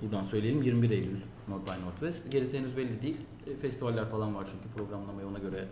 buradan 0.02 0.22
söyleyelim. 0.22 0.62
21 0.62 0.90
Eylül 0.90 1.20
North 1.48 1.66
by 1.66 1.84
Northwest. 1.86 2.30
Gerisi 2.30 2.58
henüz 2.58 2.76
belli 2.76 3.02
değil. 3.02 3.16
E, 3.46 3.56
Festivaller 3.56 4.08
falan 4.10 4.34
var 4.34 4.46
çünkü 4.52 4.76
programlamayı 4.76 5.26
ona 5.28 5.38
göre 5.38 5.64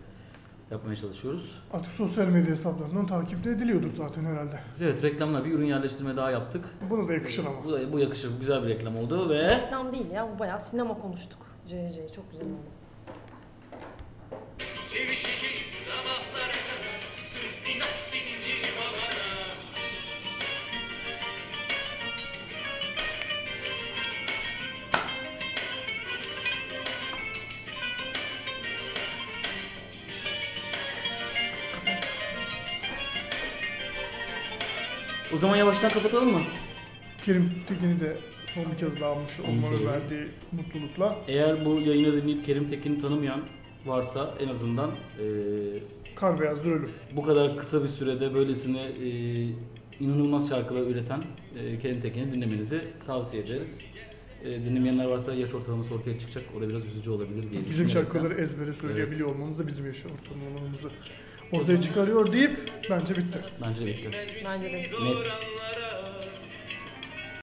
yapmaya 0.71 0.97
çalışıyoruz. 0.97 1.63
Artık 1.73 1.93
sosyal 1.93 2.27
medya 2.27 2.51
hesaplarından 2.53 3.07
takip 3.07 3.45
de 3.45 3.51
ediliyordur 3.51 3.91
zaten 3.97 4.25
herhalde. 4.25 4.61
Evet 4.81 5.03
reklamla 5.03 5.45
bir 5.45 5.53
ürün 5.53 5.67
yerleştirme 5.67 6.17
daha 6.17 6.31
yaptık. 6.31 6.65
Buna 6.91 7.09
da 7.09 7.13
yakışır 7.13 7.47
ama. 7.47 7.65
Bu, 7.65 7.73
da- 7.73 7.93
bu 7.93 7.99
yakışır. 7.99 8.31
Bu 8.37 8.41
güzel 8.41 8.63
bir 8.63 8.69
reklam 8.69 8.97
oldu 8.97 9.29
ve 9.31 9.51
Reklam 9.51 9.93
değil 9.93 10.11
ya 10.11 10.29
bu 10.35 10.39
bayağı 10.39 10.61
sinema 10.61 10.99
konuştuk. 10.99 11.39
CC 11.69 12.09
çok 12.17 12.31
güzel 12.31 12.47
oldu. 12.47 12.71
Sevişeceğiz 14.59 15.67
sabahlara 15.67 16.60
o 35.35 35.39
zaman 35.39 35.57
yavaştan 35.57 35.91
kapatalım 35.91 36.33
mı? 36.33 36.41
Kerim 37.27 37.51
Tekin'i 37.69 38.01
de 38.01 38.17
son 38.47 38.65
bir 38.73 38.79
kez 38.79 39.01
daha 39.01 39.11
almış 39.11 39.33
olmanın 39.41 39.87
verdiği 39.87 40.27
mutlulukla. 40.53 41.19
Eğer 41.29 41.65
bu 41.65 41.81
yayını 41.81 42.23
dinleyip 42.23 42.47
Kerim 42.47 42.69
Tekin'i 42.71 43.01
tanımayan 43.01 43.41
varsa 43.87 44.35
en 44.41 44.49
azından 44.49 44.91
eee, 45.21 45.27
Kar 46.17 46.41
beyazdır 46.41 46.67
ölüm. 46.73 46.91
bu 47.17 47.23
kadar 47.23 47.57
kısa 47.57 47.85
bir 47.85 47.89
sürede 47.89 48.35
böylesine 48.35 48.83
eee, 48.93 49.47
inanılmaz 50.01 50.49
şarkılar 50.49 50.81
üreten 50.87 51.23
eee, 51.57 51.79
Kerim 51.83 52.01
Tekin'i 52.01 52.33
dinlemenizi 52.33 52.81
tavsiye 53.07 53.43
ederiz. 53.43 53.79
e, 54.45 54.55
dinlemeyenler 54.55 55.05
varsa 55.05 55.35
yaş 55.35 55.55
ortalaması 55.55 55.95
ortaya 55.95 56.21
çıkacak. 56.21 56.45
O 56.59 56.61
da 56.61 56.69
biraz 56.69 56.85
üzücü 56.85 57.11
olabilir 57.11 57.51
diye 57.51 57.63
Bizim 57.71 57.85
düşünüyorum. 57.87 57.93
şarkıları 58.13 58.35
ezbere 58.41 58.73
söyleyebiliyor 58.81 59.29
olmamız 59.29 59.59
da 59.59 59.67
bizim 59.67 59.87
yaş 59.87 59.97
ortalamamızı 59.97 60.89
ortaya 61.53 61.83
çıkarıyor 61.83 62.33
deyip 62.33 62.71
bence 62.91 63.17
bitti. 63.17 63.39
Bence 63.67 63.87
bitti. 63.87 64.11
Bence 64.45 64.73
de. 64.73 64.79
Net. 64.79 64.91